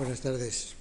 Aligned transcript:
Buenas 0.00 0.22
tardes. 0.22 0.72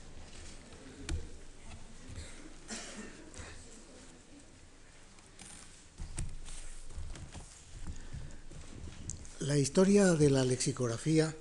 La 9.41 9.57
historia 9.57 10.13
de 10.13 10.29
la 10.29 10.45
lexicografía 10.45 11.35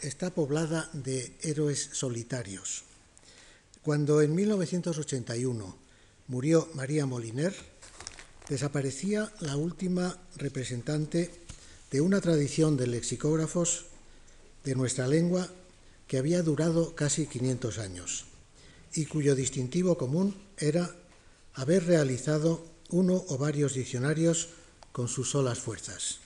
está 0.00 0.34
poblada 0.34 0.90
de 0.92 1.36
héroes 1.42 1.90
solitarios. 1.92 2.82
Cuando 3.84 4.20
en 4.20 4.34
1981 4.34 5.78
murió 6.26 6.68
María 6.74 7.06
Moliner, 7.06 7.54
desaparecía 8.48 9.32
la 9.38 9.54
última 9.54 10.18
representante 10.34 11.30
de 11.92 12.00
una 12.00 12.20
tradición 12.20 12.76
de 12.76 12.88
lexicógrafos 12.88 13.84
de 14.64 14.74
nuestra 14.74 15.06
lengua 15.06 15.48
que 16.06 16.18
había 16.18 16.42
durado 16.42 16.94
casi 16.94 17.26
500 17.26 17.78
años 17.78 18.24
y 18.94 19.06
cuyo 19.06 19.34
distintivo 19.34 19.98
común 19.98 20.36
era 20.56 20.94
haber 21.54 21.86
realizado 21.86 22.64
uno 22.90 23.24
o 23.28 23.38
varios 23.38 23.74
diccionarios 23.74 24.50
con 24.92 25.08
sus 25.08 25.30
solas 25.30 25.58
fuerzas. 25.58 26.18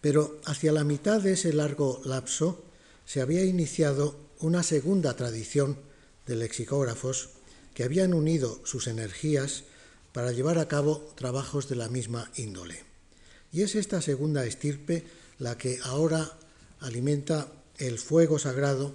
Pero 0.00 0.40
hacia 0.44 0.72
la 0.72 0.84
mitad 0.84 1.20
de 1.20 1.32
ese 1.32 1.52
largo 1.52 2.00
lapso 2.04 2.64
se 3.06 3.20
había 3.20 3.44
iniciado 3.44 4.16
una 4.40 4.62
segunda 4.62 5.14
tradición 5.16 5.78
de 6.26 6.36
lexicógrafos 6.36 7.30
que 7.74 7.84
habían 7.84 8.14
unido 8.14 8.60
sus 8.64 8.86
energías 8.86 9.64
para 10.12 10.32
llevar 10.32 10.58
a 10.58 10.68
cabo 10.68 11.12
trabajos 11.16 11.68
de 11.68 11.76
la 11.76 11.88
misma 11.88 12.30
índole. 12.36 12.82
Y 13.52 13.62
es 13.62 13.74
esta 13.74 14.02
segunda 14.02 14.44
estirpe 14.46 15.04
la 15.38 15.58
que 15.58 15.78
ahora 15.84 16.32
alimenta 16.80 17.48
el 17.78 17.98
fuego 17.98 18.38
sagrado 18.38 18.92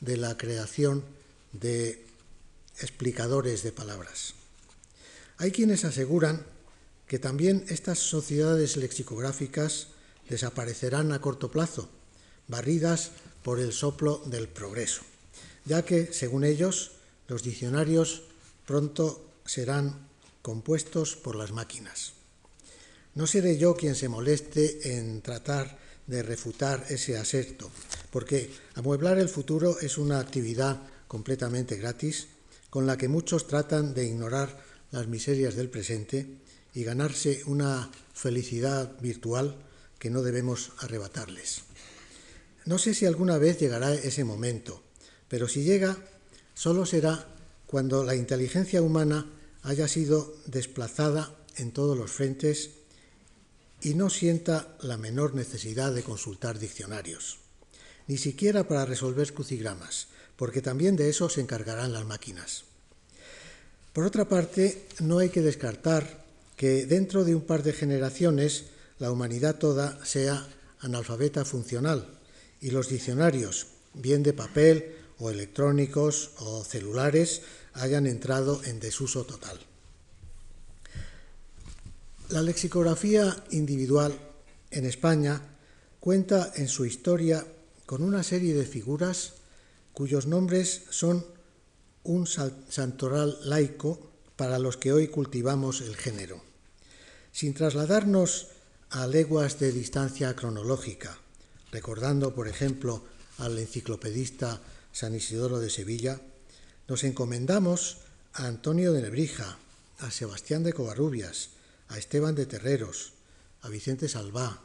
de 0.00 0.16
la 0.16 0.36
creación 0.36 1.04
de 1.52 2.04
explicadores 2.80 3.62
de 3.62 3.72
palabras. 3.72 4.34
Hay 5.38 5.52
quienes 5.52 5.84
aseguran 5.84 6.44
que 7.06 7.18
también 7.18 7.64
estas 7.68 7.98
sociedades 7.98 8.76
lexicográficas 8.76 9.88
desaparecerán 10.28 11.12
a 11.12 11.20
corto 11.20 11.50
plazo, 11.50 11.88
barridas 12.48 13.12
por 13.42 13.60
el 13.60 13.72
soplo 13.72 14.22
del 14.26 14.48
progreso, 14.48 15.02
ya 15.64 15.84
que, 15.84 16.12
según 16.12 16.44
ellos, 16.44 16.92
los 17.28 17.42
diccionarios 17.42 18.22
pronto 18.66 19.24
serán 19.44 20.08
compuestos 20.42 21.16
por 21.16 21.36
las 21.36 21.52
máquinas. 21.52 22.12
No 23.14 23.26
seré 23.26 23.56
yo 23.56 23.76
quien 23.76 23.94
se 23.94 24.08
moleste 24.08 24.98
en 24.98 25.22
tratar 25.22 25.78
de 26.06 26.22
refutar 26.22 26.84
ese 26.88 27.18
aserto, 27.18 27.70
porque 28.10 28.50
amueblar 28.74 29.18
el 29.18 29.28
futuro 29.28 29.78
es 29.80 29.98
una 29.98 30.20
actividad 30.20 30.80
completamente 31.08 31.76
gratis 31.76 32.28
con 32.70 32.86
la 32.86 32.96
que 32.96 33.08
muchos 33.08 33.46
tratan 33.46 33.94
de 33.94 34.06
ignorar 34.06 34.58
las 34.90 35.06
miserias 35.08 35.54
del 35.56 35.70
presente 35.70 36.26
y 36.74 36.84
ganarse 36.84 37.42
una 37.46 37.90
felicidad 38.12 38.98
virtual 39.00 39.56
que 39.98 40.10
no 40.10 40.22
debemos 40.22 40.72
arrebatarles. 40.78 41.62
No 42.64 42.78
sé 42.78 42.94
si 42.94 43.06
alguna 43.06 43.38
vez 43.38 43.58
llegará 43.58 43.94
ese 43.94 44.24
momento, 44.24 44.82
pero 45.28 45.48
si 45.48 45.62
llega, 45.62 45.96
solo 46.54 46.84
será 46.84 47.26
cuando 47.66 48.04
la 48.04 48.14
inteligencia 48.14 48.82
humana 48.82 49.26
haya 49.62 49.88
sido 49.88 50.34
desplazada 50.46 51.34
en 51.56 51.72
todos 51.72 51.96
los 51.96 52.10
frentes 52.10 52.70
y 53.82 53.94
no 53.94 54.10
sienta 54.10 54.76
la 54.80 54.96
menor 54.96 55.34
necesidad 55.34 55.92
de 55.92 56.02
consultar 56.02 56.58
diccionarios, 56.58 57.38
ni 58.06 58.16
siquiera 58.16 58.66
para 58.66 58.86
resolver 58.86 59.32
crucigramas, 59.32 60.08
porque 60.36 60.62
también 60.62 60.96
de 60.96 61.08
eso 61.08 61.28
se 61.28 61.40
encargarán 61.40 61.92
las 61.92 62.04
máquinas. 62.04 62.64
Por 63.92 64.04
otra 64.04 64.28
parte, 64.28 64.86
no 65.00 65.18
hay 65.18 65.30
que 65.30 65.40
descartar 65.40 66.24
que 66.56 66.86
dentro 66.86 67.24
de 67.24 67.34
un 67.34 67.42
par 67.42 67.62
de 67.62 67.72
generaciones 67.72 68.66
la 68.98 69.10
humanidad 69.10 69.56
toda 69.56 70.04
sea 70.04 70.46
analfabeta 70.80 71.44
funcional 71.44 72.18
y 72.60 72.70
los 72.70 72.88
diccionarios, 72.88 73.66
bien 73.94 74.22
de 74.22 74.32
papel 74.32 74.96
o 75.18 75.30
electrónicos 75.30 76.30
o 76.38 76.64
celulares, 76.64 77.42
hayan 77.74 78.06
entrado 78.06 78.62
en 78.64 78.80
desuso 78.80 79.24
total. 79.24 79.58
La 82.28 82.42
lexicografía 82.42 83.44
individual 83.52 84.12
en 84.72 84.84
España 84.84 85.40
cuenta 86.00 86.52
en 86.56 86.66
su 86.66 86.84
historia 86.84 87.46
con 87.86 88.02
una 88.02 88.24
serie 88.24 88.52
de 88.52 88.66
figuras 88.66 89.34
cuyos 89.92 90.26
nombres 90.26 90.82
son 90.90 91.24
un 92.02 92.26
santoral 92.26 93.38
laico 93.44 94.10
para 94.34 94.58
los 94.58 94.76
que 94.76 94.92
hoy 94.92 95.06
cultivamos 95.06 95.80
el 95.82 95.94
género. 95.94 96.42
Sin 97.30 97.54
trasladarnos 97.54 98.48
a 98.90 99.06
leguas 99.06 99.60
de 99.60 99.70
distancia 99.70 100.34
cronológica, 100.34 101.18
recordando, 101.70 102.34
por 102.34 102.48
ejemplo, 102.48 103.04
al 103.38 103.56
enciclopedista 103.56 104.60
San 104.90 105.14
Isidoro 105.14 105.60
de 105.60 105.70
Sevilla, 105.70 106.20
nos 106.88 107.04
encomendamos 107.04 107.98
a 108.32 108.46
Antonio 108.46 108.92
de 108.92 109.02
Nebrija, 109.02 109.58
a 109.98 110.10
Sebastián 110.10 110.64
de 110.64 110.72
Covarrubias, 110.72 111.55
a 111.88 111.98
Esteban 111.98 112.34
de 112.34 112.46
Terreros, 112.46 113.14
a 113.62 113.68
Vicente 113.68 114.08
Salvá, 114.08 114.62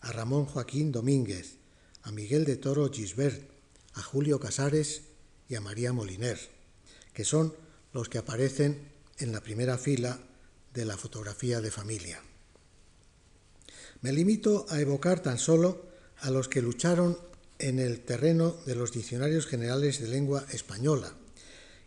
a 0.00 0.12
Ramón 0.12 0.46
Joaquín 0.46 0.92
Domínguez, 0.92 1.56
a 2.02 2.10
Miguel 2.10 2.44
de 2.44 2.56
Toro 2.56 2.90
Gisbert, 2.90 3.48
a 3.94 4.02
Julio 4.02 4.40
Casares 4.40 5.02
y 5.48 5.54
a 5.54 5.60
María 5.60 5.92
Moliner, 5.92 6.38
que 7.12 7.24
son 7.24 7.54
los 7.92 8.08
que 8.08 8.18
aparecen 8.18 8.90
en 9.18 9.32
la 9.32 9.40
primera 9.40 9.78
fila 9.78 10.18
de 10.74 10.84
la 10.84 10.96
fotografía 10.96 11.60
de 11.60 11.70
familia. 11.70 12.22
Me 14.00 14.12
limito 14.12 14.66
a 14.70 14.80
evocar 14.80 15.20
tan 15.20 15.38
solo 15.38 15.86
a 16.20 16.30
los 16.30 16.48
que 16.48 16.62
lucharon 16.62 17.18
en 17.58 17.78
el 17.78 18.00
terreno 18.00 18.56
de 18.66 18.74
los 18.74 18.92
diccionarios 18.92 19.46
generales 19.46 20.00
de 20.00 20.08
lengua 20.08 20.44
española, 20.50 21.14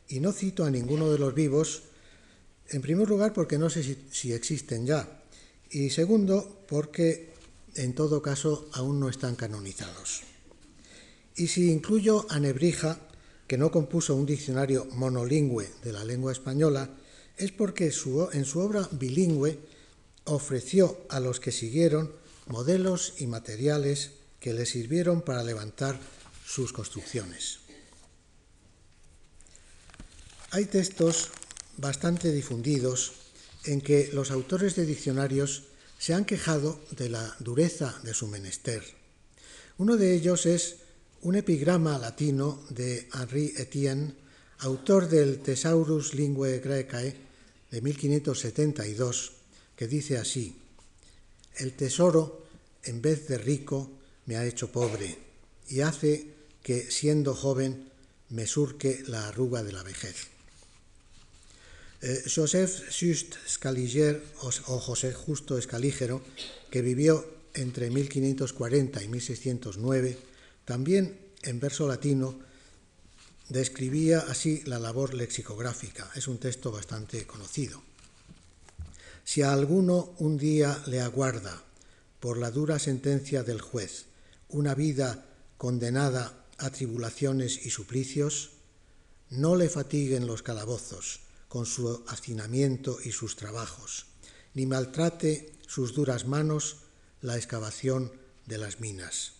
y 0.08 0.20
no 0.20 0.32
cito 0.32 0.64
a 0.64 0.72
ninguno 0.72 1.12
de 1.12 1.20
los 1.20 1.34
vivos 1.34 1.84
en 2.70 2.82
primer 2.82 3.08
lugar, 3.08 3.34
porque 3.34 3.58
no 3.58 3.70
sé 3.70 3.84
si, 4.12 4.34
existen 4.34 4.86
ya. 4.86 5.24
Y 5.70 5.90
segundo, 5.90 6.64
porque 6.68 7.34
en 7.76 7.94
todo 7.94 8.22
caso 8.22 8.70
aún 8.74 9.00
no 9.00 9.10
están 9.10 9.36
canonizados. 9.36 10.24
Y 11.36 11.48
si 11.48 11.72
incluyo 11.72 12.26
a 12.30 12.40
Nebrija, 12.40 13.00
que 13.48 13.58
no 13.58 13.72
compuso 13.72 14.16
un 14.16 14.26
diccionario 14.26 14.86
monolingüe 14.94 15.70
de 15.84 15.92
la 15.92 16.04
lengua 16.04 16.32
española, 16.32 16.90
es 17.38 17.52
porque 17.52 17.86
en 17.86 18.46
su 18.46 18.60
obra 18.60 18.88
bilingüe 18.92 19.60
ofreció 20.24 21.06
a 21.10 21.20
los 21.20 21.40
que 21.40 21.52
siguieron 21.52 22.12
modelos 22.48 23.14
y 23.20 23.28
materiales 23.28 24.12
que 24.40 24.54
le 24.54 24.66
sirvieron 24.66 25.22
para 25.22 25.44
levantar 25.44 26.00
sus 26.46 26.72
construcciones. 26.72 27.60
Hay 30.52 30.66
textos 30.66 31.32
bastante 31.78 32.32
difundidos 32.32 33.14
en 33.66 33.82
que 33.82 34.10
los 34.14 34.32
autores 34.32 34.76
de 34.76 34.86
diccionarios 34.86 35.64
se 35.98 36.14
han 36.14 36.26
quejado 36.26 36.80
de 36.92 37.10
la 37.10 37.36
dureza 37.40 38.00
de 38.04 38.14
su 38.14 38.28
menester. 38.28 38.84
Uno 39.78 39.98
de 39.98 40.14
ellos 40.14 40.46
es 40.46 40.78
un 41.22 41.36
epigrama 41.36 41.98
latino 41.98 42.64
de 42.70 43.10
Henri 43.14 43.54
Etienne, 43.58 44.14
autor 44.60 45.10
del 45.10 45.40
Thesaurus 45.40 46.14
Linguae 46.14 46.60
Graecae 46.60 47.16
de 47.72 47.82
1572, 47.82 49.32
que 49.76 49.88
dice 49.88 50.18
así: 50.18 50.56
El 51.58 51.74
tesoro, 51.74 52.46
en 52.84 53.02
vez 53.02 53.28
de 53.28 53.38
rico, 53.38 53.92
me 54.28 54.38
ha 54.38 54.46
hecho 54.46 54.72
pobre 54.72 55.18
y 55.68 55.82
hace 55.82 56.34
que, 56.62 56.90
siendo 56.92 57.34
joven, 57.34 57.90
me 58.30 58.48
surque 58.48 59.04
la 59.08 59.28
arruga 59.28 59.64
de 59.64 59.72
la 59.72 59.84
vejez. 59.84 60.35
Eh, 62.08 62.24
Joseph 62.30 62.84
Just 62.92 63.34
Scaliger 63.48 64.22
o, 64.42 64.52
José 64.80 65.12
Justo 65.12 65.58
Escalígero, 65.58 66.22
que 66.70 66.84
vivió 66.84 67.26
entre 67.56 67.90
1540 67.90 69.02
y 69.02 69.08
1609, 69.08 70.16
también 70.66 71.18
en 71.42 71.60
verso 71.60 71.88
latino 71.88 72.38
describía 73.50 74.20
así 74.20 74.62
la 74.66 74.78
labor 74.78 75.16
lexicográfica. 75.16 76.12
Es 76.14 76.28
un 76.28 76.38
texto 76.38 76.72
bastante 76.72 77.26
conocido. 77.26 77.82
Si 79.24 79.42
a 79.42 79.52
alguno 79.52 80.14
un 80.20 80.38
día 80.38 80.84
le 80.86 81.02
aguarda, 81.02 81.64
por 82.20 82.38
la 82.38 82.52
dura 82.52 82.78
sentencia 82.78 83.42
del 83.42 83.62
juez, 83.62 84.06
una 84.50 84.76
vida 84.76 85.26
condenada 85.58 86.46
a 86.60 86.70
tribulaciones 86.70 87.66
y 87.66 87.72
suplicios, 87.72 88.52
no 89.32 89.56
le 89.56 89.70
fatiguen 89.70 90.28
los 90.28 90.44
calabozos, 90.44 91.25
con 91.56 91.66
su 91.66 92.04
hacinamiento 92.10 92.98
y 93.02 93.14
sus 93.14 93.38
trabajos, 93.38 94.08
ni 94.56 94.66
maltrate 94.66 95.54
sus 95.66 95.94
duras 95.94 96.28
manos 96.28 96.80
la 97.22 97.38
excavación 97.38 98.12
de 98.46 98.58
las 98.58 98.82
minas. 98.82 99.36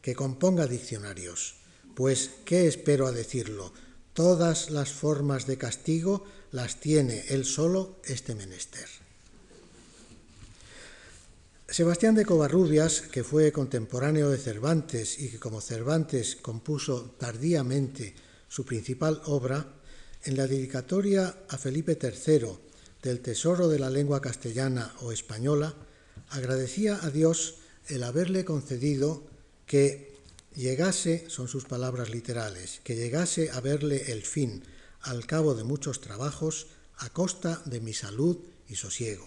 Que 0.00 0.14
componga 0.14 0.66
diccionarios, 0.66 1.56
pues 1.94 2.30
¿qué 2.46 2.66
espero 2.66 3.06
a 3.06 3.12
decirlo? 3.12 3.74
Todas 4.14 4.70
las 4.70 4.90
formas 4.90 5.46
de 5.46 5.58
castigo 5.58 6.24
las 6.50 6.80
tiene 6.80 7.26
él 7.28 7.44
solo 7.44 8.00
este 8.04 8.34
menester. 8.34 8.88
Sebastián 11.68 12.14
de 12.14 12.24
Covarrubias, 12.24 13.02
que 13.02 13.22
fue 13.22 13.52
contemporáneo 13.52 14.30
de 14.30 14.38
Cervantes 14.38 15.18
y 15.18 15.28
que 15.28 15.38
como 15.38 15.60
Cervantes 15.60 16.36
compuso 16.36 17.16
tardíamente 17.18 18.14
su 18.48 18.64
principal 18.64 19.20
obra, 19.26 19.79
en 20.24 20.36
la 20.36 20.46
dedicatoria 20.46 21.44
a 21.48 21.58
Felipe 21.58 21.98
III 22.00 22.48
del 23.02 23.20
Tesoro 23.20 23.68
de 23.68 23.78
la 23.78 23.90
Lengua 23.90 24.20
Castellana 24.20 24.94
o 25.00 25.12
Española, 25.12 25.74
agradecía 26.30 26.98
a 27.02 27.10
Dios 27.10 27.56
el 27.88 28.02
haberle 28.02 28.44
concedido 28.44 29.26
que 29.66 30.12
llegase, 30.54 31.24
son 31.28 31.48
sus 31.48 31.64
palabras 31.64 32.10
literales, 32.10 32.80
que 32.84 32.96
llegase 32.96 33.50
a 33.50 33.60
verle 33.60 34.12
el 34.12 34.22
fin 34.22 34.62
al 35.02 35.26
cabo 35.26 35.54
de 35.54 35.64
muchos 35.64 36.00
trabajos 36.00 36.68
a 36.98 37.08
costa 37.10 37.62
de 37.64 37.80
mi 37.80 37.94
salud 37.94 38.38
y 38.68 38.76
sosiego. 38.76 39.26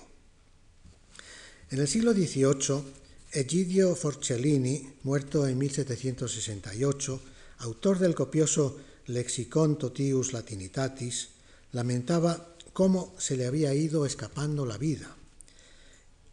En 1.71 1.79
el 1.79 1.87
siglo 1.87 2.13
XVIII, 2.13 2.83
Egidio 3.31 3.95
Forcellini, 3.95 4.93
muerto 5.01 5.47
en 5.47 5.57
1768, 5.57 7.19
autor 7.57 7.97
del 7.97 8.13
copioso 8.13 8.77
Lexicon 9.07 9.77
Totius 9.77 10.33
Latinitatis, 10.33 11.29
lamentaba 11.71 12.55
cómo 12.73 13.13
se 13.17 13.37
le 13.37 13.45
había 13.45 13.73
ido 13.73 14.05
escapando 14.05 14.65
la 14.65 14.77
vida. 14.77 15.15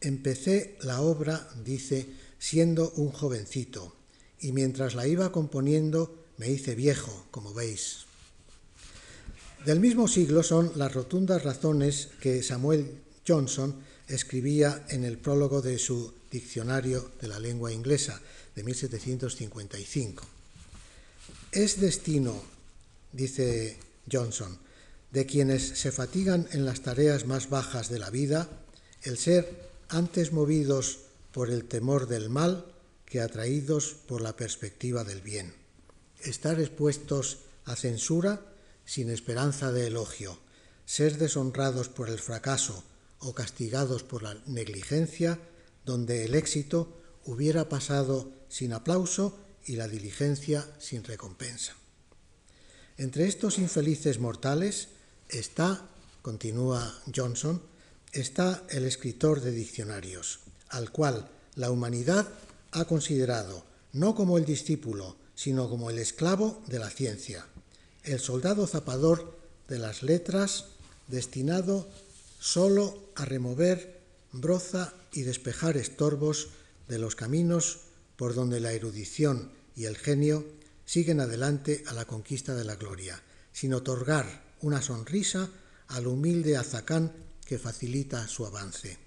Empecé 0.01 0.77
la 0.83 1.01
obra, 1.01 1.49
dice, 1.65 2.07
siendo 2.39 2.91
un 2.97 3.11
jovencito, 3.11 3.95
y 4.41 4.53
mientras 4.53 4.95
la 4.95 5.07
iba 5.07 5.33
componiendo 5.33 6.17
me 6.39 6.51
hice 6.51 6.75
viejo, 6.75 7.27
como 7.31 7.53
veis. 7.53 8.07
Del 9.67 9.79
mismo 9.79 10.09
siglo 10.09 10.43
son 10.43 10.73
las 10.77 10.95
rotundas 10.95 11.43
razones 11.43 12.09
que 12.21 12.43
Samuel 12.43 12.99
Johnson 13.29 13.75
escribía 14.09 14.87
en 14.89 15.05
el 15.05 15.19
prólogo 15.19 15.61
de 15.61 15.79
su 15.79 16.15
Diccionario 16.31 17.11
de 17.21 17.29
la 17.29 17.39
Lengua 17.39 17.73
Inglesa 17.73 18.21
de 18.55 18.63
1755. 18.63 20.25
Es 21.53 21.81
destino, 21.81 22.41
dice 23.13 23.79
Johnson, 24.11 24.59
de 25.11 25.27
quienes 25.27 25.63
se 25.63 25.93
fatigan 25.93 26.49
en 26.53 26.65
las 26.65 26.83
tareas 26.83 27.27
más 27.27 27.51
bajas 27.51 27.89
de 27.89 27.99
la 27.99 28.11
vida, 28.11 28.49
el 29.03 29.19
ser 29.19 29.71
antes 29.89 30.33
movidos 30.33 31.01
por 31.33 31.51
el 31.51 31.65
temor 31.65 32.07
del 32.07 32.29
mal 32.29 32.67
que 33.07 33.21
atraídos 33.21 33.97
por 34.07 34.21
la 34.21 34.37
perspectiva 34.37 35.05
del 35.05 35.21
bien. 35.21 35.55
Estar 36.21 36.61
expuestos 36.61 37.39
a 37.65 37.75
censura 37.75 38.41
sin 38.85 39.11
esperanza 39.11 39.73
de 39.73 39.89
elogio, 39.89 40.39
ser 40.85 41.19
deshonrados 41.19 41.89
por 41.89 42.09
el 42.09 42.19
fracaso 42.19 42.85
o 43.19 43.35
castigados 43.35 44.03
por 44.03 44.23
la 44.23 44.35
negligencia, 44.47 45.39
donde 45.85 46.25
el 46.25 46.35
éxito 46.35 46.97
hubiera 47.25 47.69
pasado 47.69 48.33
sin 48.49 48.73
aplauso 48.73 49.39
y 49.65 49.77
la 49.77 49.89
diligencia 49.89 50.67
sin 50.79 51.05
recompensa. 51.05 51.80
Entre 53.01 53.27
estos 53.27 53.57
infelices 53.57 54.19
mortales 54.19 54.89
está, 55.31 55.89
continúa 56.21 57.01
Johnson, 57.17 57.63
está 58.13 58.63
el 58.69 58.85
escritor 58.85 59.41
de 59.41 59.53
diccionarios, 59.53 60.41
al 60.69 60.93
cual 60.93 61.31
la 61.55 61.71
humanidad 61.71 62.29
ha 62.73 62.85
considerado 62.85 63.65
no 63.95 64.15
como 64.15 64.37
el 64.37 64.45
discípulo, 64.45 65.17
sino 65.35 65.71
como 65.71 65.89
el 65.89 65.97
esclavo 65.97 66.63
de 66.67 66.79
la 66.79 66.91
ciencia, 66.91 67.47
el 68.05 68.21
soldado 68.21 68.67
zapador 68.67 69.35
de 69.67 69.79
las 69.79 70.03
letras 70.03 70.67
destinado 71.09 71.89
solo 72.39 73.03
a 73.15 73.25
remover 73.25 73.99
broza 74.31 74.93
y 75.11 75.23
despejar 75.23 75.79
estorbos 75.79 76.49
de 76.87 76.99
los 76.99 77.17
caminos 77.17 77.79
por 78.17 78.35
donde 78.35 78.61
la 78.61 78.73
erudición 78.73 79.53
y 79.75 79.87
el 79.87 79.97
genio 79.97 80.45
siguen 80.91 81.21
adelante 81.21 81.85
a 81.87 81.95
la 81.95 82.05
conquista 82.05 82.57
de 82.57 82.65
la 82.65 82.75
gloria, 82.75 83.23
sin 83.53 83.75
otorgar 83.75 84.43
una 84.61 84.83
sonrisa 84.83 85.49
al 85.87 86.09
humilde 86.09 86.57
azacán 86.57 87.13
que 87.47 87.61
facilita 87.61 88.27
su 88.27 88.45
avance. 88.45 88.99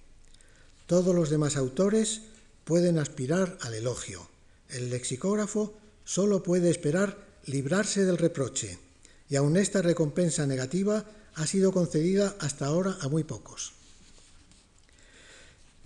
Todos 0.87 1.13
los 1.13 1.29
demás 1.29 1.57
autores 1.57 2.21
pueden 2.63 2.99
aspirar 2.99 3.57
al 3.59 3.73
elogio. 3.73 4.29
El 4.69 4.91
lexicógrafo 4.91 5.77
solo 6.05 6.41
puede 6.41 6.69
esperar 6.69 7.17
librarse 7.47 8.05
del 8.05 8.17
reproche, 8.17 8.79
y 9.27 9.35
aun 9.35 9.57
esta 9.57 9.81
recompensa 9.81 10.47
negativa 10.47 11.03
ha 11.35 11.45
sido 11.45 11.73
concedida 11.73 12.33
hasta 12.39 12.67
ahora 12.67 12.95
a 13.01 13.09
muy 13.09 13.25
pocos. 13.25 13.73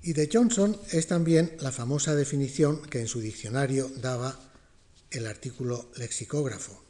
Y 0.03 0.13
de 0.13 0.29
Johnson 0.31 0.77
es 0.91 1.07
también 1.07 1.57
la 1.59 1.71
famosa 1.71 2.13
definición 2.13 2.83
que 2.83 2.99
en 2.99 3.07
su 3.07 3.19
diccionario 3.19 3.89
daba 3.99 4.46
el 5.17 5.27
artículo 5.27 5.89
lexicógrafo. 5.95 6.83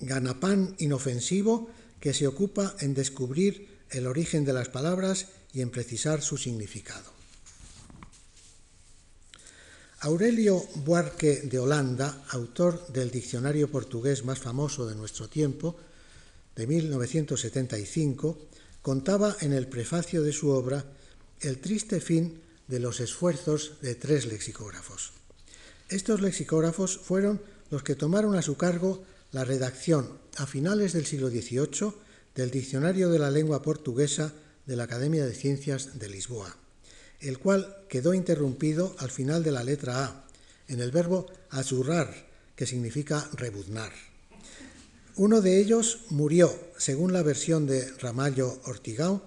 Ganapán 0.00 0.74
inofensivo 0.78 1.68
que 2.00 2.14
se 2.14 2.26
ocupa 2.26 2.74
en 2.80 2.94
descubrir 2.94 3.68
el 3.90 4.06
origen 4.06 4.44
de 4.44 4.52
las 4.52 4.68
palabras 4.68 5.28
y 5.52 5.60
en 5.60 5.70
precisar 5.70 6.22
su 6.22 6.36
significado. 6.36 7.12
Aurelio 10.00 10.62
Buarque 10.84 11.42
de 11.42 11.58
Holanda, 11.58 12.24
autor 12.28 12.86
del 12.92 13.10
diccionario 13.10 13.70
portugués 13.70 14.24
más 14.24 14.38
famoso 14.38 14.86
de 14.86 14.94
nuestro 14.94 15.28
tiempo, 15.28 15.76
de 16.54 16.66
1975, 16.66 18.38
contaba 18.82 19.36
en 19.40 19.54
el 19.54 19.66
prefacio 19.66 20.22
de 20.22 20.32
su 20.32 20.50
obra 20.50 20.84
el 21.40 21.58
triste 21.58 22.00
fin 22.00 22.42
de 22.68 22.80
los 22.80 23.00
esfuerzos 23.00 23.80
de 23.80 23.94
tres 23.94 24.26
lexicógrafos. 24.26 25.23
Estos 25.94 26.20
lexicógrafos 26.20 26.98
fueron 26.98 27.40
los 27.70 27.84
que 27.84 27.94
tomaron 27.94 28.34
a 28.34 28.42
su 28.42 28.56
cargo 28.56 29.04
la 29.30 29.44
redacción 29.44 30.18
a 30.38 30.44
finales 30.44 30.92
del 30.92 31.06
siglo 31.06 31.30
XVIII 31.30 31.94
del 32.34 32.50
Diccionario 32.50 33.10
de 33.10 33.20
la 33.20 33.30
Lengua 33.30 33.62
Portuguesa 33.62 34.32
de 34.66 34.74
la 34.74 34.82
Academia 34.82 35.24
de 35.24 35.32
Ciencias 35.34 35.96
de 36.00 36.08
Lisboa, 36.08 36.56
el 37.20 37.38
cual 37.38 37.76
quedó 37.88 38.12
interrumpido 38.12 38.96
al 38.98 39.12
final 39.12 39.44
de 39.44 39.52
la 39.52 39.62
letra 39.62 40.04
A, 40.04 40.26
en 40.66 40.80
el 40.80 40.90
verbo 40.90 41.26
azurrar, 41.50 42.12
que 42.56 42.66
significa 42.66 43.30
rebuznar. 43.34 43.92
Uno 45.14 45.42
de 45.42 45.60
ellos 45.60 46.06
murió, 46.10 46.52
según 46.76 47.12
la 47.12 47.22
versión 47.22 47.68
de 47.68 47.88
Ramallo 48.00 48.60
Ortigao, 48.64 49.22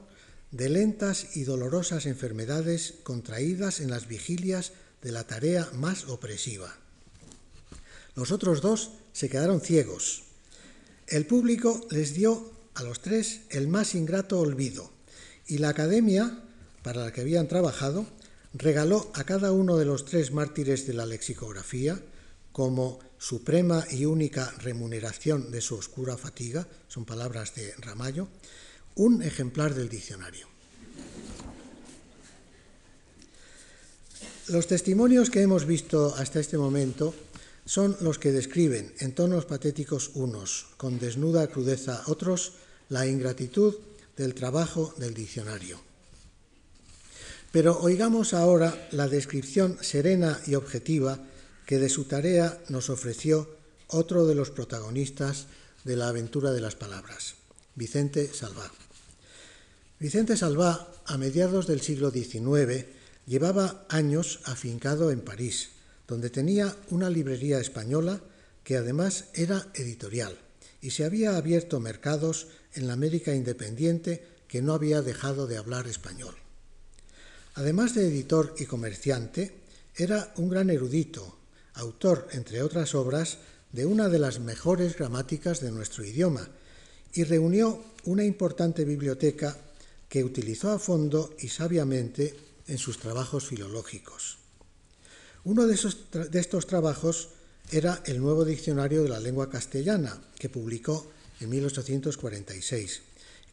de 0.52 0.68
lentas 0.68 1.38
y 1.38 1.46
dolorosas 1.46 2.06
enfermedades 2.06 2.96
contraídas 3.04 3.80
en 3.80 3.90
las 3.90 4.10
vigilias 4.10 4.74
de 5.02 5.12
la 5.12 5.26
tarea 5.26 5.70
más 5.74 6.06
opresiva. 6.06 6.76
Los 8.16 8.32
otros 8.32 8.62
dos 8.62 8.92
se 9.14 9.30
quedaron 9.30 9.62
ciegos. 9.62 10.24
El 11.08 11.26
público 11.26 11.86
les 11.92 12.14
dio 12.14 12.52
a 12.74 12.84
los 12.84 13.02
tres 13.02 13.42
el 13.50 13.68
más 13.68 13.96
ingrato 13.96 14.40
olvido 14.40 14.92
y 15.48 15.60
la 15.60 15.70
academia, 15.70 16.44
para 16.84 17.06
la 17.06 17.12
que 17.12 17.22
habían 17.22 17.48
trabajado, 17.48 18.06
regaló 18.54 19.12
a 19.14 19.24
cada 19.24 19.52
uno 19.52 19.78
de 19.78 19.86
los 19.86 20.06
tres 20.06 20.32
mártires 20.32 20.88
de 20.88 20.94
la 20.94 21.06
lexicografía, 21.06 22.02
como 22.52 23.00
suprema 23.18 23.86
y 23.92 24.06
única 24.06 24.52
remuneración 24.60 25.52
de 25.52 25.62
su 25.62 25.76
oscura 25.76 26.18
fatiga, 26.18 26.68
son 26.88 27.06
palabras 27.06 27.54
de 27.56 27.74
Ramallo, 27.78 28.28
un 28.96 29.22
ejemplar 29.22 29.76
del 29.76 29.90
diccionario. 29.90 30.48
Los 34.48 34.68
testimonios 34.68 35.30
que 35.30 35.42
hemos 35.42 35.66
visto 35.66 36.16
hasta 36.16 36.40
este 36.40 36.58
momento 36.58 37.14
son 37.66 37.98
los 38.00 38.18
que 38.18 38.32
describen 38.32 38.94
en 39.00 39.12
tonos 39.12 39.44
patéticos 39.44 40.12
unos, 40.14 40.68
con 40.78 41.00
desnuda 41.00 41.48
crudeza 41.48 42.04
otros, 42.08 42.54
la 42.88 43.06
ingratitud 43.06 43.76
del 44.16 44.34
trabajo 44.34 44.96
del 44.98 45.14
diccionario. 45.14 45.82
Pero 47.52 47.78
oigamos 47.82 48.34
ahora 48.34 48.88
la 48.92 49.10
descripción 49.10 49.80
serena 49.82 50.40
y 50.48 50.56
objetiva 50.56 51.20
que 51.66 51.78
de 51.78 51.90
su 51.90 52.06
tarea 52.06 52.58
nos 52.70 52.90
ofreció 52.90 53.50
otro 53.88 54.28
de 54.28 54.36
los 54.36 54.50
protagonistas 54.50 55.48
de 55.84 55.98
la 55.98 56.08
aventura 56.08 56.54
de 56.54 56.62
las 56.62 56.76
palabras, 56.76 57.36
Vicente 57.76 58.32
Salvá. 58.34 58.72
Vicente 60.00 60.38
Salvá, 60.38 60.88
a 61.06 61.18
mediados 61.18 61.68
del 61.68 61.82
siglo 61.82 62.12
XIX, 62.12 62.97
llevaba 63.28 63.86
años 63.90 64.40
afincado 64.46 65.12
en 65.12 65.22
París, 65.22 65.70
donde 66.08 66.32
tenía 66.32 66.76
una 66.90 67.10
librería 67.10 67.60
española 67.60 68.22
que 68.64 68.78
además 68.78 69.26
era 69.34 69.68
editorial 69.76 70.40
y 70.82 70.92
se 70.92 71.04
había 71.04 71.38
abierto 71.38 71.80
mercados 71.80 72.48
en 72.74 72.88
la 72.88 72.94
América 72.94 73.36
independiente 73.36 74.26
que 74.48 74.62
no 74.62 74.74
había 74.74 75.02
dejado 75.02 75.46
de 75.46 75.58
hablar 75.58 75.88
español. 75.88 76.36
Además 77.56 77.94
de 77.94 78.08
editor 78.08 78.56
y 78.58 78.66
comerciante, 78.66 79.54
era 79.96 80.32
un 80.38 80.48
gran 80.48 80.70
erudito, 80.70 81.38
autor, 81.74 82.28
entre 82.32 82.62
otras 82.62 82.96
obras, 82.96 83.40
de 83.72 83.86
una 83.86 84.10
de 84.10 84.20
las 84.20 84.40
mejores 84.40 84.96
gramáticas 84.96 85.60
de 85.60 85.72
nuestro 85.72 86.06
idioma 86.06 86.48
y 87.14 87.24
reunió 87.24 87.84
una 88.06 88.24
importante 88.24 88.86
biblioteca 88.86 89.58
que 90.08 90.24
utilizó 90.24 90.72
a 90.72 90.80
fondo 90.80 91.34
y 91.40 91.50
sabiamente 91.50 92.47
en 92.68 92.78
sus 92.78 93.00
trabajos 93.00 93.46
filológicos. 93.46 94.38
Uno 95.44 95.66
de, 95.66 95.76
estos 96.40 96.68
trabajos 96.68 97.30
era 97.72 98.02
el 98.06 98.20
nuevo 98.20 98.44
diccionario 98.44 99.04
de 99.04 99.10
la 99.10 99.20
lengua 99.20 99.50
castellana, 99.50 100.22
que 100.38 100.50
publicó 100.50 101.10
en 101.40 101.50
1846, 101.50 103.02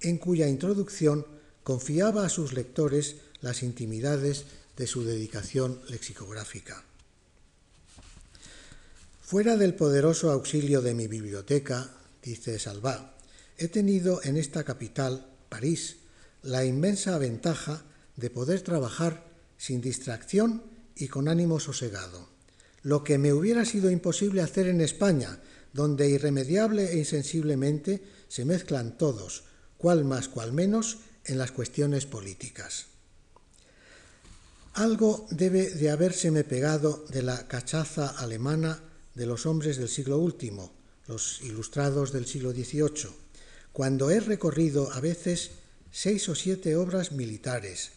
en 0.01 0.19
cuya 0.19 0.49
introducción 0.49 1.27
confiaba 1.63 2.27
a 2.27 2.29
sus 2.29 2.53
lectores 2.53 3.17
las 3.41 3.63
intimidades 3.63 4.45
de 4.77 4.87
su 4.87 5.05
dedicación 5.05 5.81
lexicográfica. 5.89 6.85
Fuera 9.23 9.57
del 9.57 9.75
poderoso 9.75 10.31
auxilio 10.31 10.83
de 10.83 10.95
mi 10.95 11.07
biblioteca, 11.07 11.91
dice 12.23 12.59
Salvá, 12.59 13.15
he 13.57 13.69
tenido 13.69 14.21
en 14.23 14.37
esta 14.37 14.65
capital, 14.65 15.27
París, 15.49 15.97
la 16.43 16.65
inmensa 16.65 17.17
ventaja 17.19 17.85
de 18.17 18.31
poder 18.31 18.63
trabajar 18.63 19.25
sin 19.59 19.81
distracción 19.81 20.63
y 20.97 21.09
con 21.09 21.29
ánimo 21.29 21.61
sosegado, 21.61 22.29
lo 22.83 23.03
que 23.03 23.19
me 23.19 23.33
hubiera 23.33 23.65
sido 23.65 23.91
imposible 23.91 24.43
hacer 24.43 24.69
en 24.69 24.81
España, 24.81 25.41
donde 25.73 26.09
irremediable 26.09 26.93
e 26.93 26.99
insensiblemente 26.99 28.03
se 28.29 28.45
mezclan 28.45 28.97
todos, 28.97 29.45
cual 29.79 30.05
más 30.05 30.29
cual 30.29 30.53
menos, 30.53 30.99
en 31.25 31.39
las 31.39 31.51
cuestiones 31.51 32.07
políticas. 32.07 32.87
Algo 34.75 35.27
debe 35.31 35.71
de 35.71 35.91
habérseme 35.91 36.45
pegado 36.45 37.05
de 37.09 37.23
la 37.23 37.49
cachaza 37.49 38.09
alemana 38.09 38.83
de 39.15 39.27
los 39.27 39.47
hombres 39.47 39.79
del 39.79 39.89
siglo 39.89 40.19
último, 40.19 40.73
los 41.07 41.41
ilustrados 41.43 42.13
del 42.13 42.27
siglo 42.27 42.53
XVIII, 42.53 43.11
cuando 43.73 44.11
he 44.11 44.21
recorrido 44.21 44.93
a 44.93 45.01
veces 45.01 45.53
seis 45.91 46.29
o 46.29 46.35
siete 46.35 46.77
obras 46.77 47.13
militares, 47.13 47.93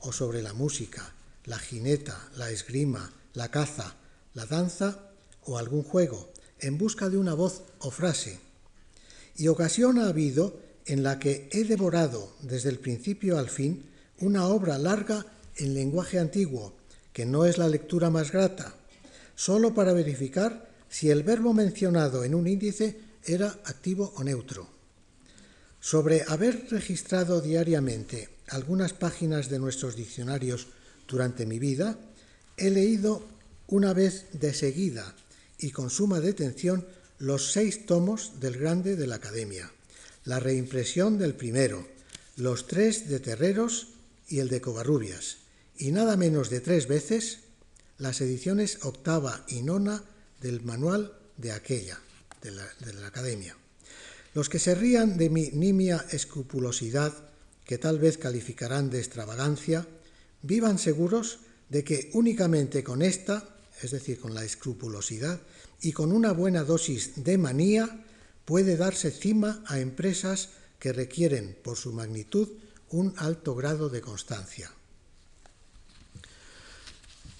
o 0.00 0.12
sobre 0.12 0.42
la 0.42 0.52
música, 0.52 1.14
la 1.44 1.58
jineta, 1.58 2.30
la 2.36 2.50
esgrima, 2.50 3.12
la 3.34 3.50
caza, 3.50 3.96
la 4.34 4.46
danza 4.46 5.10
o 5.44 5.58
algún 5.58 5.82
juego, 5.82 6.32
en 6.58 6.78
busca 6.78 7.08
de 7.08 7.18
una 7.18 7.34
voz 7.34 7.62
o 7.78 7.90
frase. 7.90 8.38
Y 9.36 9.48
ocasión 9.48 9.98
ha 9.98 10.08
habido 10.08 10.60
en 10.86 11.02
la 11.02 11.18
que 11.18 11.48
he 11.52 11.64
devorado 11.64 12.32
desde 12.42 12.68
el 12.68 12.78
principio 12.78 13.38
al 13.38 13.48
fin 13.48 13.86
una 14.18 14.46
obra 14.46 14.78
larga 14.78 15.24
en 15.56 15.74
lenguaje 15.74 16.18
antiguo, 16.18 16.74
que 17.12 17.26
no 17.26 17.44
es 17.44 17.58
la 17.58 17.68
lectura 17.68 18.10
más 18.10 18.32
grata, 18.32 18.74
solo 19.34 19.74
para 19.74 19.92
verificar 19.92 20.68
si 20.88 21.10
el 21.10 21.22
verbo 21.22 21.54
mencionado 21.54 22.24
en 22.24 22.34
un 22.34 22.46
índice 22.46 22.98
era 23.24 23.48
activo 23.64 24.12
o 24.16 24.24
neutro. 24.24 24.68
Sobre 25.80 26.24
haber 26.28 26.68
registrado 26.70 27.40
diariamente 27.40 28.28
algunas 28.50 28.92
páginas 28.92 29.48
de 29.48 29.58
nuestros 29.58 29.96
diccionarios 29.96 30.68
durante 31.08 31.46
mi 31.46 31.58
vida, 31.58 31.98
he 32.56 32.70
leído 32.70 33.26
una 33.68 33.94
vez 33.94 34.26
de 34.32 34.52
seguida 34.52 35.14
y 35.58 35.70
con 35.70 35.90
suma 35.90 36.20
detención 36.20 36.86
los 37.18 37.52
seis 37.52 37.86
tomos 37.86 38.40
del 38.40 38.58
Grande 38.58 38.96
de 38.96 39.06
la 39.06 39.16
Academia, 39.16 39.70
la 40.24 40.40
reimpresión 40.40 41.18
del 41.18 41.34
primero, 41.34 41.86
los 42.36 42.66
tres 42.66 43.08
de 43.08 43.20
Terreros 43.20 43.88
y 44.28 44.38
el 44.38 44.48
de 44.48 44.60
Covarrubias, 44.60 45.38
y 45.76 45.92
nada 45.92 46.16
menos 46.16 46.50
de 46.50 46.60
tres 46.60 46.88
veces 46.88 47.40
las 47.98 48.20
ediciones 48.20 48.78
octava 48.82 49.44
y 49.48 49.62
nona 49.62 50.02
del 50.40 50.62
manual 50.62 51.12
de 51.36 51.52
aquella, 51.52 52.00
de 52.42 52.50
la, 52.50 52.66
de 52.80 52.94
la 52.94 53.06
Academia. 53.06 53.56
Los 54.34 54.48
que 54.48 54.58
se 54.58 54.74
rían 54.74 55.18
de 55.18 55.28
mi 55.28 55.50
nimia 55.50 56.06
escrupulosidad, 56.10 57.29
que 57.70 57.78
tal 57.78 58.02
vez 58.02 58.18
calificarán 58.18 58.90
de 58.90 58.98
extravagancia, 58.98 59.86
vivan 60.42 60.82
seguros 60.82 61.38
de 61.68 61.86
que 61.86 62.10
únicamente 62.14 62.82
con 62.82 62.98
esta 62.98 63.46
es 63.80 63.92
decir, 63.92 64.18
con 64.18 64.34
la 64.34 64.44
escrupulosidad, 64.44 65.40
y 65.80 65.92
con 65.92 66.10
una 66.10 66.32
buena 66.32 66.64
dosis 66.64 67.22
de 67.22 67.38
manía, 67.38 68.04
puede 68.44 68.76
darse 68.76 69.12
cima 69.12 69.62
a 69.66 69.78
empresas 69.78 70.50
que 70.80 70.92
requieren, 70.92 71.56
por 71.62 71.76
su 71.76 71.92
magnitud, 71.92 72.48
un 72.90 73.14
alto 73.16 73.54
grado 73.54 73.88
de 73.88 74.00
constancia. 74.00 74.72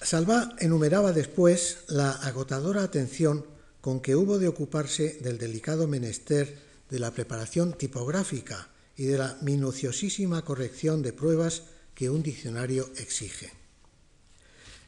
Salva 0.00 0.54
enumeraba 0.60 1.12
después 1.12 1.78
la 1.88 2.12
agotadora 2.12 2.84
atención 2.84 3.44
con 3.80 3.98
que 3.98 4.14
hubo 4.14 4.38
de 4.38 4.46
ocuparse 4.46 5.18
del 5.22 5.38
delicado 5.38 5.88
menester 5.88 6.56
de 6.88 7.00
la 7.00 7.10
preparación 7.10 7.76
tipográfica 7.76 8.68
y 9.00 9.06
de 9.06 9.16
la 9.16 9.38
minuciosísima 9.40 10.44
corrección 10.44 11.00
de 11.00 11.14
pruebas 11.14 11.62
que 11.94 12.10
un 12.10 12.22
diccionario 12.22 12.90
exige. 12.98 13.50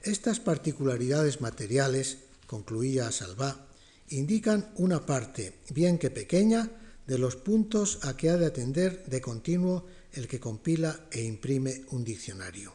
Estas 0.03 0.39
particularidades 0.39 1.41
materiales, 1.41 2.19
concluía 2.47 3.11
Salvá, 3.11 3.69
indican 4.11 4.71
una 4.77 5.07
parte, 5.07 5.55
bien 5.71 5.97
que 5.97 6.11
pequeña, 6.11 6.71
de 7.07 7.17
los 7.17 7.37
puntos 7.37 8.01
a 8.03 8.15
que 8.15 8.29
ha 8.29 8.37
de 8.37 8.45
atender 8.45 9.03
de 9.07 9.23
continuo 9.23 9.87
el 10.13 10.29
que 10.29 10.39
compila 10.39 11.09
e 11.11 11.23
imprime 11.23 11.87
un 11.89 12.05
diccionario. 12.05 12.75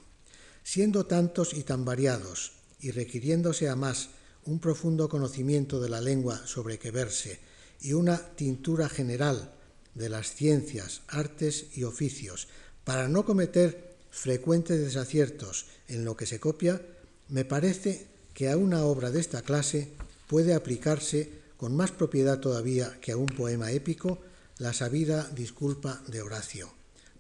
Siendo 0.63 1.05
tantos 1.05 1.53
y 1.53 1.61
tan 1.61 1.85
variados, 1.85 2.53
y 2.79 2.89
requiriéndose 2.89 3.69
a 3.69 3.75
más 3.75 4.09
un 4.45 4.57
profundo 4.57 5.07
conocimiento 5.07 5.79
de 5.79 5.89
la 5.89 6.01
lengua 6.01 6.41
sobre 6.47 6.79
que 6.79 6.89
verse 6.89 7.37
y 7.79 7.93
una 7.93 8.17
tintura 8.35 8.89
general 8.89 9.53
de 9.97 10.09
las 10.09 10.33
ciencias, 10.33 11.01
artes 11.07 11.65
y 11.75 11.83
oficios, 11.83 12.47
para 12.83 13.07
no 13.07 13.25
cometer 13.25 13.95
frecuentes 14.11 14.79
desaciertos 14.79 15.65
en 15.87 16.05
lo 16.05 16.15
que 16.15 16.25
se 16.25 16.39
copia, 16.39 16.81
me 17.29 17.45
parece 17.45 18.07
que 18.33 18.49
a 18.49 18.57
una 18.57 18.85
obra 18.85 19.11
de 19.11 19.19
esta 19.19 19.41
clase 19.41 19.89
puede 20.27 20.53
aplicarse 20.53 21.29
con 21.57 21.75
más 21.75 21.91
propiedad 21.91 22.39
todavía 22.39 22.97
que 23.01 23.11
a 23.11 23.17
un 23.17 23.25
poema 23.25 23.71
épico 23.71 24.19
la 24.59 24.73
sabida 24.73 25.29
disculpa 25.35 26.01
de 26.07 26.21
Horacio, 26.21 26.69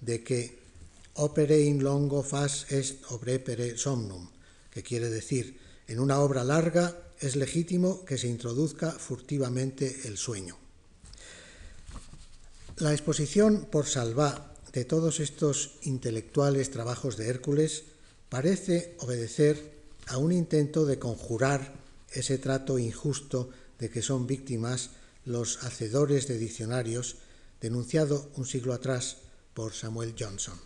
de 0.01 0.23
que 0.23 0.59
opere 1.15 1.59
in 1.61 1.83
longo 1.83 2.21
fas 2.21 2.69
est 2.69 3.01
obrepere 3.09 3.77
somnum, 3.77 4.29
que 4.69 4.83
quiere 4.83 5.09
decir, 5.09 5.57
en 5.87 5.99
una 5.99 6.19
obra 6.19 6.43
larga 6.43 6.95
es 7.19 7.35
legítimo 7.35 8.05
que 8.05 8.17
se 8.17 8.27
introduzca 8.27 8.91
furtivamente 8.91 10.05
el 10.05 10.17
sueño. 10.17 10.66
La 12.79 12.93
exposición 12.93 13.65
por 13.71 13.87
Salvá 13.87 14.53
de 14.71 14.85
todos 14.85 15.19
estos 15.19 15.79
intelectuales 15.81 16.69
trabajos 16.69 17.17
de 17.17 17.27
Hércules 17.27 17.85
parece 18.29 18.95
obedecer 18.99 19.73
a 20.05 20.19
un 20.19 20.31
intento 20.31 20.85
de 20.85 20.99
conjurar 20.99 21.73
ese 22.11 22.37
trato 22.37 22.77
injusto 22.77 23.49
de 23.79 23.89
que 23.89 24.03
son 24.03 24.27
víctimas 24.27 24.91
los 25.25 25.63
hacedores 25.63 26.27
de 26.27 26.37
diccionarios, 26.37 27.15
denunciado 27.61 28.29
un 28.35 28.45
siglo 28.45 28.73
atrás 28.73 29.17
por 29.55 29.73
Samuel 29.73 30.13
Johnson. 30.17 30.59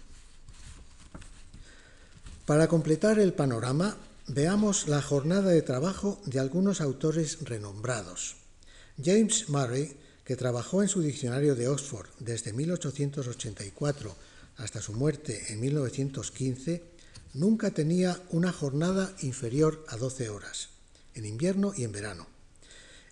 Para 2.45 2.67
completar 2.67 3.19
el 3.19 3.31
panorama, 3.31 3.95
veamos 4.27 4.89
la 4.89 5.01
jornada 5.01 5.51
de 5.51 5.61
trabajo 5.61 6.19
de 6.25 6.41
algunos 6.41 6.81
autores 6.81 7.37
renombrados. 7.45 8.35
James 9.01 9.47
Murray, 9.47 9.95
que 10.23 10.35
trabajó 10.35 10.81
en 10.81 10.87
su 10.87 11.01
diccionario 11.01 11.55
de 11.55 11.67
Oxford 11.67 12.07
desde 12.19 12.53
1884 12.53 14.15
hasta 14.57 14.81
su 14.81 14.93
muerte 14.93 15.45
en 15.49 15.59
1915, 15.59 16.83
nunca 17.33 17.71
tenía 17.71 18.21
una 18.29 18.51
jornada 18.51 19.15
inferior 19.21 19.83
a 19.87 19.97
12 19.97 20.29
horas, 20.29 20.69
en 21.15 21.25
invierno 21.25 21.73
y 21.75 21.83
en 21.83 21.91
verano. 21.91 22.27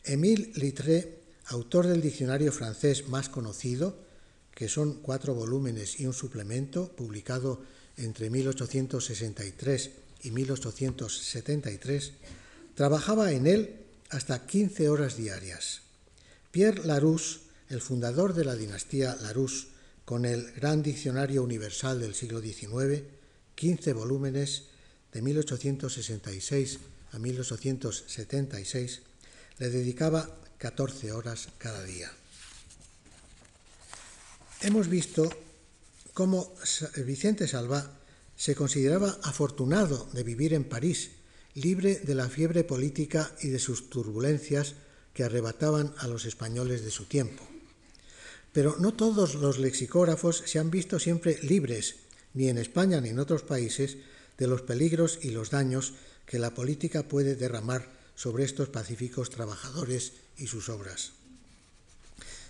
Émile 0.03 0.51
Littré, 0.55 1.19
autor 1.45 1.87
del 1.87 2.01
diccionario 2.01 2.51
francés 2.51 3.07
más 3.07 3.29
conocido, 3.29 3.97
que 4.53 4.67
son 4.67 4.95
cuatro 5.01 5.33
volúmenes 5.33 5.99
y 5.99 6.05
un 6.05 6.13
suplemento, 6.13 6.91
publicado 6.95 7.61
entre 7.97 8.29
1863 8.29 9.91
y 10.23 10.31
1873, 10.31 12.11
trabajaba 12.75 13.31
en 13.31 13.47
él 13.47 13.85
hasta 14.09 14.45
15 14.45 14.89
horas 14.89 15.17
diarias. 15.17 15.81
Pierre 16.51 16.83
Larousse, 16.85 17.41
el 17.69 17.79
fundador 17.79 18.33
de 18.33 18.43
la 18.43 18.55
dinastía 18.55 19.15
Larousse, 19.21 19.67
con 20.03 20.25
el 20.25 20.51
Gran 20.53 20.81
Diccionario 20.81 21.43
Universal 21.43 21.99
del 21.99 22.15
siglo 22.15 22.41
XIX, 22.41 23.03
15 23.53 23.93
volúmenes 23.93 24.63
de 25.13 25.21
1866 25.21 26.79
a 27.11 27.19
1876, 27.19 29.01
le 29.59 29.69
dedicaba 29.69 30.39
14 30.57 31.11
horas 31.11 31.49
cada 31.59 31.83
día. 31.83 32.11
Hemos 34.61 34.87
visto 34.87 35.29
cómo 36.13 36.51
Vicente 37.05 37.47
Salvá 37.47 37.93
se 38.35 38.55
consideraba 38.55 39.19
afortunado 39.21 40.09
de 40.13 40.23
vivir 40.23 40.55
en 40.55 40.63
París, 40.63 41.11
libre 41.53 41.99
de 41.99 42.15
la 42.15 42.27
fiebre 42.27 42.63
política 42.63 43.31
y 43.41 43.49
de 43.49 43.59
sus 43.59 43.91
turbulencias 43.91 44.73
que 45.19 45.25
arrebataban 45.25 45.93
a 45.97 46.07
los 46.07 46.23
españoles 46.23 46.85
de 46.85 46.91
su 46.91 47.03
tiempo. 47.03 47.43
Pero 48.53 48.77
no 48.79 48.93
todos 48.93 49.35
los 49.35 49.59
lexicógrafos 49.59 50.43
se 50.45 50.59
han 50.59 50.71
visto 50.71 50.97
siempre 50.97 51.37
libres, 51.43 51.95
ni 52.33 52.47
en 52.47 52.57
España 52.57 53.01
ni 53.01 53.09
en 53.09 53.19
otros 53.19 53.43
países, 53.43 53.97
de 54.37 54.47
los 54.47 54.61
peligros 54.61 55.19
y 55.21 55.31
los 55.31 55.49
daños 55.49 55.91
que 56.25 56.39
la 56.39 56.53
política 56.53 57.03
puede 57.03 57.35
derramar 57.35 57.91
sobre 58.15 58.45
estos 58.45 58.69
pacíficos 58.69 59.29
trabajadores 59.29 60.13
y 60.37 60.47
sus 60.47 60.69
obras. 60.69 61.11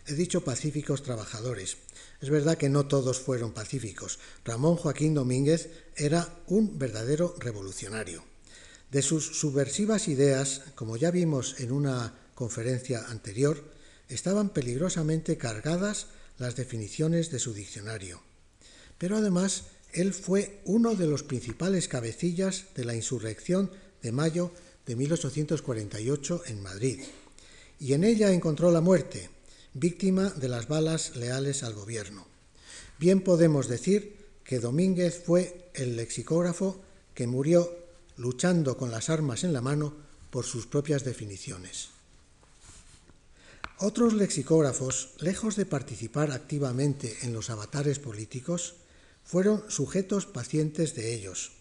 He 0.06 0.14
dicho 0.14 0.42
pacíficos 0.42 1.02
trabajadores. 1.02 1.78
Es 2.22 2.30
verdad 2.30 2.56
que 2.56 2.70
no 2.70 2.86
todos 2.86 3.18
fueron 3.18 3.52
pacíficos. 3.52 4.20
Ramón 4.46 4.76
Joaquín 4.76 5.16
Domínguez 5.16 5.72
era 5.96 6.38
un 6.46 6.78
verdadero 6.78 7.34
revolucionario. 7.40 8.24
De 8.92 9.02
sus 9.02 9.40
subversivas 9.40 10.08
ideas, 10.08 10.62
como 10.76 10.98
ya 10.98 11.10
vimos 11.10 11.60
en 11.60 11.72
una 11.72 12.14
conferencia 12.40 13.04
anterior, 13.10 13.62
estaban 14.08 14.52
peligrosamente 14.52 15.38
cargadas 15.38 16.08
las 16.38 16.56
definiciones 16.56 17.32
de 17.32 17.40
su 17.40 17.54
diccionario. 17.54 18.22
Pero 18.98 19.18
además, 19.18 19.66
él 19.92 20.14
fue 20.14 20.62
uno 20.64 20.96
de 20.96 21.06
los 21.06 21.24
principales 21.24 21.90
cabecillas 21.90 22.68
de 22.76 22.86
la 22.86 22.96
insurrección 22.96 23.70
de 24.02 24.14
mayo 24.14 24.54
de 24.86 24.96
1848 24.96 26.44
en 26.46 26.64
Madrid, 26.64 27.02
y 27.78 27.92
en 27.92 28.06
ella 28.06 28.32
encontró 28.32 28.72
la 28.72 28.80
muerte, 28.80 29.30
víctima 29.74 30.30
de 30.30 30.48
las 30.48 30.70
balas 30.70 31.18
leales 31.18 31.64
al 31.64 31.74
gobierno. 31.74 32.26
Bien 33.00 33.20
podemos 33.22 33.68
decir 33.68 34.16
que 34.46 34.60
Domínguez 34.60 35.24
fue 35.26 35.70
el 35.74 35.98
lexicógrafo 35.98 36.82
que 37.14 37.28
murió 37.28 37.70
luchando 38.16 38.78
con 38.78 38.92
las 38.92 39.10
armas 39.10 39.44
en 39.44 39.52
la 39.52 39.62
mano 39.62 39.94
por 40.30 40.46
sus 40.46 40.68
propias 40.68 41.04
definiciones. 41.04 41.99
Otros 43.82 44.14
lexicógrafos, 44.14 45.12
lejos 45.20 45.56
de 45.56 45.66
participar 45.66 46.32
activamente 46.32 47.16
en 47.22 47.32
los 47.32 47.50
avatares 47.50 47.98
políticos, 47.98 48.76
fueron 49.24 49.64
sujetos 49.70 50.26
pacientes 50.26 50.96
de 50.96 51.14
ellos. 51.14 51.54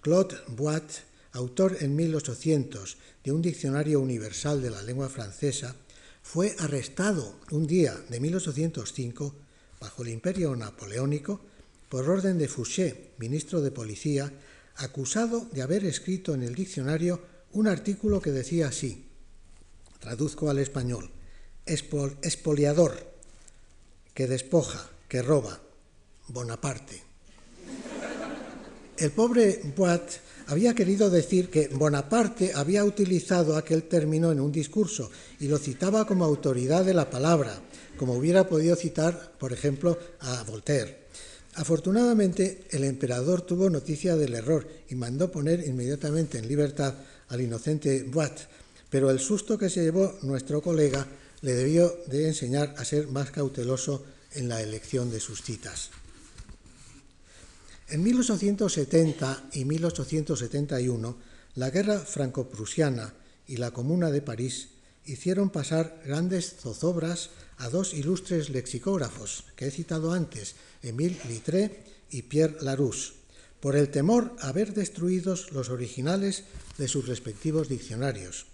Claude 0.00 0.38
Boit, 0.46 0.90
autor 1.32 1.76
en 1.80 1.94
1800 1.94 2.96
de 3.22 3.32
un 3.32 3.42
diccionario 3.42 4.00
universal 4.00 4.62
de 4.62 4.70
la 4.70 4.80
lengua 4.80 5.10
francesa, 5.10 5.76
fue 6.22 6.56
arrestado 6.58 7.38
un 7.50 7.66
día 7.66 7.94
de 8.08 8.18
1805 8.18 9.34
bajo 9.78 10.02
el 10.02 10.08
imperio 10.08 10.56
napoleónico 10.56 11.42
por 11.90 12.08
orden 12.08 12.38
de 12.38 12.48
Fouché, 12.48 13.10
ministro 13.18 13.60
de 13.60 13.72
Policía, 13.72 14.32
acusado 14.76 15.46
de 15.52 15.60
haber 15.60 15.84
escrito 15.84 16.32
en 16.32 16.44
el 16.44 16.54
diccionario 16.54 17.20
un 17.52 17.68
artículo 17.68 18.22
que 18.22 18.32
decía 18.32 18.68
así, 18.68 19.04
traduzco 20.00 20.48
al 20.48 20.60
español, 20.60 21.10
espoliador, 21.68 23.06
que 24.14 24.26
despoja, 24.26 24.88
que 25.08 25.22
roba, 25.22 25.60
Bonaparte. 26.28 27.02
El 28.96 29.12
pobre 29.12 29.60
Boat 29.76 30.10
había 30.48 30.74
querido 30.74 31.08
decir 31.08 31.50
que 31.50 31.68
Bonaparte 31.68 32.52
había 32.54 32.84
utilizado 32.84 33.56
aquel 33.56 33.84
término 33.84 34.32
en 34.32 34.40
un 34.40 34.50
discurso 34.50 35.10
y 35.40 35.46
lo 35.46 35.58
citaba 35.58 36.06
como 36.06 36.24
autoridad 36.24 36.84
de 36.84 36.94
la 36.94 37.10
palabra, 37.10 37.60
como 37.96 38.14
hubiera 38.14 38.48
podido 38.48 38.74
citar, 38.74 39.32
por 39.38 39.52
ejemplo, 39.52 39.98
a 40.20 40.42
Voltaire. 40.44 41.06
Afortunadamente, 41.54 42.64
el 42.70 42.84
emperador 42.84 43.42
tuvo 43.42 43.68
noticia 43.68 44.16
del 44.16 44.34
error 44.34 44.66
y 44.88 44.94
mandó 44.94 45.30
poner 45.30 45.66
inmediatamente 45.66 46.38
en 46.38 46.48
libertad 46.48 46.94
al 47.28 47.40
inocente 47.40 48.04
Boat, 48.04 48.40
pero 48.90 49.10
el 49.10 49.20
susto 49.20 49.58
que 49.58 49.68
se 49.68 49.82
llevó 49.82 50.18
nuestro 50.22 50.62
colega 50.62 51.06
le 51.42 51.54
debió 51.54 51.96
de 52.06 52.28
enseñar 52.28 52.74
a 52.78 52.84
ser 52.84 53.08
más 53.08 53.30
cauteloso 53.30 54.04
en 54.32 54.48
la 54.48 54.62
elección 54.62 55.10
de 55.10 55.20
sus 55.20 55.42
citas. 55.42 55.90
En 57.88 58.02
1870 58.02 59.48
y 59.52 59.64
1871, 59.64 61.16
la 61.54 61.70
guerra 61.70 61.98
franco-prusiana 61.98 63.14
y 63.46 63.56
la 63.56 63.70
Comuna 63.70 64.10
de 64.10 64.20
París 64.20 64.68
hicieron 65.06 65.50
pasar 65.50 66.02
grandes 66.04 66.56
zozobras 66.60 67.30
a 67.56 67.70
dos 67.70 67.94
ilustres 67.94 68.50
lexicógrafos 68.50 69.44
que 69.56 69.66
he 69.66 69.70
citado 69.70 70.12
antes, 70.12 70.54
Émile 70.82 71.18
Littré 71.28 71.82
y 72.10 72.22
Pierre 72.22 72.58
Larousse, 72.60 73.14
por 73.60 73.74
el 73.74 73.88
temor 73.90 74.36
a 74.40 74.52
ver 74.52 74.74
destruidos 74.74 75.50
los 75.52 75.70
originales 75.70 76.44
de 76.76 76.88
sus 76.88 77.08
respectivos 77.08 77.68
diccionarios. 77.68 78.46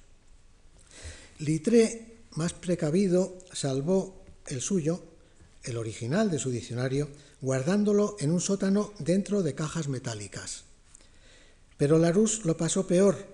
Littré, 1.40 2.13
más 2.35 2.53
precavido, 2.53 3.38
salvó 3.53 4.23
el 4.47 4.61
suyo, 4.61 5.03
el 5.62 5.77
original 5.77 6.31
de 6.31 6.38
su 6.38 6.51
diccionario, 6.51 7.09
guardándolo 7.40 8.16
en 8.20 8.31
un 8.31 8.40
sótano 8.40 8.92
dentro 8.99 9.42
de 9.42 9.55
cajas 9.55 9.88
metálicas. 9.88 10.64
Pero 11.77 11.99
Larousse 11.99 12.44
lo 12.44 12.57
pasó 12.57 12.87
peor, 12.87 13.27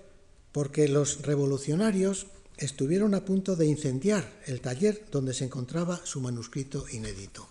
porque 0.53 0.89
los 0.89 1.23
revolucionarios 1.23 2.27
estuvieron 2.57 3.15
a 3.15 3.25
punto 3.25 3.57
de 3.57 3.67
incendiar 3.67 4.31
el 4.47 4.61
taller 4.61 5.07
donde 5.11 5.35
se 5.35 5.45
encontraba 5.45 6.01
su 6.05 6.21
manuscrito 6.21 6.87
inédito. 6.91 7.49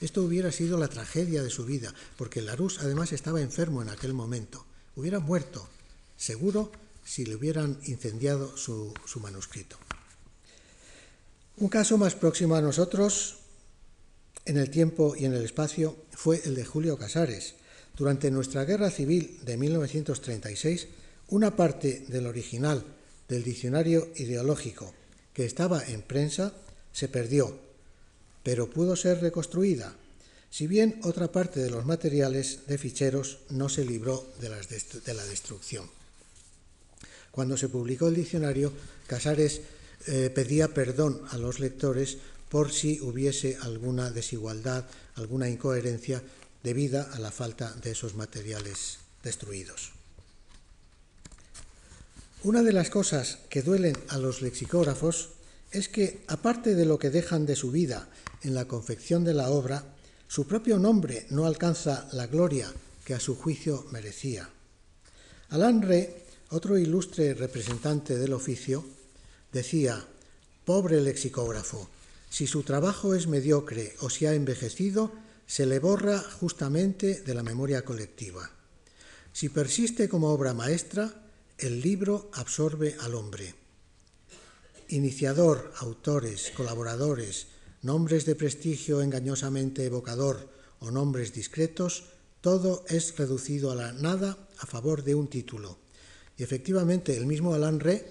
Esto 0.00 0.22
hubiera 0.22 0.52
sido 0.52 0.78
la 0.78 0.88
tragedia 0.88 1.42
de 1.42 1.50
su 1.50 1.64
vida, 1.64 1.94
porque 2.16 2.42
Larousse 2.42 2.80
además 2.80 3.12
estaba 3.12 3.40
enfermo 3.40 3.82
en 3.82 3.88
aquel 3.88 4.12
momento. 4.12 4.64
Hubiera 4.94 5.20
muerto, 5.20 5.68
seguro, 6.16 6.70
si 7.04 7.24
le 7.24 7.36
hubieran 7.36 7.78
incendiado 7.84 8.56
su, 8.56 8.92
su 9.06 9.20
manuscrito. 9.20 9.78
Un 11.58 11.68
caso 11.70 11.96
más 11.96 12.14
próximo 12.14 12.54
a 12.54 12.60
nosotros 12.60 13.38
en 14.44 14.58
el 14.58 14.68
tiempo 14.68 15.16
y 15.16 15.24
en 15.24 15.32
el 15.32 15.42
espacio 15.42 15.96
fue 16.12 16.42
el 16.44 16.54
de 16.54 16.66
Julio 16.66 16.98
Casares. 16.98 17.54
Durante 17.96 18.30
nuestra 18.30 18.66
guerra 18.66 18.90
civil 18.90 19.40
de 19.42 19.56
1936, 19.56 20.88
una 21.28 21.56
parte 21.56 22.04
del 22.08 22.26
original 22.26 22.84
del 23.26 23.42
diccionario 23.42 24.08
ideológico 24.16 24.92
que 25.32 25.46
estaba 25.46 25.82
en 25.82 26.02
prensa 26.02 26.52
se 26.92 27.08
perdió, 27.08 27.58
pero 28.42 28.68
pudo 28.68 28.94
ser 28.94 29.22
reconstruida, 29.22 29.96
si 30.50 30.66
bien 30.66 31.00
otra 31.04 31.32
parte 31.32 31.60
de 31.60 31.70
los 31.70 31.86
materiales 31.86 32.66
de 32.66 32.76
ficheros 32.76 33.38
no 33.48 33.70
se 33.70 33.86
libró 33.86 34.30
de, 34.42 34.50
la 35.14 35.24
destrucción. 35.24 35.88
Cuando 37.30 37.56
se 37.56 37.70
publicó 37.70 38.08
el 38.08 38.14
diccionario, 38.14 38.72
Casares 39.06 39.62
eh, 40.06 40.30
pedía 40.30 40.68
perdón 40.68 41.22
a 41.30 41.38
los 41.38 41.60
lectores 41.60 42.18
por 42.48 42.72
si 42.72 43.00
hubiese 43.00 43.58
alguna 43.62 44.10
desigualdad, 44.10 44.84
alguna 45.14 45.48
incoherencia 45.48 46.22
debida 46.62 47.10
a 47.12 47.18
la 47.18 47.30
falta 47.30 47.72
de 47.82 47.90
esos 47.90 48.14
materiales 48.14 48.98
destruidos. 49.22 49.92
Una 52.42 52.62
de 52.62 52.72
las 52.72 52.90
cosas 52.90 53.38
que 53.50 53.62
duelen 53.62 53.96
a 54.08 54.18
los 54.18 54.42
lexicógrafos 54.42 55.30
es 55.72 55.88
que, 55.88 56.22
aparte 56.28 56.74
de 56.74 56.86
lo 56.86 56.98
que 56.98 57.10
dejan 57.10 57.46
de 57.46 57.56
su 57.56 57.72
vida 57.72 58.08
en 58.42 58.54
la 58.54 58.66
confección 58.66 59.24
de 59.24 59.34
la 59.34 59.50
obra, 59.50 59.84
su 60.28 60.46
propio 60.46 60.78
nombre 60.78 61.26
no 61.30 61.46
alcanza 61.46 62.08
la 62.12 62.26
gloria 62.26 62.72
que 63.04 63.14
a 63.14 63.20
su 63.20 63.36
juicio 63.36 63.86
merecía. 63.90 64.48
Alain 65.50 65.82
Ré, 65.82 66.22
otro 66.50 66.78
ilustre 66.78 67.34
representante 67.34 68.16
del 68.16 68.32
oficio, 68.32 68.84
decía, 69.56 70.04
pobre 70.66 71.00
lexicógrafo, 71.00 71.88
si 72.28 72.46
su 72.46 72.62
trabajo 72.62 73.14
es 73.14 73.26
mediocre 73.26 73.96
o 74.00 74.10
si 74.10 74.26
ha 74.26 74.34
envejecido, 74.34 75.10
se 75.46 75.64
le 75.64 75.78
borra 75.78 76.20
justamente 76.20 77.22
de 77.22 77.32
la 77.32 77.42
memoria 77.42 77.84
colectiva. 77.84 78.50
Si 79.32 79.48
persiste 79.48 80.10
como 80.10 80.28
obra 80.28 80.52
maestra, 80.52 81.08
el 81.56 81.80
libro 81.80 82.30
absorbe 82.34 82.96
al 83.00 83.14
hombre. 83.14 83.54
Iniciador, 84.88 85.72
autores, 85.78 86.52
colaboradores, 86.54 87.46
nombres 87.80 88.26
de 88.26 88.34
prestigio 88.34 89.00
engañosamente 89.00 89.84
evocador 89.84 90.50
o 90.80 90.90
nombres 90.90 91.32
discretos, 91.32 92.04
todo 92.42 92.84
es 92.88 93.16
reducido 93.16 93.70
a 93.72 93.74
la 93.74 93.92
nada 93.92 94.36
a 94.58 94.66
favor 94.66 95.02
de 95.02 95.14
un 95.14 95.28
título. 95.28 95.78
Y 96.36 96.42
efectivamente, 96.42 97.16
el 97.16 97.24
mismo 97.24 97.54
Alain 97.54 97.80
Ré, 97.80 98.04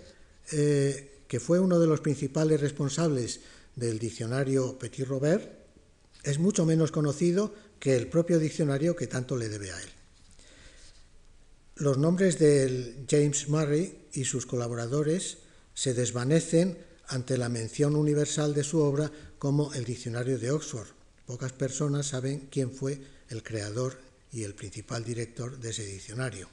eh, 0.51 1.14
que 1.35 1.41
fue 1.41 1.59
uno 1.59 1.81
de 1.81 1.87
los 1.87 1.99
principales 1.99 2.61
responsables 2.61 3.41
del 3.75 3.99
diccionario 3.99 4.79
Petit 4.79 5.05
Robert 5.05 5.51
es 6.23 6.39
mucho 6.39 6.65
menos 6.65 6.93
conocido 6.93 7.53
que 7.77 7.97
el 7.97 8.07
propio 8.07 8.39
diccionario 8.39 8.95
que 8.95 9.07
tanto 9.07 9.35
le 9.35 9.49
debe 9.49 9.69
a 9.69 9.81
él. 9.81 9.89
Los 11.75 11.97
nombres 11.97 12.39
de 12.39 13.03
James 13.09 13.49
Murray 13.49 14.07
y 14.13 14.23
sus 14.23 14.45
colaboradores 14.45 15.39
se 15.73 15.93
desvanecen 15.93 16.77
ante 17.09 17.37
la 17.37 17.49
mención 17.49 17.97
universal 17.97 18.53
de 18.53 18.63
su 18.63 18.79
obra 18.79 19.11
como 19.37 19.73
el 19.73 19.83
Diccionario 19.83 20.39
de 20.39 20.51
Oxford. 20.51 20.87
Pocas 21.25 21.51
personas 21.51 22.05
saben 22.05 22.47
quién 22.49 22.71
fue 22.71 23.01
el 23.27 23.43
creador 23.43 23.97
y 24.31 24.43
el 24.43 24.55
principal 24.55 25.03
director 25.03 25.59
de 25.59 25.71
ese 25.71 25.85
diccionario. 25.85 26.47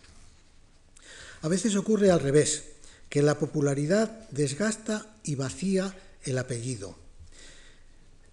A 1.42 1.46
veces 1.46 1.76
ocurre 1.76 2.10
al 2.10 2.18
revés, 2.18 2.64
que 3.12 3.20
la 3.20 3.38
popularidad 3.38 4.26
desgasta 4.30 5.04
y 5.22 5.34
vacía 5.34 5.94
el 6.22 6.38
apellido. 6.38 6.96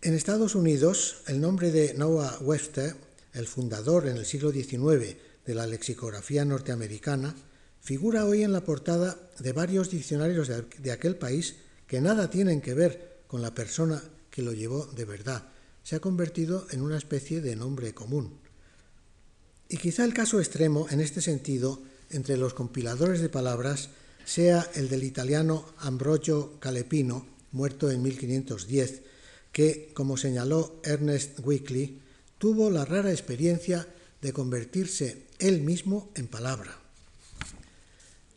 En 0.01 0.13
Estados 0.13 0.55
Unidos, 0.55 1.17
el 1.27 1.41
nombre 1.41 1.73
de 1.73 1.95
Noah 1.95 2.39
Webster, 2.39 2.95
el 3.33 3.45
fundador 3.45 4.07
en 4.07 4.15
el 4.15 4.25
siglo 4.25 4.53
XIX 4.53 5.17
de 5.45 5.53
la 5.53 5.67
lexicografía 5.67 6.45
norteamericana, 6.45 7.35
figura 7.81 8.23
hoy 8.23 8.43
en 8.43 8.53
la 8.53 8.63
portada 8.63 9.17
de 9.39 9.51
varios 9.51 9.89
diccionarios 9.89 10.47
de, 10.47 10.91
aquel 10.93 11.17
país 11.17 11.57
que 11.85 11.99
nada 11.99 12.29
tienen 12.29 12.61
que 12.61 12.73
ver 12.73 13.23
con 13.27 13.41
la 13.41 13.53
persona 13.53 14.01
que 14.31 14.43
lo 14.43 14.53
llevó 14.53 14.85
de 14.85 15.03
verdad. 15.03 15.49
Se 15.83 15.97
ha 15.97 15.99
convertido 15.99 16.67
en 16.71 16.83
una 16.83 16.97
especie 16.97 17.41
de 17.41 17.57
nombre 17.57 17.93
común. 17.93 18.39
Y 19.67 19.75
quizá 19.75 20.05
el 20.05 20.13
caso 20.13 20.39
extremo 20.39 20.87
en 20.89 21.01
este 21.01 21.19
sentido 21.19 21.81
entre 22.11 22.37
los 22.37 22.53
compiladores 22.53 23.19
de 23.19 23.27
palabras 23.27 23.89
sea 24.25 24.69
el 24.75 24.89
del 24.89 25.03
italiano 25.03 25.65
Ambrogio 25.79 26.59
Calepino, 26.59 27.25
muerto 27.51 27.89
en 27.89 28.01
1510, 28.03 29.01
que, 29.51 29.91
como 29.93 30.17
señaló 30.17 30.79
Ernest 30.83 31.39
Weekly, 31.39 31.99
tuvo 32.37 32.69
la 32.69 32.85
rara 32.85 33.11
experiencia 33.11 33.87
de 34.21 34.33
convertirse 34.33 35.23
él 35.39 35.61
mismo 35.61 36.09
en 36.15 36.27
palabra. 36.27 36.77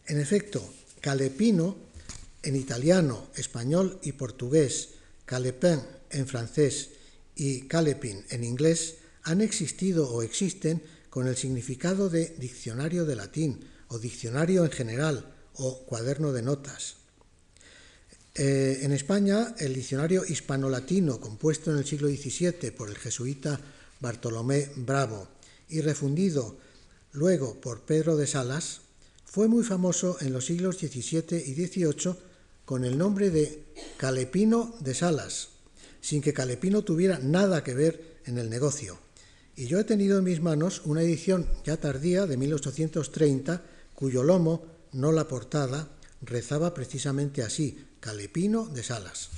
En 0.06 0.18
efecto, 0.18 0.62
calepino 1.00 1.76
en 2.42 2.56
italiano, 2.56 3.28
español 3.36 3.98
y 4.02 4.12
portugués, 4.12 4.90
calepin 5.24 5.80
en 6.10 6.26
francés 6.26 6.90
y 7.36 7.62
calepin 7.62 8.24
en 8.30 8.44
inglés 8.44 8.96
han 9.22 9.40
existido 9.40 10.10
o 10.10 10.22
existen 10.22 10.82
con 11.10 11.28
el 11.28 11.36
significado 11.36 12.08
de 12.08 12.34
diccionario 12.38 13.04
de 13.04 13.16
latín 13.16 13.60
o 13.88 13.98
diccionario 13.98 14.64
en 14.64 14.70
general 14.70 15.31
o 15.54 15.84
cuaderno 15.84 16.32
de 16.32 16.42
notas. 16.42 16.96
Eh, 18.34 18.80
en 18.82 18.92
España, 18.92 19.54
el 19.58 19.74
diccionario 19.74 20.24
hispano-latino, 20.24 21.20
compuesto 21.20 21.70
en 21.70 21.78
el 21.78 21.84
siglo 21.84 22.08
XVII 22.08 22.70
por 22.70 22.88
el 22.88 22.96
jesuita 22.96 23.60
Bartolomé 24.00 24.70
Bravo 24.76 25.28
y 25.68 25.80
refundido 25.82 26.56
luego 27.12 27.60
por 27.60 27.82
Pedro 27.82 28.16
de 28.16 28.26
Salas, 28.26 28.80
fue 29.24 29.48
muy 29.48 29.64
famoso 29.64 30.16
en 30.20 30.32
los 30.32 30.46
siglos 30.46 30.78
XVII 30.78 31.42
y 31.46 31.54
XVIII 31.54 32.14
con 32.64 32.84
el 32.84 32.96
nombre 32.96 33.30
de 33.30 33.64
Calepino 33.98 34.74
de 34.80 34.94
Salas, 34.94 35.48
sin 36.00 36.22
que 36.22 36.32
Calepino 36.32 36.82
tuviera 36.82 37.18
nada 37.18 37.62
que 37.62 37.74
ver 37.74 38.18
en 38.24 38.38
el 38.38 38.48
negocio. 38.48 38.98
Y 39.56 39.66
yo 39.66 39.78
he 39.78 39.84
tenido 39.84 40.18
en 40.18 40.24
mis 40.24 40.40
manos 40.40 40.82
una 40.84 41.02
edición 41.02 41.46
ya 41.64 41.76
tardía 41.76 42.26
de 42.26 42.36
1830, 42.38 43.62
cuyo 43.94 44.22
lomo, 44.22 44.71
no 44.92 45.12
la 45.12 45.28
portada, 45.28 45.88
rezaba 46.20 46.74
precisamente 46.74 47.42
así, 47.42 47.86
Calepino 48.00 48.66
de 48.66 48.82
Salas. 48.82 49.30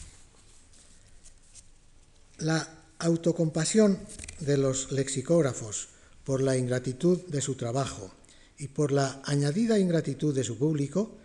La 2.39 2.85
autocompasión 2.99 3.99
de 4.41 4.57
los 4.57 4.93
lexicógrafos 4.93 5.89
por 6.25 6.43
la 6.43 6.57
ingratitud 6.57 7.21
de 7.27 7.41
su 7.41 7.55
trabajo 7.55 8.13
y 8.59 8.69
por 8.69 8.93
la 8.93 9.21
añadida 9.25 9.79
ingratitud 9.79 10.35
de 10.35 10.45
su 10.45 10.57
público 10.59 11.17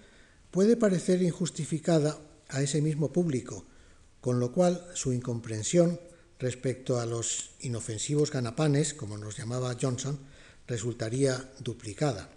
puede 0.52 0.76
parecer 0.78 1.22
injustificada 1.22 2.18
a 2.50 2.62
ese 2.62 2.82
mismo 2.82 3.12
público, 3.14 3.66
con 4.22 4.40
lo 4.40 4.52
cual 4.52 4.86
su 4.94 5.14
incomprensión 5.14 6.00
respecto 6.40 7.00
a 7.00 7.06
los 7.06 7.52
inofensivos 7.62 8.32
ganapanes, 8.32 8.94
como 8.94 9.18
nos 9.18 9.38
llamaba 9.38 9.76
Johnson, 9.80 10.20
resultaría 10.68 11.52
duplicada. 11.60 12.30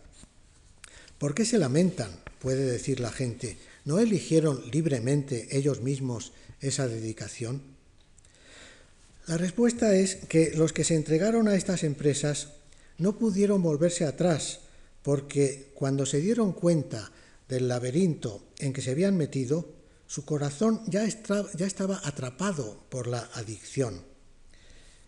¿Por 1.22 1.36
qué 1.36 1.44
se 1.44 1.56
lamentan? 1.56 2.10
puede 2.40 2.64
decir 2.64 2.98
la 2.98 3.12
gente. 3.12 3.56
¿No 3.84 4.00
eligieron 4.00 4.60
libremente 4.72 5.56
ellos 5.56 5.80
mismos 5.80 6.32
esa 6.60 6.88
dedicación? 6.88 7.62
La 9.28 9.36
respuesta 9.36 9.94
es 9.94 10.16
que 10.16 10.50
los 10.56 10.72
que 10.72 10.82
se 10.82 10.96
entregaron 10.96 11.46
a 11.46 11.54
estas 11.54 11.84
empresas 11.84 12.48
no 12.98 13.20
pudieron 13.20 13.62
volverse 13.62 14.04
atrás, 14.04 14.62
porque 15.04 15.70
cuando 15.76 16.06
se 16.06 16.20
dieron 16.20 16.52
cuenta 16.52 17.12
del 17.48 17.68
laberinto 17.68 18.42
en 18.58 18.72
que 18.72 18.82
se 18.82 18.90
habían 18.90 19.16
metido, 19.16 19.72
su 20.08 20.24
corazón 20.24 20.82
ya, 20.88 21.04
estaba 21.04 22.00
atrapado 22.02 22.82
por 22.88 23.06
la 23.06 23.30
adicción. 23.34 24.02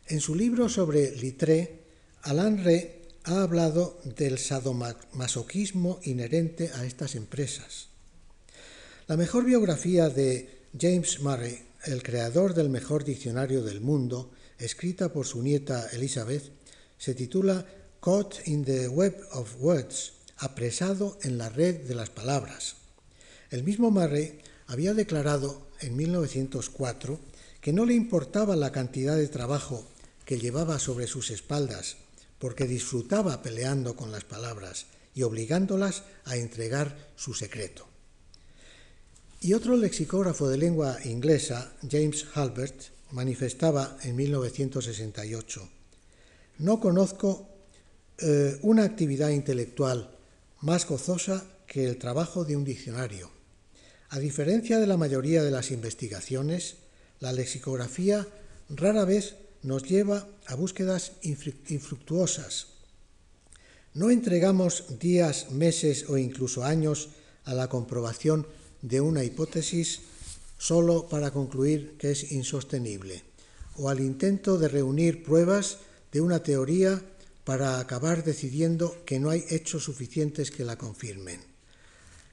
En 0.06 0.20
su 0.20 0.36
libro 0.36 0.68
sobre 0.68 1.10
Littré, 1.16 1.80
Alain 2.22 2.62
Rey 2.62 3.03
ha 3.24 3.42
hablado 3.42 3.98
del 4.04 4.38
sadomasoquismo 4.38 5.98
inherente 6.02 6.70
a 6.74 6.84
estas 6.84 7.14
empresas. 7.14 7.88
La 9.06 9.16
mejor 9.16 9.44
biografía 9.44 10.10
de 10.10 10.66
James 10.78 11.20
Murray, 11.20 11.62
el 11.86 12.02
creador 12.02 12.52
del 12.52 12.68
mejor 12.68 13.04
diccionario 13.04 13.62
del 13.62 13.80
mundo, 13.80 14.30
escrita 14.58 15.12
por 15.12 15.26
su 15.26 15.42
nieta 15.42 15.88
Elizabeth, 15.92 16.52
se 16.98 17.14
titula 17.14 17.66
Caught 18.02 18.46
in 18.46 18.64
the 18.64 18.88
Web 18.88 19.16
of 19.32 19.56
Words, 19.58 20.12
apresado 20.36 21.18
en 21.22 21.38
la 21.38 21.48
red 21.48 21.86
de 21.86 21.94
las 21.94 22.10
palabras. 22.10 22.76
El 23.50 23.64
mismo 23.64 23.90
Murray 23.90 24.40
había 24.66 24.92
declarado 24.92 25.66
en 25.80 25.96
1904 25.96 27.18
que 27.62 27.72
no 27.72 27.86
le 27.86 27.94
importaba 27.94 28.54
la 28.54 28.72
cantidad 28.72 29.16
de 29.16 29.28
trabajo 29.28 29.86
que 30.26 30.38
llevaba 30.38 30.78
sobre 30.78 31.06
sus 31.06 31.30
espaldas, 31.30 31.96
porque 32.44 32.66
disfrutaba 32.66 33.40
peleando 33.40 33.96
con 33.96 34.12
las 34.12 34.24
palabras 34.24 34.84
y 35.14 35.22
obligándolas 35.22 36.02
a 36.26 36.36
entregar 36.36 36.94
su 37.16 37.32
secreto. 37.32 37.88
Y 39.40 39.54
otro 39.54 39.78
lexicógrafo 39.78 40.50
de 40.50 40.58
lengua 40.58 40.98
inglesa, 41.06 41.72
James 41.90 42.26
Halbert, 42.34 42.78
manifestaba 43.12 43.96
en 44.02 44.16
1968, 44.16 45.70
no 46.58 46.80
conozco 46.80 47.48
eh, 48.18 48.58
una 48.60 48.84
actividad 48.84 49.30
intelectual 49.30 50.14
más 50.60 50.86
gozosa 50.86 51.46
que 51.66 51.86
el 51.86 51.96
trabajo 51.96 52.44
de 52.44 52.58
un 52.58 52.64
diccionario. 52.66 53.30
A 54.10 54.18
diferencia 54.18 54.78
de 54.78 54.86
la 54.86 54.98
mayoría 54.98 55.42
de 55.42 55.50
las 55.50 55.70
investigaciones, 55.70 56.76
la 57.20 57.32
lexicografía 57.32 58.28
rara 58.68 59.06
vez 59.06 59.36
nos 59.64 59.82
lleva 59.82 60.28
a 60.46 60.54
búsquedas 60.54 61.12
infructuosas. 61.22 62.68
No 63.94 64.10
entregamos 64.10 64.98
días, 65.00 65.50
meses 65.50 66.08
o 66.08 66.18
incluso 66.18 66.64
años 66.64 67.08
a 67.44 67.54
la 67.54 67.68
comprobación 67.68 68.46
de 68.82 69.00
una 69.00 69.24
hipótesis 69.24 70.00
solo 70.58 71.08
para 71.08 71.32
concluir 71.32 71.96
que 71.98 72.10
es 72.10 72.32
insostenible, 72.32 73.24
o 73.76 73.88
al 73.88 74.00
intento 74.00 74.58
de 74.58 74.68
reunir 74.68 75.24
pruebas 75.24 75.78
de 76.12 76.20
una 76.20 76.42
teoría 76.42 77.02
para 77.44 77.78
acabar 77.78 78.24
decidiendo 78.24 79.04
que 79.04 79.18
no 79.18 79.30
hay 79.30 79.44
hechos 79.48 79.84
suficientes 79.84 80.50
que 80.50 80.64
la 80.64 80.76
confirmen. 80.76 81.40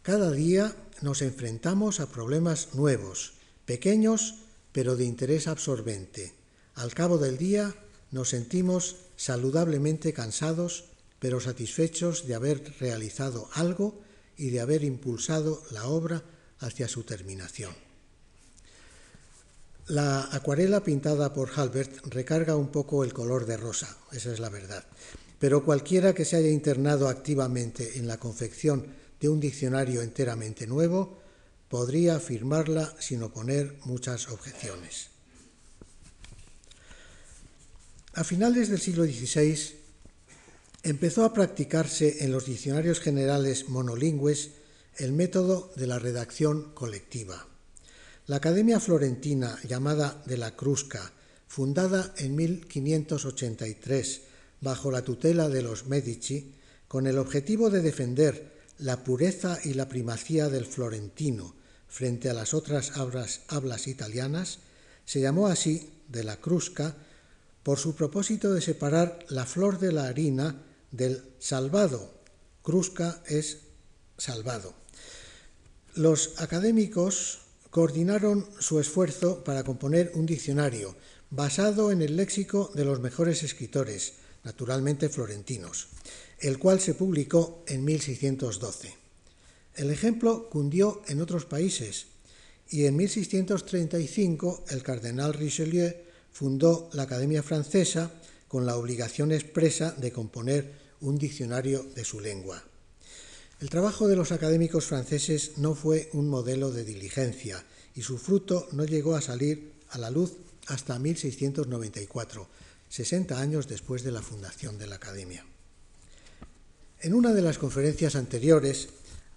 Cada 0.02 0.32
día 0.32 0.76
nos 1.02 1.22
enfrentamos 1.22 2.00
a 2.00 2.10
problemas 2.10 2.70
nuevos, 2.74 3.34
pequeños 3.66 4.36
pero 4.72 4.96
de 4.96 5.06
interés 5.06 5.48
absorbente. 5.48 6.41
Al 6.82 6.96
cabo 6.96 7.20
del 7.20 7.38
día 7.38 7.76
nos 8.10 8.30
sentimos 8.30 8.96
saludablemente 9.16 10.14
cansados 10.14 10.86
pero 11.20 11.40
satisfechos 11.40 12.26
de 12.26 12.34
haber 12.34 12.74
realizado 12.80 13.48
algo 13.54 14.02
y 14.36 14.50
de 14.50 14.62
haber 14.62 14.84
impulsado 14.84 15.62
la 15.70 15.86
obra 15.86 16.24
hacia 16.58 16.88
su 16.88 17.04
terminación. 17.04 17.72
La 19.86 20.28
acuarela 20.32 20.84
pintada 20.84 21.36
por 21.36 21.52
Halbert 21.56 22.04
recarga 22.08 22.56
un 22.56 22.70
poco 22.70 23.04
el 23.04 23.14
color 23.14 23.46
de 23.46 23.58
rosa, 23.58 23.96
esa 24.12 24.34
es 24.34 24.40
la 24.40 24.50
verdad, 24.50 24.84
pero 25.38 25.64
cualquiera 25.64 26.16
que 26.16 26.26
se 26.26 26.38
haya 26.38 26.50
internado 26.50 27.10
activamente 27.10 28.00
en 28.00 28.08
la 28.08 28.18
confección 28.18 28.88
de 29.20 29.30
un 29.30 29.40
diccionario 29.40 30.02
enteramente 30.02 30.66
nuevo 30.66 31.20
podría 31.70 32.16
afirmarla 32.16 32.92
sin 32.98 33.22
oponer 33.22 33.78
muchas 33.86 34.30
objeciones. 34.30 35.11
A 38.14 38.26
finales 38.26 38.68
del 38.68 38.82
siglo 38.82 39.06
XVI 39.06 39.58
empezó 40.84 41.24
a 41.24 41.34
practicarse 41.34 42.26
en 42.26 42.34
los 42.34 42.46
diccionarios 42.46 43.00
generales 43.00 43.70
monolingües 43.70 44.52
el 44.98 45.14
método 45.14 45.72
de 45.78 45.88
la 45.88 45.98
redacción 45.98 46.74
colectiva. 46.74 47.48
La 48.28 48.36
Academia 48.36 48.82
Florentina, 48.82 49.58
llamada 49.64 50.22
de 50.26 50.38
la 50.38 50.58
Crusca, 50.58 51.14
fundada 51.48 52.14
en 52.18 52.36
1583 52.36 54.22
bajo 54.60 54.92
la 54.92 55.04
tutela 55.04 55.48
de 55.48 55.62
los 55.62 55.88
Medici, 55.88 56.54
con 56.90 57.08
el 57.08 57.18
objetivo 57.18 57.70
de 57.70 57.82
defender 57.82 58.52
la 58.78 59.06
pureza 59.06 59.58
y 59.64 59.74
la 59.74 59.88
primacía 59.88 60.50
del 60.50 60.66
florentino 60.66 61.56
frente 61.88 62.30
a 62.30 62.34
las 62.34 62.54
otras 62.54 62.98
hablas, 62.98 63.88
italianas, 63.88 64.60
se 65.06 65.22
llamó 65.22 65.48
así 65.48 65.90
de 66.10 66.26
la 66.26 66.36
Crusca 66.38 66.96
por 67.64 67.80
su 67.80 67.96
propósito 67.96 68.54
de 68.54 68.62
separar 68.62 69.20
la 69.30 69.46
flor 69.46 69.80
de 69.80 69.92
la 69.92 70.08
harina 70.08 70.64
del 70.92 71.24
salvado. 71.40 72.14
Crusca 72.62 73.22
es 73.28 73.60
salvado. 74.18 74.74
Los 75.96 76.34
académicos 76.38 77.40
coordinaron 77.70 78.48
su 78.60 78.80
esfuerzo 78.80 79.44
para 79.44 79.64
componer 79.64 80.12
un 80.16 80.26
diccionario 80.26 80.96
basado 81.30 81.92
en 81.92 82.02
el 82.02 82.18
léxico 82.18 82.72
de 82.76 82.86
los 82.86 83.00
mejores 83.00 83.44
escritores, 83.44 84.14
naturalmente 84.44 85.10
florentinos, 85.10 85.88
el 86.40 86.60
cual 86.60 86.82
se 86.82 86.94
publicó 86.94 87.64
en 87.68 87.86
1612. 87.86 88.96
El 89.76 89.90
ejemplo 89.90 90.50
cundió 90.50 91.02
en 91.08 91.22
otros 91.22 91.46
países 91.46 92.08
y 92.70 92.86
en 92.86 92.98
1635 92.98 94.66
el 94.70 94.84
cardenal 94.84 95.34
Richelieu 95.34 95.94
fundó 96.32 96.90
la 96.94 97.04
Academia 97.04 97.44
Francesa 97.44 98.12
con 98.48 98.66
la 98.66 98.76
obligación 98.76 99.32
expresa 99.32 99.92
de 99.92 100.12
componer 100.12 100.74
un 101.02 101.18
diccionario 101.18 101.84
de 101.96 102.04
su 102.04 102.20
lengua. 102.20 102.64
El 103.60 103.70
trabajo 103.70 104.08
de 104.08 104.16
los 104.16 104.32
académicos 104.32 104.86
franceses 104.86 105.58
no 105.58 105.76
fue 105.76 106.10
un 106.14 106.28
modelo 106.28 106.72
de 106.72 106.84
diligencia 106.84 107.64
y 107.94 108.02
su 108.02 108.18
fruto 108.18 108.68
no 108.72 108.86
llegó 108.86 109.16
a 109.16 109.22
salir 109.22 109.74
a 109.90 109.98
la 109.98 110.10
luz 110.10 110.34
hasta 110.68 110.98
1694, 110.98 112.48
60 112.90 113.40
años 113.40 113.68
después 113.68 114.04
de 114.04 114.12
la 114.12 114.22
fundación 114.22 114.80
de 114.80 114.88
la 114.88 114.96
Academia. 114.96 115.46
En 117.02 117.14
una 117.14 117.34
de 117.34 117.42
las 117.42 117.58
conferencias 117.58 118.16
anteriores 118.16 118.90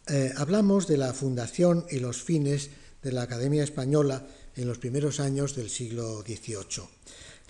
eh, 0.06 0.32
hablamos 0.36 0.86
de 0.86 0.98
la 0.98 1.12
fundación 1.12 1.86
y 1.90 1.98
los 1.98 2.22
fines 2.22 2.70
de 3.02 3.12
la 3.12 3.22
Academia 3.22 3.62
Española 3.64 4.26
en 4.56 4.68
los 4.68 4.78
primeros 4.78 5.20
años 5.20 5.56
del 5.56 5.70
siglo 5.70 6.22
XVIII. 6.22 6.88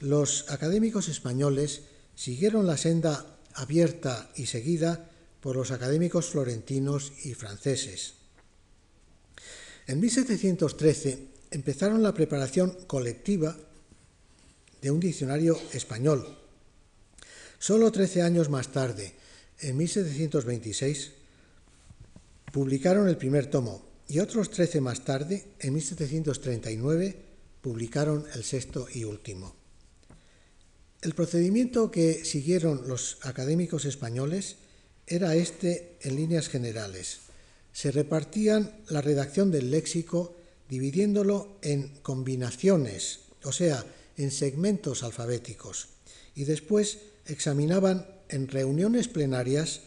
Los 0.01 0.51
académicos 0.51 1.09
españoles 1.09 1.83
siguieron 2.15 2.67
la 2.67 2.77
senda 2.77 3.39
abierta 3.55 4.31
y 4.37 4.47
seguida 4.47 5.11
por 5.41 5.57
los 5.57 5.71
académicos 5.71 6.27
florentinos 6.27 7.13
y 7.25 7.35
franceses. 7.35 8.15
En 9.87 10.01
1713 10.01 11.29
empezaron 11.51 12.03
la 12.03 12.15
preparación 12.15 12.71
colectiva 12.87 13.57
de 14.81 14.91
un 14.91 15.01
diccionario 15.01 15.59
español. 15.73 16.39
Solo 17.59 17.93
13 17.93 18.23
años 18.23 18.49
más 18.51 18.73
tarde, 18.73 19.15
en 19.61 19.77
1726, 19.77 21.13
publicaron 22.53 23.09
el 23.09 23.17
primer 23.17 23.47
tomo 23.51 23.94
y 24.09 24.19
otros 24.19 24.51
13 24.51 24.81
más 24.81 25.05
tarde, 25.05 25.45
en 25.61 25.75
1739, 25.75 27.17
publicaron 27.61 28.27
el 28.35 28.45
sexto 28.45 28.87
y 28.93 29.05
último. 29.05 29.55
El 31.01 31.15
procedimiento 31.15 31.91
que 31.91 32.25
siguieron 32.25 32.89
los 32.89 33.19
académicos 33.23 33.85
españoles 33.85 34.57
era 35.07 35.35
este 35.35 35.99
en 36.01 36.17
líneas 36.17 36.49
generales. 36.49 37.21
Se 37.73 37.91
repartían 37.91 38.73
la 38.89 39.01
redacción 39.01 39.51
del 39.51 39.71
léxico 39.71 40.35
dividiéndolo 40.69 41.59
en 41.63 41.89
combinaciones, 42.03 43.21
o 43.43 43.53
sea, 43.53 43.85
en 44.17 44.31
segmentos 44.31 45.03
alfabéticos, 45.03 45.89
y 46.35 46.45
después 46.45 46.99
examinaban 47.27 48.07
en 48.29 48.49
reuniones 48.49 49.09
plenarias 49.09 49.81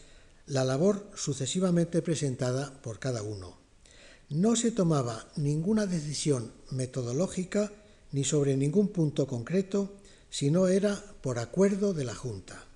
la 0.46 0.64
labor 0.64 1.10
sucesivamente 1.14 2.00
presentada 2.00 2.80
por 2.80 2.98
cada 2.98 3.22
uno. 3.22 3.57
No 4.30 4.56
se 4.56 4.70
tomaba 4.70 5.26
ninguna 5.36 5.86
decisión 5.86 6.52
metodológica 6.70 7.72
ni 8.12 8.24
sobre 8.24 8.56
ningún 8.56 8.88
punto 8.88 9.26
concreto, 9.26 9.96
sino 10.28 10.68
era 10.68 11.02
por 11.22 11.38
acuerdo 11.38 11.94
de 11.94 12.04
la 12.04 12.14
Junta. 12.14 12.66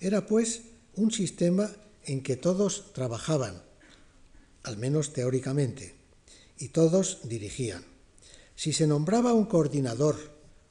Era, 0.00 0.26
pues, 0.26 0.62
un 0.96 1.12
sistema 1.12 1.70
en 2.04 2.22
que 2.22 2.36
todos 2.36 2.92
trabajaban, 2.92 3.62
al 4.64 4.78
menos 4.78 5.12
teóricamente, 5.12 5.94
y 6.58 6.68
todos 6.68 7.18
dirigían. 7.24 7.84
Si 8.56 8.72
se 8.72 8.88
nombraba 8.88 9.32
un 9.32 9.46
coordinador 9.46 10.16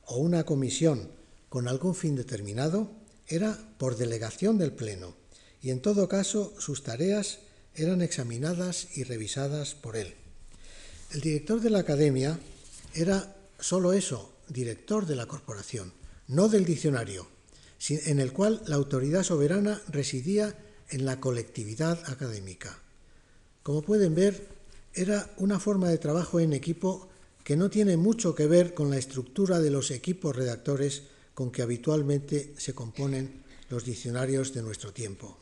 o 0.06 0.18
una 0.18 0.46
comisión 0.46 1.10
con 1.48 1.68
algún 1.68 1.96
fin 1.96 2.16
determinado, 2.16 2.92
era 3.28 3.58
por 3.78 3.96
delegación 3.96 4.58
del 4.58 4.74
Pleno, 4.74 5.16
y 5.62 5.70
en 5.70 5.82
todo 5.82 6.10
caso 6.10 6.54
sus 6.60 6.84
tareas 6.84 7.40
eran 7.80 8.02
examinadas 8.02 8.98
y 8.98 9.04
revisadas 9.04 9.74
por 9.74 9.96
él. 9.96 10.14
El 11.12 11.22
director 11.22 11.62
de 11.62 11.70
la 11.70 11.80
academia 11.80 12.40
era 12.94 13.36
solo 13.60 13.94
eso, 13.94 14.34
director 14.48 15.06
de 15.06 15.16
la 15.16 15.26
corporación, 15.26 15.94
no 16.28 16.50
del 16.50 16.66
diccionario, 16.66 17.28
en 17.88 18.20
el 18.20 18.34
cual 18.34 18.62
la 18.68 18.76
autoridad 18.76 19.24
soberana 19.24 19.82
residía 19.88 20.56
en 20.90 21.06
la 21.06 21.20
colectividad 21.20 22.00
académica. 22.10 22.78
Como 23.64 23.82
pueden 23.82 24.16
ver, 24.16 24.48
era 24.94 25.30
una 25.38 25.60
forma 25.60 25.90
de 25.90 25.98
trabajo 25.98 26.40
en 26.40 26.54
equipo 26.54 27.08
que 27.44 27.58
no 27.58 27.70
tiene 27.70 27.98
mucho 27.98 28.36
que 28.36 28.48
ver 28.48 28.74
con 28.74 28.90
la 28.90 28.98
estructura 28.98 29.60
de 29.60 29.72
los 29.72 29.92
equipos 29.92 30.36
redactores 30.36 31.04
con 31.34 31.52
que 31.52 31.62
habitualmente 31.62 32.54
se 32.58 32.74
componen 32.74 33.44
los 33.70 33.86
diccionarios 33.86 34.54
de 34.54 34.62
nuestro 34.62 34.94
tiempo. 34.94 35.38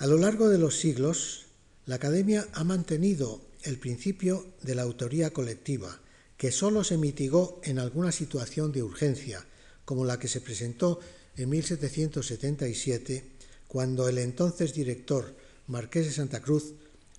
A 0.00 0.06
lo 0.06 0.16
largo 0.16 0.48
de 0.48 0.56
los 0.56 0.80
siglos, 0.80 1.44
la 1.84 1.96
Academia 1.96 2.48
ha 2.54 2.64
mantenido 2.64 3.42
el 3.64 3.78
principio 3.78 4.46
de 4.62 4.74
la 4.74 4.80
autoría 4.80 5.34
colectiva, 5.34 6.00
que 6.38 6.52
sólo 6.52 6.84
se 6.84 6.96
mitigó 6.96 7.60
en 7.64 7.78
alguna 7.78 8.10
situación 8.10 8.72
de 8.72 8.82
urgencia, 8.82 9.44
como 9.84 10.06
la 10.06 10.18
que 10.18 10.28
se 10.28 10.40
presentó 10.40 11.00
en 11.36 11.50
1777, 11.50 13.24
cuando 13.68 14.08
el 14.08 14.16
entonces 14.16 14.72
director 14.72 15.36
Marqués 15.66 16.06
de 16.06 16.12
Santa 16.12 16.40
Cruz 16.40 16.72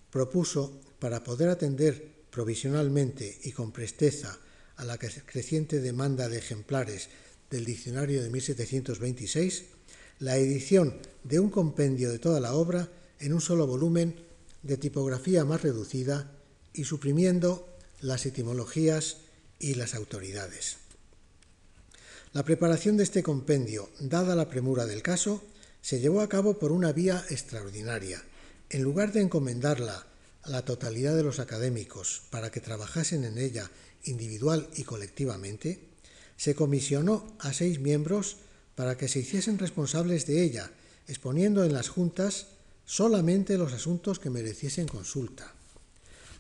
propuso, 0.09 0.81
para 0.97 1.23
poder 1.23 1.49
atender 1.49 2.25
provisionalmente 2.31 3.41
y 3.43 3.51
con 3.51 3.71
presteza 3.71 4.39
a 4.77 4.85
la 4.85 4.97
creciente 4.97 5.81
demanda 5.81 6.29
de 6.29 6.39
ejemplares 6.39 7.09
del 7.51 7.63
diccionario 7.63 8.23
de 8.23 8.31
1726, 8.31 9.65
la 10.21 10.38
edición 10.38 10.95
de 11.23 11.39
un 11.39 11.49
compendio 11.49 12.12
de 12.12 12.19
toda 12.19 12.39
la 12.39 12.53
obra 12.53 12.89
en 13.19 13.34
un 13.34 13.41
solo 13.41 13.65
volumen 13.65 14.15
de 14.62 14.77
tipografía 14.77 15.43
más 15.45 15.63
reducida 15.63 16.31
y 16.73 16.84
suprimiendo 16.84 17.67
las 18.01 18.27
etimologías 18.27 19.17
y 19.57 19.73
las 19.73 19.95
autoridades. 19.95 20.77
La 22.34 22.45
preparación 22.45 22.97
de 22.97 23.03
este 23.03 23.23
compendio, 23.23 23.89
dada 23.99 24.36
la 24.36 24.47
premura 24.47 24.86
del 24.86 25.01
caso, 25.01 25.43
se 25.81 25.99
llevó 25.99 26.21
a 26.21 26.29
cabo 26.29 26.60
por 26.60 26.71
una 26.71 26.93
vía 26.93 27.25
extraordinaria. 27.31 28.23
En 28.69 28.84
lugar 28.84 29.13
de 29.13 29.21
encomendarla 29.21 30.05
a 30.43 30.49
la 30.51 30.63
totalidad 30.63 31.15
de 31.15 31.23
los 31.23 31.39
académicos 31.39 32.21
para 32.29 32.51
que 32.51 32.62
trabajasen 32.62 33.25
en 33.25 33.39
ella 33.39 33.71
individual 34.03 34.69
y 34.75 34.84
colectivamente, 34.84 35.89
se 36.38 36.53
comisionó 36.53 37.36
a 37.39 37.53
seis 37.53 37.79
miembros 37.79 38.38
para 38.75 38.97
que 38.97 39.07
se 39.07 39.19
hiciesen 39.19 39.60
responsables 39.60 40.25
de 40.25 40.43
ella, 40.43 40.71
exponiendo 41.07 41.63
en 41.63 41.73
las 41.73 41.89
juntas 41.89 42.47
solamente 42.86 43.57
los 43.57 43.73
asuntos 43.73 44.19
que 44.19 44.29
mereciesen 44.29 44.88
consulta. 44.88 45.53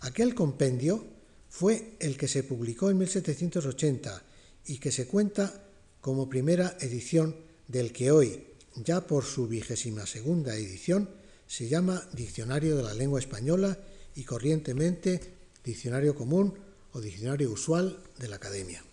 Aquel 0.01 0.33
compendio 0.33 1.05
fue 1.49 1.95
el 1.99 2.17
que 2.17 2.27
se 2.27 2.43
publicó 2.43 2.89
en 2.89 2.97
1780 2.97 4.23
y 4.67 4.77
que 4.77 4.91
se 4.91 5.07
cuenta 5.07 5.63
como 5.99 6.29
primera 6.29 6.77
edición 6.79 7.35
del 7.67 7.91
que 7.91 8.11
hoy, 8.11 8.43
ya 8.75 9.05
por 9.05 9.25
su 9.25 9.47
vigésima 9.47 10.05
segunda 10.05 10.55
edición, 10.55 11.09
se 11.47 11.67
llama 11.67 12.07
Diccionario 12.13 12.77
de 12.77 12.83
la 12.83 12.93
Lengua 12.93 13.19
Española 13.19 13.77
y 14.15 14.23
corrientemente 14.23 15.19
Diccionario 15.63 16.15
Común 16.15 16.53
o 16.93 17.01
Diccionario 17.01 17.51
Usual 17.51 17.99
de 18.17 18.27
la 18.27 18.37
Academia. 18.37 18.83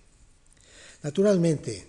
Naturalmente, 1.03 1.87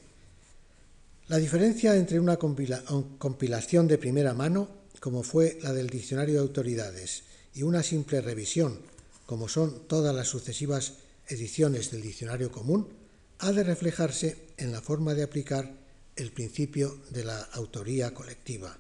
la 1.30 1.38
diferencia 1.38 1.96
entre 1.96 2.20
una 2.20 2.38
compilación 2.38 3.88
de 3.88 4.00
primera 4.00 4.34
mano, 4.34 4.68
como 5.00 5.22
fue 5.22 5.60
la 5.62 5.74
del 5.74 5.88
Diccionario 5.88 6.34
de 6.34 6.42
Autoridades, 6.42 7.22
y 7.54 7.62
una 7.62 7.84
simple 7.84 8.20
revisión, 8.20 8.80
como 9.28 9.48
son 9.48 9.88
todas 9.88 10.14
las 10.16 10.28
sucesivas 10.28 10.94
ediciones 11.28 11.92
del 11.92 12.02
Diccionario 12.02 12.52
Común, 12.52 12.88
ha 13.38 13.52
de 13.52 13.64
reflejarse 13.64 14.48
en 14.58 14.72
la 14.72 14.82
forma 14.82 15.14
de 15.14 15.22
aplicar 15.22 15.72
el 16.16 16.32
principio 16.32 16.98
de 17.12 17.24
la 17.24 17.40
autoría 17.40 18.12
colectiva. 18.12 18.76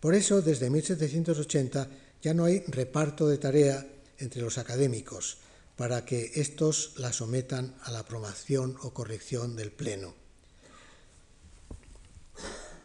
Por 0.00 0.14
eso, 0.14 0.40
desde 0.40 0.70
1780 0.70 1.88
ya 2.22 2.32
no 2.32 2.46
hay 2.46 2.60
reparto 2.60 3.28
de 3.28 3.36
tarea 3.36 3.86
entre 4.16 4.40
los 4.40 4.56
académicos 4.56 5.36
para 5.76 6.06
que 6.06 6.32
éstos 6.36 6.94
la 6.96 7.12
sometan 7.12 7.74
a 7.82 7.92
la 7.92 7.98
aprobación 7.98 8.78
o 8.80 8.94
corrección 8.94 9.54
del 9.54 9.70
Pleno. 9.70 10.23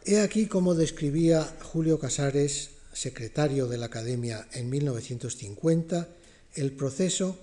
He 0.06 0.20
aquí 0.20 0.46
cómo 0.46 0.74
describía 0.74 1.44
Julio 1.60 1.98
Casares, 1.98 2.70
secretario 2.92 3.66
de 3.66 3.76
la 3.76 3.86
Academia 3.86 4.48
en 4.52 4.70
1950, 4.70 6.08
el 6.54 6.72
proceso 6.72 7.38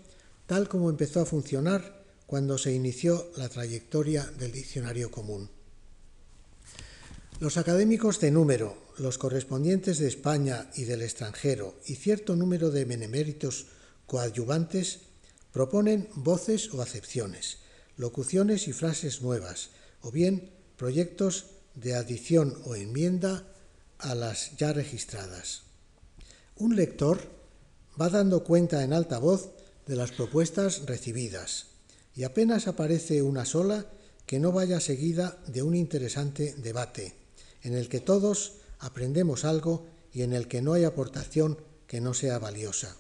tal 0.48 0.68
como 0.68 0.90
empezó 0.90 1.22
a 1.22 1.26
funcionar 1.26 2.04
cuando 2.26 2.58
se 2.58 2.74
inició 2.74 3.32
la 3.36 3.48
trayectoria 3.48 4.26
del 4.40 4.52
diccionario 4.52 5.12
común. 5.12 5.52
Los 7.40 7.58
académicos 7.58 8.20
de 8.20 8.32
número, 8.32 8.76
los 8.98 9.20
correspondientes 9.20 10.00
de 10.00 10.08
España 10.08 10.72
y 10.76 10.86
del 10.86 11.04
extranjero 11.04 11.76
y 11.86 11.94
cierto 11.94 12.36
número 12.36 12.72
de 12.72 12.86
beneméritos 12.86 13.68
coadyuvantes 14.08 15.02
proponen 15.54 16.10
voces 16.16 16.74
o 16.74 16.82
acepciones, 16.82 17.60
locuciones 17.98 18.68
y 18.68 18.74
frases 18.74 19.22
nuevas, 19.22 19.70
o 20.02 20.12
bien 20.12 20.50
proyectos 20.76 21.46
de 21.78 21.96
adición 21.96 22.58
o 22.66 22.76
enmienda 22.76 23.46
a 24.00 24.16
las 24.16 24.56
ya 24.58 24.74
registradas. 24.74 25.64
Un 26.56 26.76
lector 26.76 27.20
va 28.00 28.10
dando 28.10 28.44
cuenta 28.44 28.84
en 28.84 28.94
alta 28.94 29.20
voz 29.20 29.52
de 29.86 29.96
las 29.96 30.12
propuestas 30.12 30.86
recibidas 30.86 31.68
y 32.16 32.24
apenas 32.24 32.68
aparece 32.68 33.22
una 33.22 33.46
sola 33.46 33.86
que 34.26 34.40
no 34.40 34.52
vaya 34.52 34.80
seguida 34.80 35.38
de 35.48 35.62
un 35.62 35.76
interesante 35.76 36.54
debate, 36.58 37.14
en 37.62 37.74
el 37.74 37.90
que 37.90 38.02
todos 38.02 38.54
aprendemos 38.80 39.46
algo 39.46 39.86
y 40.12 40.24
en 40.24 40.34
el 40.34 40.48
que 40.48 40.62
no 40.62 40.74
hay 40.74 40.84
aportación 40.84 41.58
que 41.86 42.02
no 42.02 42.14
sea 42.14 42.40
valiosa. 42.40 42.98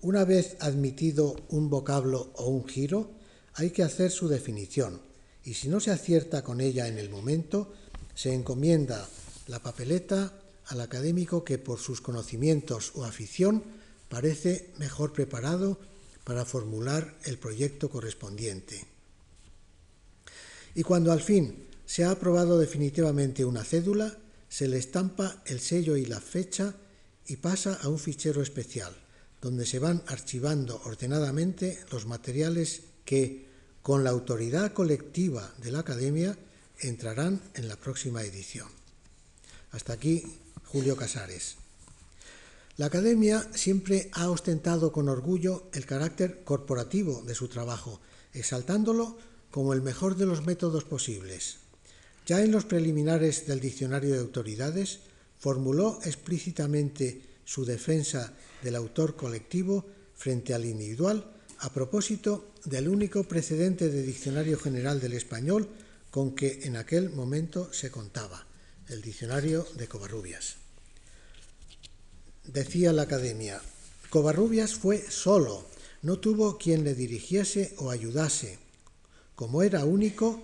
Una 0.00 0.24
vez 0.24 0.56
admitido 0.60 1.36
un 1.48 1.70
vocablo 1.70 2.32
o 2.36 2.46
un 2.46 2.68
giro, 2.68 3.10
hay 3.54 3.70
que 3.70 3.82
hacer 3.82 4.10
su 4.10 4.28
definición, 4.28 5.00
y 5.44 5.54
si 5.54 5.68
no 5.68 5.80
se 5.80 5.90
acierta 5.90 6.42
con 6.42 6.60
ella 6.60 6.88
en 6.88 6.98
el 6.98 7.10
momento, 7.10 7.72
se 8.14 8.32
encomienda 8.32 9.08
la 9.46 9.60
papeleta 9.60 10.32
al 10.66 10.80
académico 10.80 11.44
que 11.44 11.58
por 11.58 11.78
sus 11.78 12.00
conocimientos 12.00 12.92
o 12.94 13.04
afición 13.04 13.62
parece 14.08 14.70
mejor 14.78 15.12
preparado 15.12 15.78
para 16.24 16.44
formular 16.44 17.16
el 17.24 17.38
proyecto 17.38 17.90
correspondiente. 17.90 18.84
Y 20.74 20.82
cuando 20.82 21.12
al 21.12 21.20
fin 21.20 21.66
se 21.84 22.04
ha 22.04 22.10
aprobado 22.10 22.58
definitivamente 22.58 23.44
una 23.44 23.64
cédula, 23.64 24.16
se 24.48 24.68
le 24.68 24.78
estampa 24.78 25.42
el 25.46 25.60
sello 25.60 25.96
y 25.96 26.06
la 26.06 26.20
fecha 26.20 26.74
y 27.26 27.36
pasa 27.36 27.78
a 27.82 27.88
un 27.88 27.98
fichero 27.98 28.42
especial, 28.42 28.94
donde 29.40 29.66
se 29.66 29.78
van 29.78 30.02
archivando 30.06 30.80
ordenadamente 30.84 31.78
los 31.90 32.06
materiales 32.06 32.82
que, 33.04 33.48
con 33.82 34.04
la 34.04 34.10
autoridad 34.10 34.72
colectiva 34.72 35.52
de 35.58 35.72
la 35.72 35.80
Academia, 35.80 36.36
entrarán 36.82 37.40
en 37.54 37.68
la 37.68 37.76
próxima 37.76 38.22
edición. 38.22 38.68
Hasta 39.70 39.92
aquí, 39.92 40.24
Julio 40.66 40.96
Casares. 40.96 41.56
La 42.76 42.86
Academia 42.86 43.46
siempre 43.54 44.10
ha 44.12 44.30
ostentado 44.30 44.92
con 44.92 45.08
orgullo 45.08 45.68
el 45.72 45.86
carácter 45.86 46.42
corporativo 46.44 47.22
de 47.22 47.34
su 47.34 47.48
trabajo, 47.48 48.00
exaltándolo 48.32 49.18
como 49.50 49.74
el 49.74 49.82
mejor 49.82 50.16
de 50.16 50.26
los 50.26 50.46
métodos 50.46 50.84
posibles. 50.84 51.58
Ya 52.26 52.42
en 52.42 52.52
los 52.52 52.64
preliminares 52.64 53.46
del 53.46 53.60
Diccionario 53.60 54.14
de 54.14 54.20
Autoridades 54.20 55.00
formuló 55.38 55.98
explícitamente 56.04 57.22
su 57.44 57.64
defensa 57.64 58.32
del 58.62 58.76
autor 58.76 59.16
colectivo 59.16 59.84
frente 60.14 60.54
al 60.54 60.64
individual 60.64 61.30
a 61.58 61.72
propósito 61.72 62.52
del 62.64 62.88
único 62.88 63.24
precedente 63.24 63.90
de 63.90 64.02
Diccionario 64.02 64.58
General 64.58 65.00
del 65.00 65.12
Español 65.12 65.68
con 66.12 66.36
que 66.36 66.60
en 66.64 66.76
aquel 66.76 67.08
momento 67.08 67.72
se 67.72 67.90
contaba, 67.90 68.46
el 68.88 69.00
Diccionario 69.00 69.66
de 69.76 69.88
Covarrubias. 69.88 70.56
Decía 72.44 72.92
la 72.92 73.02
Academia, 73.02 73.62
Covarrubias 74.10 74.74
fue 74.74 75.02
solo, 75.10 75.64
no 76.02 76.18
tuvo 76.18 76.58
quien 76.58 76.84
le 76.84 76.94
dirigiese 76.94 77.74
o 77.78 77.90
ayudase. 77.90 78.58
Como 79.34 79.62
era 79.62 79.86
único, 79.86 80.42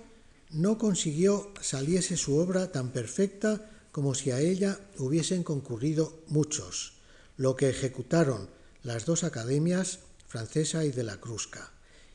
no 0.51 0.79
consiguió 0.79 1.53
saliese 1.61 2.17
su 2.17 2.39
obra 2.39 2.73
tan 2.73 2.91
perfecta 2.91 3.71
como 3.93 4.15
si 4.15 4.31
a 4.31 4.41
ella 4.41 4.81
hubiesen 4.97 5.43
concurrido 5.43 6.23
muchos, 6.29 6.95
lo 7.37 7.57
que 7.57 7.69
ejecutaron 7.69 8.49
las 8.83 9.05
dos 9.05 9.23
academias, 9.23 9.99
francesa 10.29 10.87
y 10.87 10.93
de 10.93 11.03
la 11.03 11.21
Crusca. 11.21 11.73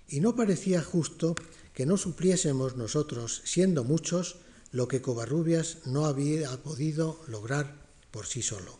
Y 0.07 0.21
no 0.21 0.35
parecía 0.35 0.81
justo 0.81 1.35
que 1.73 1.85
no 1.85 1.97
supliésemos 1.97 2.75
nosotros, 2.75 3.41
siendo 3.45 3.83
muchos, 3.83 4.37
lo 4.71 4.87
que 4.87 5.01
Covarrubias 5.01 5.77
no 5.85 6.05
había 6.05 6.51
podido 6.63 7.19
lograr 7.27 7.75
por 8.11 8.25
sí 8.25 8.41
solo. 8.41 8.77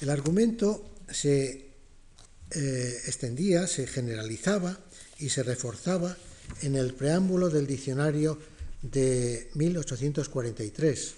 El 0.00 0.10
argumento 0.10 0.84
se 1.10 1.70
eh, 2.50 3.02
extendía, 3.06 3.66
se 3.66 3.86
generalizaba 3.86 4.78
y 5.18 5.30
se 5.30 5.42
reforzaba 5.42 6.16
en 6.62 6.76
el 6.76 6.94
preámbulo 6.94 7.50
del 7.50 7.66
diccionario 7.66 8.38
de 8.82 9.50
1843. 9.54 11.14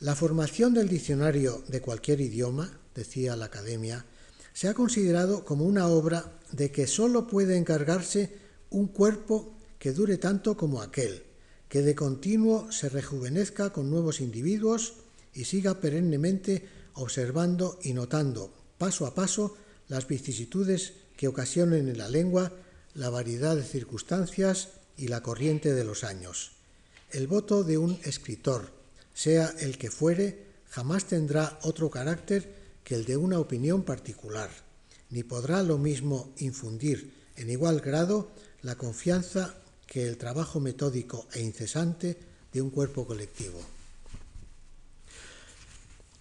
La 0.00 0.16
formación 0.16 0.74
del 0.74 0.88
diccionario 0.88 1.62
de 1.68 1.80
cualquier 1.80 2.20
idioma, 2.20 2.78
decía 2.94 3.36
la 3.36 3.46
Academia, 3.46 4.04
se 4.52 4.68
ha 4.68 4.74
considerado 4.74 5.44
como 5.44 5.64
una 5.64 5.86
obra 5.86 6.32
de 6.52 6.70
que 6.72 6.86
sólo 6.86 7.26
puede 7.26 7.56
encargarse 7.56 8.39
un 8.70 8.88
cuerpo 8.88 9.56
que 9.78 9.92
dure 9.92 10.16
tanto 10.16 10.56
como 10.56 10.82
aquel, 10.82 11.24
que 11.68 11.82
de 11.82 11.94
continuo 11.94 12.70
se 12.72 12.88
rejuvenezca 12.88 13.72
con 13.72 13.90
nuevos 13.90 14.20
individuos 14.20 14.94
y 15.34 15.44
siga 15.44 15.80
perennemente 15.80 16.66
observando 16.94 17.78
y 17.82 17.92
notando 17.92 18.52
paso 18.78 19.06
a 19.06 19.14
paso 19.14 19.56
las 19.88 20.06
vicisitudes 20.06 20.94
que 21.16 21.28
ocasionen 21.28 21.88
en 21.88 21.98
la 21.98 22.08
lengua 22.08 22.52
la 22.94 23.10
variedad 23.10 23.56
de 23.56 23.62
circunstancias 23.62 24.68
y 24.96 25.08
la 25.08 25.22
corriente 25.22 25.74
de 25.74 25.84
los 25.84 26.02
años. 26.04 26.52
El 27.10 27.26
voto 27.26 27.64
de 27.64 27.78
un 27.78 27.98
escritor, 28.04 28.72
sea 29.14 29.54
el 29.60 29.78
que 29.78 29.90
fuere, 29.90 30.46
jamás 30.68 31.06
tendrá 31.06 31.58
otro 31.62 31.90
carácter 31.90 32.54
que 32.84 32.94
el 32.94 33.04
de 33.04 33.16
una 33.16 33.38
opinión 33.38 33.82
particular, 33.82 34.50
ni 35.10 35.22
podrá 35.22 35.62
lo 35.62 35.78
mismo 35.78 36.32
infundir 36.38 37.12
en 37.36 37.50
igual 37.50 37.80
grado 37.80 38.30
la 38.62 38.76
confianza 38.76 39.54
que 39.86 40.06
el 40.06 40.16
trabajo 40.16 40.60
metódico 40.60 41.26
e 41.32 41.40
incesante 41.40 42.16
de 42.52 42.62
un 42.62 42.70
cuerpo 42.70 43.06
colectivo. 43.06 43.60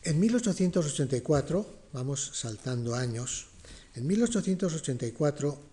En 0.03 0.19
1884, 0.19 1.65
vamos 1.93 2.31
saltando 2.33 2.95
años, 2.95 3.47
en 3.95 4.07
1884 4.07 5.69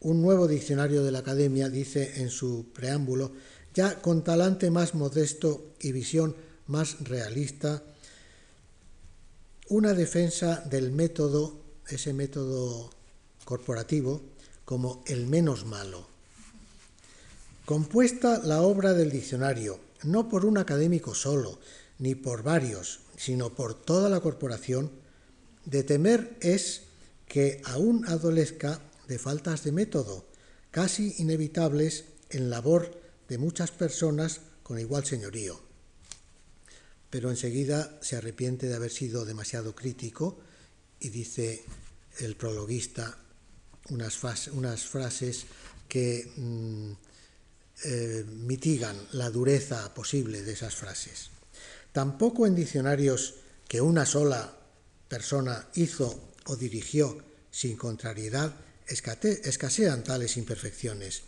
un 0.00 0.22
nuevo 0.22 0.46
diccionario 0.46 1.02
de 1.02 1.10
la 1.10 1.20
Academia 1.20 1.68
dice 1.68 2.20
en 2.20 2.30
su 2.30 2.66
preámbulo, 2.72 3.32
ya 3.74 4.00
con 4.00 4.22
talante 4.22 4.70
más 4.70 4.94
modesto 4.94 5.74
y 5.80 5.92
visión 5.92 6.36
más 6.66 7.00
realista, 7.00 7.82
una 9.68 9.94
defensa 9.94 10.62
del 10.70 10.92
método, 10.92 11.60
ese 11.88 12.12
método 12.12 12.90
corporativo, 13.44 14.22
como 14.66 15.02
el 15.06 15.26
menos 15.26 15.64
malo. 15.64 16.06
Compuesta 17.64 18.40
la 18.44 18.60
obra 18.60 18.92
del 18.92 19.10
diccionario, 19.10 19.80
no 20.02 20.28
por 20.28 20.44
un 20.44 20.58
académico 20.58 21.14
solo, 21.14 21.58
ni 21.98 22.14
por 22.14 22.42
varios, 22.42 23.00
sino 23.16 23.54
por 23.54 23.74
toda 23.74 24.10
la 24.10 24.20
corporación, 24.20 24.90
de 25.64 25.82
temer 25.82 26.36
es 26.40 26.82
que 27.26 27.62
aún 27.64 28.06
adolezca 28.06 28.80
de 29.08 29.18
faltas 29.18 29.64
de 29.64 29.72
método, 29.72 30.26
casi 30.70 31.14
inevitables 31.18 32.04
en 32.28 32.50
labor 32.50 33.00
de 33.28 33.38
muchas 33.38 33.70
personas 33.70 34.40
con 34.62 34.78
igual 34.78 35.04
señorío. 35.04 35.60
Pero 37.08 37.30
enseguida 37.30 37.98
se 38.02 38.16
arrepiente 38.16 38.66
de 38.66 38.74
haber 38.74 38.90
sido 38.90 39.24
demasiado 39.24 39.74
crítico 39.74 40.38
y 41.00 41.10
dice 41.10 41.64
el 42.18 42.36
prologuista 42.36 43.18
unas, 43.90 44.84
frases 44.84 45.46
que 45.88 46.32
mm, 46.36 46.92
eh, 47.84 48.24
mitigan 48.28 48.96
la 49.12 49.30
dureza 49.30 49.92
posible 49.94 50.42
de 50.42 50.52
esas 50.52 50.74
frases. 50.74 51.30
Tampoco 51.92 52.46
en 52.46 52.54
diccionarios 52.54 53.34
que 53.68 53.80
una 53.80 54.06
sola 54.06 54.56
persona 55.08 55.68
hizo 55.74 56.32
o 56.46 56.56
dirigió 56.56 57.18
sin 57.50 57.76
contrariedad 57.76 58.54
escasean 58.88 60.04
tales 60.04 60.36
imperfecciones, 60.36 61.22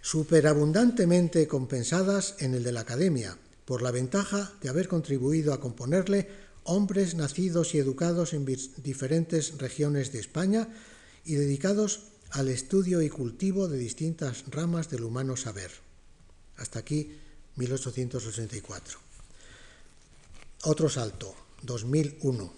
superabundantemente 0.00 1.46
compensadas 1.46 2.36
en 2.38 2.54
el 2.54 2.62
de 2.62 2.72
la 2.72 2.80
Academia, 2.80 3.36
por 3.64 3.82
la 3.82 3.90
ventaja 3.90 4.52
de 4.62 4.68
haber 4.68 4.88
contribuido 4.88 5.52
a 5.52 5.60
componerle 5.60 6.28
hombres 6.64 7.14
nacidos 7.14 7.74
y 7.74 7.78
educados 7.78 8.32
en 8.32 8.46
diferentes 8.78 9.58
regiones 9.58 10.12
de 10.12 10.20
España 10.20 10.68
y 11.24 11.34
dedicados 11.34 12.00
al 12.30 12.48
estudio 12.48 13.02
y 13.02 13.08
cultivo 13.08 13.68
de 13.68 13.78
distintas 13.78 14.44
ramas 14.48 14.90
del 14.90 15.04
humano 15.04 15.36
saber. 15.36 15.70
Hasta 16.56 16.78
aquí 16.78 17.16
1884. 17.56 18.98
Otro 20.64 20.88
salto, 20.88 21.34
2001. 21.62 22.52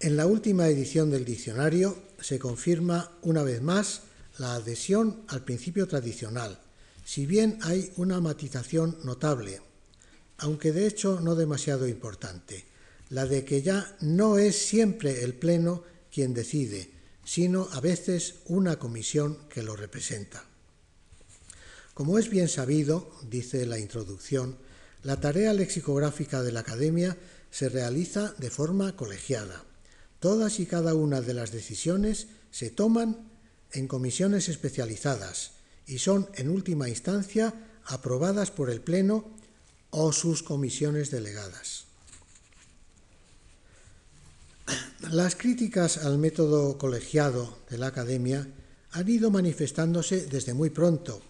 En 0.00 0.16
la 0.16 0.26
última 0.26 0.68
edición 0.68 1.10
del 1.10 1.24
diccionario 1.24 2.00
se 2.20 2.38
confirma 2.38 3.10
una 3.22 3.42
vez 3.42 3.60
más 3.62 4.02
la 4.38 4.54
adhesión 4.54 5.22
al 5.28 5.44
principio 5.44 5.88
tradicional, 5.88 6.60
si 7.04 7.26
bien 7.26 7.58
hay 7.62 7.92
una 7.96 8.20
matización 8.20 8.98
notable, 9.02 9.60
aunque 10.36 10.72
de 10.72 10.86
hecho 10.86 11.20
no 11.20 11.34
demasiado 11.34 11.88
importante, 11.88 12.64
la 13.10 13.26
de 13.26 13.44
que 13.44 13.62
ya 13.62 13.96
no 14.00 14.38
es 14.38 14.56
siempre 14.56 15.24
el 15.24 15.34
Pleno 15.34 15.82
quien 16.12 16.34
decide, 16.34 16.97
sino 17.28 17.68
a 17.72 17.80
veces 17.82 18.36
una 18.46 18.78
comisión 18.78 19.36
que 19.50 19.62
lo 19.62 19.76
representa. 19.76 20.46
Como 21.92 22.18
es 22.18 22.30
bien 22.30 22.48
sabido, 22.48 23.12
dice 23.28 23.66
la 23.66 23.78
introducción, 23.78 24.56
la 25.02 25.20
tarea 25.20 25.52
lexicográfica 25.52 26.42
de 26.42 26.52
la 26.52 26.60
Academia 26.60 27.18
se 27.50 27.68
realiza 27.68 28.32
de 28.38 28.48
forma 28.48 28.96
colegiada. 28.96 29.62
Todas 30.20 30.58
y 30.58 30.64
cada 30.64 30.94
una 30.94 31.20
de 31.20 31.34
las 31.34 31.52
decisiones 31.52 32.28
se 32.50 32.70
toman 32.70 33.28
en 33.72 33.88
comisiones 33.88 34.48
especializadas 34.48 35.50
y 35.86 35.98
son, 35.98 36.30
en 36.34 36.48
última 36.48 36.88
instancia, 36.88 37.52
aprobadas 37.84 38.50
por 38.50 38.70
el 38.70 38.80
Pleno 38.80 39.36
o 39.90 40.12
sus 40.12 40.42
comisiones 40.42 41.10
delegadas. 41.10 41.87
Las 45.10 45.36
críticas 45.36 45.98
al 45.98 46.18
método 46.18 46.76
colegiado 46.76 47.58
de 47.70 47.78
la 47.78 47.88
Academia 47.88 48.46
han 48.90 49.08
ido 49.08 49.30
manifestándose 49.30 50.26
desde 50.26 50.54
muy 50.54 50.70
pronto, 50.70 51.22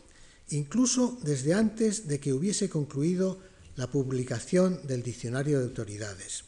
incluso 0.51 1.19
desde 1.23 1.55
antes 1.55 2.09
de 2.09 2.19
que 2.21 2.33
hubiese 2.33 2.69
concluido 2.69 3.39
la 3.77 3.87
publicación 3.89 4.81
del 4.87 5.03
Diccionario 5.03 5.59
de 5.59 5.67
Autoridades. 5.67 6.45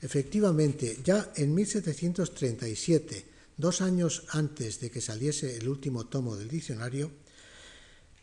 Efectivamente, 0.00 0.98
ya 1.04 1.32
en 1.36 1.54
1737, 1.54 3.26
dos 3.56 3.80
años 3.80 4.24
antes 4.30 4.80
de 4.80 4.90
que 4.90 5.00
saliese 5.00 5.56
el 5.56 5.68
último 5.68 6.06
tomo 6.06 6.36
del 6.36 6.48
diccionario, 6.48 7.10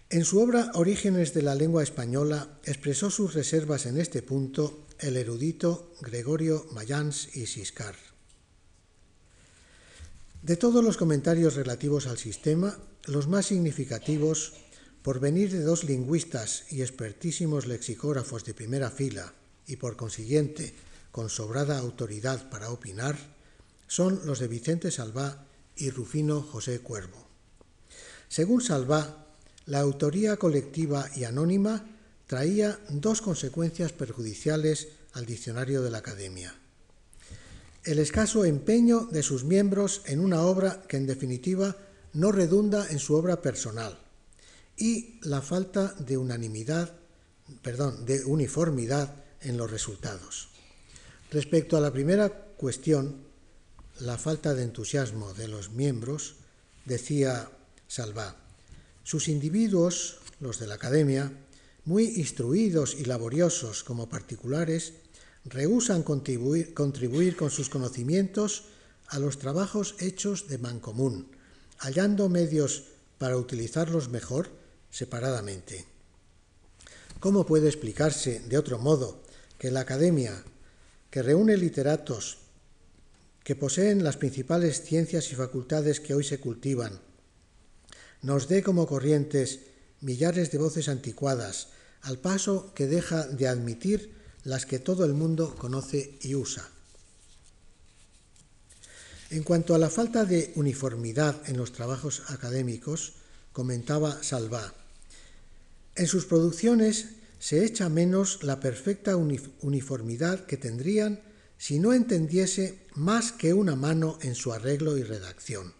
en 0.10 0.24
su 0.24 0.40
obra 0.40 0.72
Orígenes 0.74 1.34
de 1.34 1.42
la 1.42 1.54
lengua 1.54 1.84
española 1.84 2.60
expresó 2.64 3.12
sus 3.12 3.34
reservas 3.34 3.86
en 3.86 4.00
este 4.00 4.22
punto 4.22 4.87
el 5.00 5.18
erudito 5.18 5.94
Gregorio 6.02 6.66
Mayans 6.72 7.36
y 7.36 7.46
Siscar. 7.46 7.96
De 10.42 10.56
todos 10.56 10.84
los 10.84 10.98
comentarios 10.98 11.56
relativos 11.56 12.08
al 12.08 12.18
sistema, 12.18 12.78
los 13.06 13.28
más 13.28 13.48
significativos, 13.48 14.54
por 15.02 15.20
venir 15.20 15.52
de 15.52 15.62
dos 15.62 15.84
lingüistas 15.84 16.66
y 16.72 16.82
expertísimos 16.82 17.68
lexicógrafos 17.68 18.44
de 18.44 18.54
primera 18.54 18.90
fila 18.90 19.34
y 19.66 19.78
por 19.78 19.96
consiguiente 19.96 20.74
con 21.12 21.30
sobrada 21.30 21.80
autoridad 21.80 22.50
para 22.50 22.70
opinar, 22.70 23.18
son 23.88 24.22
los 24.26 24.40
de 24.40 24.48
Vicente 24.48 24.92
Salvá 24.92 25.46
y 25.76 25.90
Rufino 25.92 26.42
José 26.42 26.80
Cuervo. 26.80 27.28
Según 28.28 28.62
Salvá, 28.62 29.26
la 29.66 29.80
autoría 29.80 30.38
colectiva 30.38 31.10
y 31.16 31.24
anónima 31.24 31.86
traía 32.28 32.80
dos 32.90 33.22
consecuencias 33.22 33.94
perjudiciales 33.94 34.90
al 35.14 35.26
diccionario 35.26 35.82
de 35.82 35.90
la 35.90 36.00
Academia. 36.00 36.54
El 37.84 38.00
escaso 38.00 38.44
empeño 38.44 39.06
de 39.06 39.24
sus 39.24 39.46
miembros 39.46 40.02
en 40.06 40.20
una 40.20 40.42
obra 40.42 40.84
que 40.88 40.98
en 40.98 41.08
definitiva 41.08 41.78
no 42.14 42.34
redunda 42.34 42.86
en 42.90 43.00
su 43.00 43.16
obra 43.16 43.42
personal 43.42 43.98
y 44.76 45.20
la 45.24 45.42
falta 45.42 45.96
de 45.98 46.18
unanimidad, 46.18 46.94
perdón, 47.62 48.06
de 48.06 48.26
uniformidad 48.26 49.16
en 49.42 49.56
los 49.56 49.72
resultados. 49.72 50.50
Respecto 51.32 51.78
a 51.78 51.82
la 51.82 51.94
primera 51.94 52.30
cuestión, 52.30 53.24
la 54.00 54.18
falta 54.18 54.54
de 54.54 54.64
entusiasmo 54.64 55.34
de 55.34 55.48
los 55.48 55.72
miembros, 55.72 56.36
decía 56.86 57.50
Salvá, 57.88 58.36
sus 59.04 59.30
individuos, 59.30 60.20
los 60.40 60.60
de 60.60 60.68
la 60.68 60.76
academia, 60.76 61.32
muy 61.88 62.04
instruidos 62.18 62.96
y 63.00 63.06
laboriosos 63.06 63.86
como 63.86 64.10
particulares, 64.10 64.92
rehusan 65.46 66.04
contribuir, 66.04 66.74
contribuir 66.74 67.38
con 67.38 67.50
sus 67.50 67.70
conocimientos 67.70 68.66
a 69.08 69.20
los 69.20 69.40
trabajos 69.40 69.96
hechos 70.00 70.50
de 70.50 70.58
mancomún, 70.58 71.32
hallando 71.78 72.28
medios 72.28 72.84
para 73.18 73.38
utilizarlos 73.38 74.10
mejor 74.10 74.50
separadamente. 74.92 75.86
¿Cómo 77.22 77.46
puede 77.46 77.70
explicarse 77.70 78.42
de 78.42 78.58
otro 78.58 78.80
modo 78.80 79.24
que 79.58 79.72
la 79.72 79.80
academia, 79.80 80.44
que 81.10 81.24
reúne 81.24 81.56
literatos 81.56 82.40
que 83.46 83.56
poseen 83.56 84.04
las 84.04 84.18
principales 84.18 84.82
ciencias 84.82 85.32
y 85.32 85.36
facultades 85.36 86.02
que 86.02 86.14
hoy 86.14 86.26
se 86.26 86.42
cultivan, 86.42 87.00
nos 88.22 88.50
dé 88.50 88.62
como 88.62 88.88
corrientes 88.88 89.62
millares 90.02 90.52
de 90.52 90.58
voces 90.58 90.90
anticuadas, 90.90 91.77
al 92.08 92.20
paso 92.20 92.72
que 92.74 92.88
deja 92.88 93.28
de 93.28 93.50
admitir 93.50 94.14
las 94.46 94.66
que 94.66 94.80
todo 94.80 95.04
el 95.04 95.14
mundo 95.14 95.54
conoce 95.58 96.18
y 96.22 96.36
usa. 96.36 96.66
En 99.30 99.44
cuanto 99.44 99.76
a 99.76 99.78
la 99.78 99.90
falta 99.90 100.24
de 100.24 100.54
uniformidad 100.56 101.36
en 101.50 101.58
los 101.58 101.74
trabajos 101.74 102.24
académicos, 102.30 103.16
comentaba 103.52 104.24
Salvá, 104.24 104.74
en 105.96 106.08
sus 106.08 106.26
producciones 106.26 107.10
se 107.40 107.66
echa 107.66 107.90
menos 107.90 108.42
la 108.42 108.62
perfecta 108.62 109.18
uniformidad 109.18 110.46
que 110.46 110.56
tendrían 110.56 111.20
si 111.58 111.80
no 111.80 111.92
entendiese 111.92 112.80
más 112.94 113.34
que 113.34 113.54
una 113.54 113.76
mano 113.76 114.18
en 114.22 114.36
su 114.36 114.54
arreglo 114.54 114.98
y 114.98 115.04
redacción. 115.04 115.74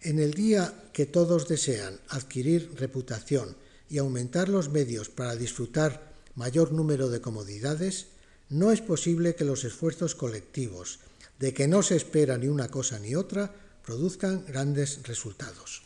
En 0.00 0.20
el 0.20 0.32
día 0.32 0.72
que 0.94 1.04
todos 1.04 1.48
desean 1.48 2.00
adquirir 2.08 2.72
reputación 2.76 3.56
y 3.90 3.98
aumentar 3.98 4.48
los 4.48 4.70
medios 4.70 5.10
para 5.10 5.36
disfrutar 5.36 6.14
mayor 6.36 6.72
número 6.72 7.10
de 7.10 7.20
comodidades, 7.20 8.06
no 8.48 8.70
es 8.70 8.80
posible 8.80 9.34
que 9.34 9.44
los 9.44 9.64
esfuerzos 9.64 10.14
colectivos, 10.14 11.00
de 11.40 11.52
que 11.52 11.68
no 11.68 11.82
se 11.82 11.96
espera 11.96 12.38
ni 12.38 12.46
una 12.46 12.68
cosa 12.68 12.98
ni 13.00 13.16
otra, 13.16 13.52
produzcan 13.84 14.44
grandes 14.46 15.02
resultados. 15.02 15.82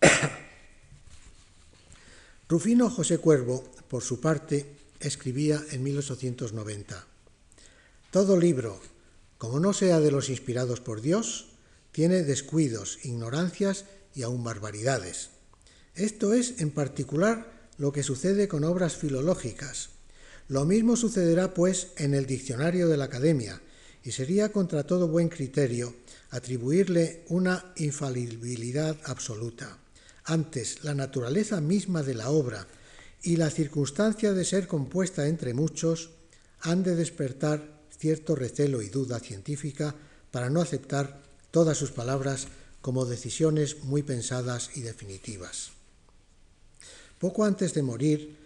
Rufino 2.48 2.90
José 2.90 3.18
Cuervo, 3.18 3.64
por 3.88 4.02
su 4.02 4.20
parte, 4.20 4.76
escribía 5.00 5.60
en 5.70 5.82
1890, 5.82 7.06
Todo 8.12 8.36
libro, 8.36 8.80
como 9.38 9.58
no 9.58 9.72
sea 9.72 9.98
de 9.98 10.12
los 10.12 10.28
inspirados 10.28 10.80
por 10.80 11.00
Dios, 11.00 11.46
tiene 11.90 12.22
descuidos, 12.22 13.04
ignorancias 13.04 13.84
y 14.14 14.22
aún 14.22 14.44
barbaridades. 14.44 15.31
Esto 15.94 16.32
es 16.32 16.60
en 16.60 16.70
particular 16.70 17.68
lo 17.76 17.92
que 17.92 18.02
sucede 18.02 18.48
con 18.48 18.64
obras 18.64 18.96
filológicas. 18.96 19.90
Lo 20.48 20.64
mismo 20.64 20.96
sucederá, 20.96 21.52
pues, 21.52 21.88
en 21.98 22.14
el 22.14 22.24
diccionario 22.24 22.88
de 22.88 22.96
la 22.96 23.04
Academia, 23.04 23.60
y 24.02 24.12
sería 24.12 24.50
contra 24.50 24.84
todo 24.84 25.08
buen 25.08 25.28
criterio 25.28 25.94
atribuirle 26.30 27.24
una 27.28 27.74
infalibilidad 27.76 28.96
absoluta. 29.04 29.78
Antes, 30.24 30.82
la 30.82 30.94
naturaleza 30.94 31.60
misma 31.60 32.02
de 32.02 32.14
la 32.14 32.30
obra 32.30 32.66
y 33.22 33.36
la 33.36 33.50
circunstancia 33.50 34.32
de 34.32 34.46
ser 34.46 34.66
compuesta 34.66 35.28
entre 35.28 35.52
muchos 35.52 36.10
han 36.60 36.82
de 36.82 36.96
despertar 36.96 37.82
cierto 37.98 38.34
recelo 38.34 38.80
y 38.80 38.88
duda 38.88 39.20
científica 39.20 39.94
para 40.30 40.48
no 40.48 40.62
aceptar 40.62 41.22
todas 41.50 41.76
sus 41.76 41.90
palabras 41.90 42.48
como 42.80 43.04
decisiones 43.04 43.84
muy 43.84 44.02
pensadas 44.02 44.70
y 44.74 44.80
definitivas. 44.80 45.81
Poco 47.22 47.44
antes 47.44 47.72
de 47.72 47.84
morir, 47.84 48.36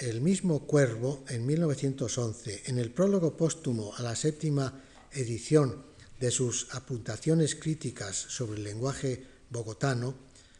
el 0.00 0.20
mismo 0.20 0.66
Cuervo, 0.66 1.22
en 1.28 1.46
1911, 1.46 2.64
en 2.66 2.78
el 2.78 2.90
prólogo 2.90 3.36
póstumo 3.36 3.94
a 3.94 4.02
la 4.02 4.16
séptima 4.16 4.74
edición 5.12 5.84
de 6.18 6.32
sus 6.32 6.66
apuntaciones 6.74 7.54
críticas 7.54 8.16
sobre 8.16 8.58
el 8.58 8.64
lenguaje 8.64 9.22
bogotano, 9.50 10.16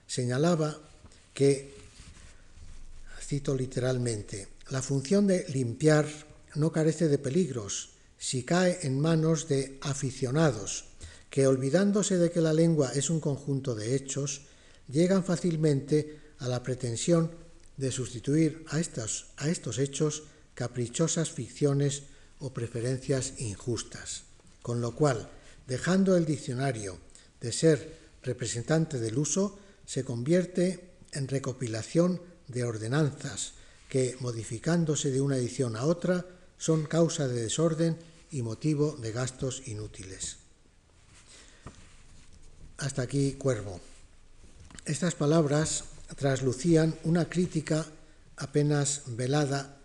señalaba 0.06 0.78
que, 1.34 1.74
cito 3.20 3.56
literalmente, 3.56 4.46
la 4.70 4.80
función 4.80 5.26
de 5.26 5.44
limpiar 5.48 6.06
no 6.54 6.70
carece 6.70 7.08
de 7.08 7.18
peligros 7.18 7.88
si 8.18 8.44
cae 8.44 8.78
en 8.82 9.00
manos 9.00 9.48
de 9.48 9.78
aficionados 9.80 10.84
que 11.28 11.48
olvidándose 11.48 12.18
de 12.18 12.30
que 12.30 12.40
la 12.40 12.52
lengua 12.52 12.92
es 12.94 13.10
un 13.10 13.18
conjunto 13.18 13.74
de 13.74 13.96
hechos, 13.96 14.42
llegan 14.86 15.24
fácilmente 15.24 16.20
a 16.38 16.46
la 16.46 16.62
pretensión 16.62 17.47
de 17.78 17.90
sustituir 17.90 18.66
a 18.68 18.80
estos, 18.80 19.32
a 19.38 19.48
estos 19.48 19.78
hechos 19.78 20.24
caprichosas 20.54 21.30
ficciones 21.30 22.02
o 22.38 22.52
preferencias 22.52 23.38
injustas. 23.38 24.24
Con 24.60 24.80
lo 24.80 24.94
cual, 24.94 25.30
dejando 25.66 26.16
el 26.16 26.26
diccionario 26.26 26.98
de 27.40 27.52
ser 27.52 27.96
representante 28.22 28.98
del 28.98 29.16
uso, 29.16 29.58
se 29.86 30.04
convierte 30.04 30.90
en 31.12 31.28
recopilación 31.28 32.20
de 32.48 32.64
ordenanzas 32.64 33.54
que, 33.88 34.16
modificándose 34.20 35.10
de 35.10 35.20
una 35.20 35.36
edición 35.36 35.76
a 35.76 35.84
otra, 35.84 36.26
son 36.58 36.84
causa 36.84 37.28
de 37.28 37.42
desorden 37.42 37.96
y 38.30 38.42
motivo 38.42 38.96
de 39.00 39.12
gastos 39.12 39.62
inútiles. 39.66 40.38
Hasta 42.76 43.02
aquí 43.02 43.32
Cuervo. 43.32 43.80
Estas 44.84 45.14
palabras 45.14 45.84
traslucían 46.16 46.94
una 47.04 47.28
crítica 47.28 47.86
apenas 48.36 49.02
velada 49.06 49.78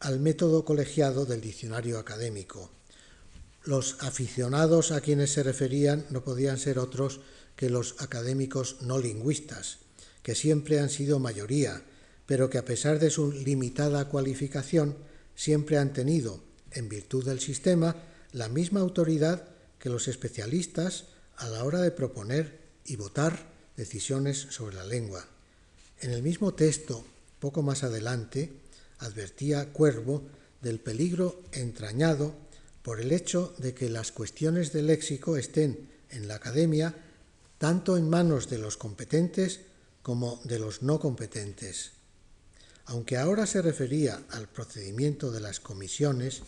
al 0.00 0.18
método 0.18 0.64
colegiado 0.64 1.24
del 1.24 1.40
diccionario 1.40 1.98
académico, 1.98 2.70
Los 3.64 3.96
aficionados 4.00 4.90
a 4.90 5.00
quienes 5.00 5.30
se 5.32 5.44
referían 5.44 6.04
no 6.10 6.24
podían 6.24 6.58
ser 6.58 6.80
otros 6.80 7.20
que 7.54 7.70
los 7.70 7.94
académicos 8.00 8.78
no 8.80 8.98
lingüistas, 8.98 9.78
que 10.24 10.34
siempre 10.34 10.80
han 10.80 10.90
sido 10.90 11.20
mayoría, 11.20 11.82
pero 12.26 12.50
que 12.50 12.58
a 12.58 12.64
pesar 12.64 12.98
de 12.98 13.10
su 13.10 13.30
limitada 13.30 14.08
cualificación 14.08 14.96
siempre 15.36 15.78
han 15.78 15.92
tenido, 15.92 16.42
en 16.72 16.88
virtud 16.88 17.24
del 17.24 17.38
sistema, 17.38 17.94
la 18.32 18.48
misma 18.48 18.80
autoridad 18.80 19.48
que 19.78 19.90
los 19.90 20.08
especialistas 20.08 21.04
a 21.36 21.48
la 21.48 21.64
hora 21.64 21.80
de 21.80 21.92
proponer 21.92 22.58
y 22.84 22.96
votar 22.96 23.46
decisiones 23.76 24.38
sobre 24.50 24.74
la 24.76 24.84
lengua. 24.84 25.28
En 26.02 26.10
el 26.10 26.20
mismo 26.20 26.52
texto, 26.52 27.04
poco 27.38 27.62
más 27.62 27.84
adelante, 27.84 28.50
advertía 28.98 29.72
Cuervo 29.72 30.24
del 30.60 30.80
peligro 30.80 31.44
entrañado 31.52 32.34
por 32.82 33.00
el 33.00 33.12
hecho 33.12 33.54
de 33.58 33.72
que 33.72 33.88
las 33.88 34.10
cuestiones 34.10 34.72
del 34.72 34.88
léxico 34.88 35.36
estén 35.36 35.88
en 36.10 36.26
la 36.26 36.34
academia 36.34 36.92
tanto 37.58 37.96
en 37.96 38.10
manos 38.10 38.50
de 38.50 38.58
los 38.58 38.76
competentes 38.76 39.60
como 40.02 40.40
de 40.42 40.58
los 40.58 40.82
no 40.82 40.98
competentes. 40.98 41.92
Aunque 42.86 43.16
ahora 43.16 43.46
se 43.46 43.62
refería 43.62 44.24
al 44.30 44.48
procedimiento 44.48 45.30
de 45.30 45.38
las 45.38 45.60
comisiones, 45.60 46.42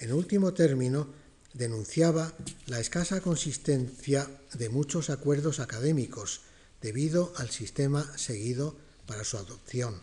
en 0.00 0.12
último 0.12 0.52
término 0.52 1.08
denunciaba 1.54 2.34
la 2.66 2.78
escasa 2.78 3.22
consistencia 3.22 4.28
de 4.52 4.68
muchos 4.68 5.08
acuerdos 5.08 5.60
académicos 5.60 6.42
debido 6.82 7.32
al 7.36 7.48
sistema 7.48 8.12
seguido 8.18 8.76
para 9.08 9.24
su 9.24 9.38
adopción. 9.38 10.00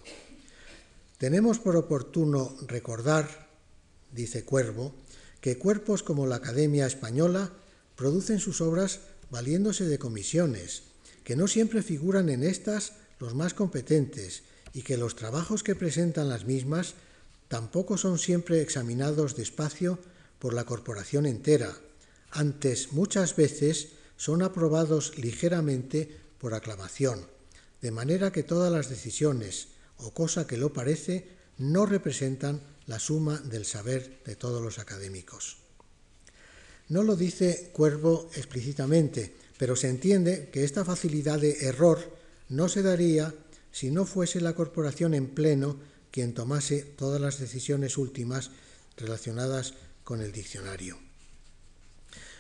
Tenemos 1.18 1.60
por 1.60 1.78
oportuno 1.78 2.58
recordar, 2.68 3.48
dice 4.12 4.44
Cuervo, 4.44 4.94
que 5.40 5.58
cuerpos 5.58 6.04
como 6.04 6.28
la 6.28 6.38
Academia 6.38 6.88
Española 6.88 7.54
producen 7.96 8.40
sus 8.40 8.60
obras 8.60 9.00
valiéndose 9.30 9.86
de 9.86 10.00
comisiones, 10.00 10.84
que 11.24 11.38
no 11.38 11.48
siempre 11.48 11.82
figuran 11.82 12.28
en 12.30 12.44
estas 12.44 12.94
los 13.20 13.34
más 13.34 13.54
competentes 13.54 14.44
y 14.74 14.82
que 14.82 14.98
los 14.98 15.16
trabajos 15.16 15.64
que 15.64 15.76
presentan 15.76 16.28
las 16.28 16.46
mismas 16.46 16.96
tampoco 17.48 17.98
son 17.98 18.20
siempre 18.20 18.62
examinados 18.62 19.36
despacio 19.38 20.00
por 20.40 20.54
la 20.54 20.66
corporación 20.66 21.26
entera, 21.26 21.78
antes 22.32 22.92
muchas 22.92 23.36
veces 23.36 23.90
son 24.18 24.42
aprobados 24.42 25.18
ligeramente 25.18 26.20
por 26.40 26.54
aclamación, 26.54 27.26
de 27.86 27.92
manera 27.92 28.32
que 28.32 28.42
todas 28.42 28.72
las 28.72 28.90
decisiones, 28.90 29.68
o 29.98 30.10
cosa 30.10 30.48
que 30.48 30.58
lo 30.58 30.74
parece, 30.74 31.30
no 31.60 31.86
representan 31.86 32.60
la 32.88 32.98
suma 32.98 33.38
del 33.38 33.64
saber 33.64 34.24
de 34.26 34.36
todos 34.36 34.60
los 34.60 34.80
académicos. 34.80 35.58
No 36.90 37.04
lo 37.04 37.16
dice 37.16 37.70
Cuervo 37.74 38.28
explícitamente, 38.34 39.36
pero 39.60 39.76
se 39.76 39.90
entiende 39.90 40.50
que 40.52 40.64
esta 40.64 40.84
facilidad 40.84 41.38
de 41.38 41.60
error 41.68 42.00
no 42.50 42.70
se 42.70 42.82
daría 42.82 43.36
si 43.72 43.92
no 43.92 44.08
fuese 44.08 44.42
la 44.42 44.56
corporación 44.56 45.14
en 45.14 45.28
pleno 45.28 45.78
quien 46.10 46.34
tomase 46.34 46.82
todas 46.82 47.22
las 47.22 47.38
decisiones 47.38 48.00
últimas 48.00 48.50
relacionadas 48.98 49.76
con 50.04 50.22
el 50.22 50.32
diccionario. 50.32 50.98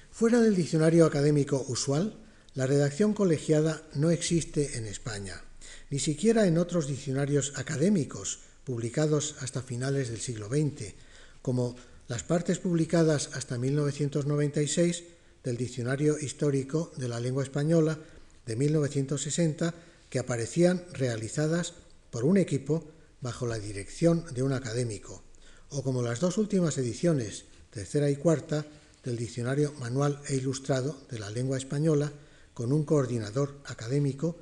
Fuera 0.09 0.41
del 0.41 0.55
diccionario 0.55 1.05
académico 1.05 1.63
usual, 1.67 2.17
la 2.55 2.65
redacción 2.65 3.13
colegiada 3.13 3.83
no 3.93 4.11
existe 4.11 4.77
en 4.77 4.85
España, 4.85 5.43
ni 5.89 5.99
siquiera 5.99 6.47
en 6.47 6.57
otros 6.57 6.87
diccionarios 6.87 7.53
académicos 7.57 8.39
publicados 8.63 9.35
hasta 9.41 9.61
finales 9.61 10.09
del 10.09 10.21
siglo 10.21 10.47
XX, 10.47 10.93
como 11.41 11.75
las 12.07 12.23
partes 12.23 12.59
publicadas 12.59 13.29
hasta 13.33 13.57
1996 13.57 15.03
del 15.43 15.57
Diccionario 15.57 16.17
Histórico 16.17 16.91
de 16.95 17.09
la 17.09 17.19
Lengua 17.19 17.43
Española 17.43 17.99
de 18.45 18.55
1960, 18.55 19.73
que 20.09 20.19
aparecían 20.19 20.85
realizadas 20.93 21.73
por 22.09 22.23
un 22.23 22.37
equipo 22.37 22.87
bajo 23.19 23.47
la 23.47 23.59
dirección 23.59 24.25
de 24.33 24.43
un 24.43 24.53
académico, 24.53 25.23
o 25.69 25.83
como 25.83 26.01
las 26.01 26.21
dos 26.21 26.37
últimas 26.37 26.77
ediciones, 26.77 27.45
tercera 27.69 28.09
y 28.09 28.15
cuarta, 28.15 28.65
del 29.03 29.17
Diccionario 29.17 29.73
Manual 29.73 30.21
e 30.29 30.35
Ilustrado 30.35 30.97
de 31.11 31.19
la 31.19 31.29
Lengua 31.29 31.57
Española, 31.57 32.11
con 32.55 32.73
un 32.73 32.85
coordinador 32.85 33.59
académico 33.65 34.35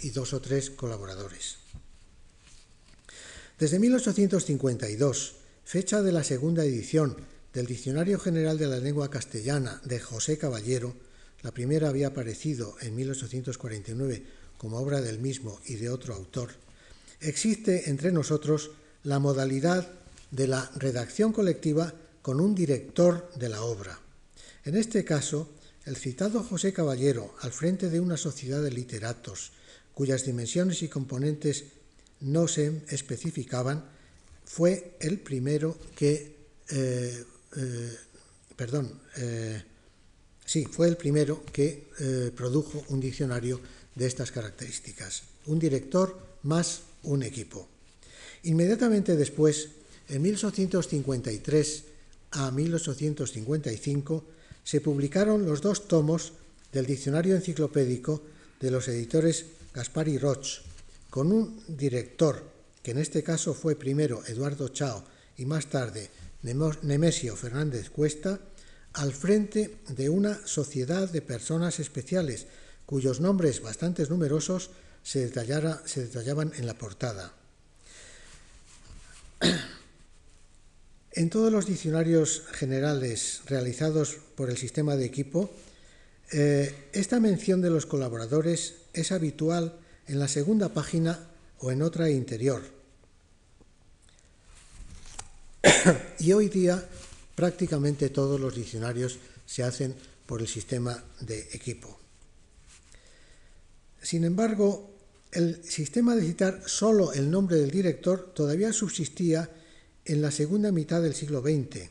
y 0.00 0.10
dos 0.10 0.32
o 0.34 0.40
tres 0.40 0.70
colaboradores. 0.70 1.56
Desde 3.58 3.80
1852, 3.80 5.34
fecha 5.64 6.02
de 6.02 6.12
la 6.12 6.22
segunda 6.22 6.64
edición 6.64 7.16
del 7.52 7.66
Diccionario 7.66 8.20
General 8.20 8.58
de 8.58 8.68
la 8.68 8.76
Lengua 8.76 9.10
Castellana 9.10 9.80
de 9.84 9.98
José 9.98 10.36
Caballero, 10.36 10.94
la 11.42 11.52
primera 11.52 11.88
había 11.88 12.08
aparecido 12.08 12.76
en 12.82 12.94
1849 12.94 14.24
como 14.58 14.78
obra 14.78 15.00
del 15.00 15.18
mismo 15.18 15.58
y 15.64 15.76
de 15.76 15.88
otro 15.88 16.14
autor, 16.14 16.50
existe 17.20 17.88
entre 17.88 18.12
nosotros 18.12 18.70
la 19.04 19.18
modalidad 19.18 19.88
de 20.30 20.48
la 20.48 20.70
redacción 20.76 21.32
colectiva 21.32 21.94
con 22.20 22.40
un 22.40 22.54
director 22.54 23.30
de 23.36 23.48
la 23.48 23.62
obra. 23.62 23.98
En 24.64 24.76
este 24.76 25.04
caso, 25.04 25.48
el 25.86 25.96
citado 25.96 26.42
José 26.42 26.72
Caballero, 26.72 27.34
al 27.40 27.52
frente 27.52 27.88
de 27.88 28.00
una 28.00 28.16
sociedad 28.16 28.60
de 28.60 28.72
literatos, 28.72 29.52
cuyas 29.94 30.26
dimensiones 30.26 30.82
y 30.82 30.88
componentes 30.88 31.64
no 32.20 32.48
se 32.48 32.82
especificaban, 32.88 33.84
fue 34.44 34.96
el 35.00 35.20
primero 35.20 35.78
que, 35.94 36.36
eh, 36.70 37.24
eh, 37.56 37.96
perdón, 38.56 39.00
eh, 39.16 39.62
sí, 40.44 40.66
fue 40.66 40.88
el 40.88 40.96
primero 40.96 41.44
que 41.52 41.86
produjo 42.34 42.84
un 42.88 43.00
diccionario 43.00 43.60
de 43.94 44.06
estas 44.06 44.32
características, 44.32 45.22
un 45.46 45.58
director 45.58 46.18
más 46.42 46.82
un 47.04 47.22
equipo. 47.22 47.68
Inmediatamente 48.42 49.16
después, 49.16 49.68
en 50.08 50.22
1853 50.22 51.84
a 52.32 52.50
1855, 52.50 54.24
se 54.66 54.80
publicaron 54.80 55.46
los 55.46 55.62
dos 55.62 55.86
tomos 55.86 56.32
del 56.72 56.86
Diccionario 56.86 57.36
Enciclopédico 57.36 58.20
de 58.58 58.72
los 58.72 58.88
editores 58.88 59.46
Gaspar 59.72 60.08
y 60.08 60.18
Roch, 60.18 60.62
con 61.08 61.30
un 61.30 61.62
director, 61.68 62.42
que 62.82 62.90
en 62.90 62.98
este 62.98 63.22
caso 63.22 63.54
fue 63.54 63.76
primero 63.76 64.24
Eduardo 64.26 64.68
Chao 64.70 65.04
y 65.36 65.44
más 65.44 65.66
tarde 65.66 66.10
Nemesio 66.42 67.36
Fernández 67.36 67.90
Cuesta, 67.90 68.40
al 68.94 69.12
frente 69.12 69.76
de 69.88 70.08
una 70.08 70.44
sociedad 70.44 71.08
de 71.08 71.22
personas 71.22 71.78
especiales, 71.78 72.48
cuyos 72.86 73.20
nombres 73.20 73.62
bastante 73.62 74.04
numerosos 74.08 74.70
se, 75.04 75.28
se 75.84 76.00
detallaban 76.00 76.52
en 76.56 76.66
la 76.66 76.76
portada. 76.76 77.32
En 81.16 81.30
todos 81.30 81.50
los 81.50 81.64
diccionarios 81.64 82.42
generales 82.52 83.40
realizados 83.46 84.18
por 84.34 84.50
el 84.50 84.58
sistema 84.58 84.96
de 84.96 85.06
equipo, 85.06 85.50
eh, 86.30 86.90
esta 86.92 87.20
mención 87.20 87.62
de 87.62 87.70
los 87.70 87.86
colaboradores 87.86 88.74
es 88.92 89.12
habitual 89.12 89.78
en 90.08 90.18
la 90.18 90.28
segunda 90.28 90.74
página 90.74 91.18
o 91.60 91.72
en 91.72 91.80
otra 91.80 92.10
interior. 92.10 92.62
y 96.18 96.34
hoy 96.34 96.50
día 96.50 96.86
prácticamente 97.34 98.10
todos 98.10 98.38
los 98.38 98.54
diccionarios 98.54 99.18
se 99.46 99.62
hacen 99.62 99.94
por 100.26 100.42
el 100.42 100.48
sistema 100.48 101.02
de 101.20 101.48
equipo. 101.52 101.98
Sin 104.02 104.24
embargo, 104.24 104.90
el 105.32 105.64
sistema 105.64 106.14
de 106.14 106.26
citar 106.26 106.62
solo 106.66 107.14
el 107.14 107.30
nombre 107.30 107.56
del 107.56 107.70
director 107.70 108.34
todavía 108.34 108.70
subsistía 108.74 109.48
en 110.06 110.22
la 110.22 110.30
segunda 110.30 110.72
mitad 110.72 111.02
del 111.02 111.14
siglo 111.14 111.40
XX. 111.40 111.90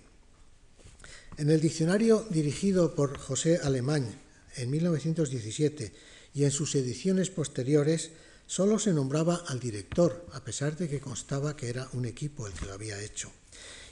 En 1.37 1.49
el 1.49 1.59
diccionario 1.59 2.25
dirigido 2.29 2.95
por 2.95 3.17
José 3.17 3.59
Alemán 3.61 4.07
en 4.55 4.69
1917 4.69 5.91
y 6.33 6.43
en 6.45 6.51
sus 6.51 6.75
ediciones 6.75 7.29
posteriores 7.29 8.11
solo 8.47 8.79
se 8.79 8.93
nombraba 8.93 9.43
al 9.47 9.59
director, 9.59 10.25
a 10.33 10.43
pesar 10.43 10.77
de 10.77 10.87
que 10.87 11.01
constaba 11.01 11.55
que 11.55 11.69
era 11.69 11.89
un 11.93 12.05
equipo 12.05 12.47
el 12.47 12.53
que 12.53 12.65
lo 12.65 12.73
había 12.73 13.01
hecho. 13.01 13.31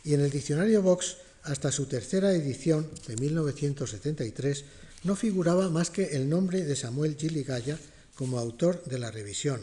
Y 0.03 0.13
en 0.13 0.21
el 0.21 0.29
diccionario 0.29 0.81
Vox, 0.81 1.17
hasta 1.43 1.71
su 1.71 1.87
tercera 1.87 2.31
edición 2.33 2.89
de 3.07 3.17
1973, 3.17 4.65
no 5.03 5.15
figuraba 5.15 5.69
más 5.69 5.89
que 5.89 6.15
el 6.15 6.29
nombre 6.29 6.63
de 6.63 6.75
Samuel 6.75 7.17
Gilligaya 7.17 7.77
como 8.15 8.39
autor 8.39 8.83
de 8.85 8.99
la 8.99 9.11
revisión. 9.11 9.61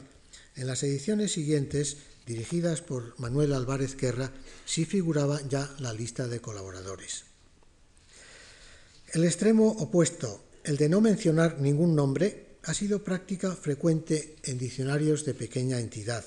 En 0.56 0.66
las 0.66 0.82
ediciones 0.82 1.32
siguientes, 1.32 1.96
dirigidas 2.26 2.80
por 2.80 3.18
Manuel 3.18 3.52
Álvarez 3.52 3.96
Guerra, 3.96 4.32
sí 4.64 4.84
figuraba 4.84 5.40
ya 5.48 5.68
la 5.78 5.92
lista 5.92 6.28
de 6.28 6.40
colaboradores. 6.40 7.24
El 9.12 9.24
extremo 9.24 9.68
opuesto, 9.68 10.44
el 10.62 10.76
de 10.76 10.88
no 10.88 11.00
mencionar 11.00 11.60
ningún 11.60 11.96
nombre, 11.96 12.58
ha 12.62 12.74
sido 12.74 13.02
práctica 13.02 13.56
frecuente 13.56 14.36
en 14.44 14.58
diccionarios 14.58 15.24
de 15.24 15.34
pequeña 15.34 15.80
entidad. 15.80 16.24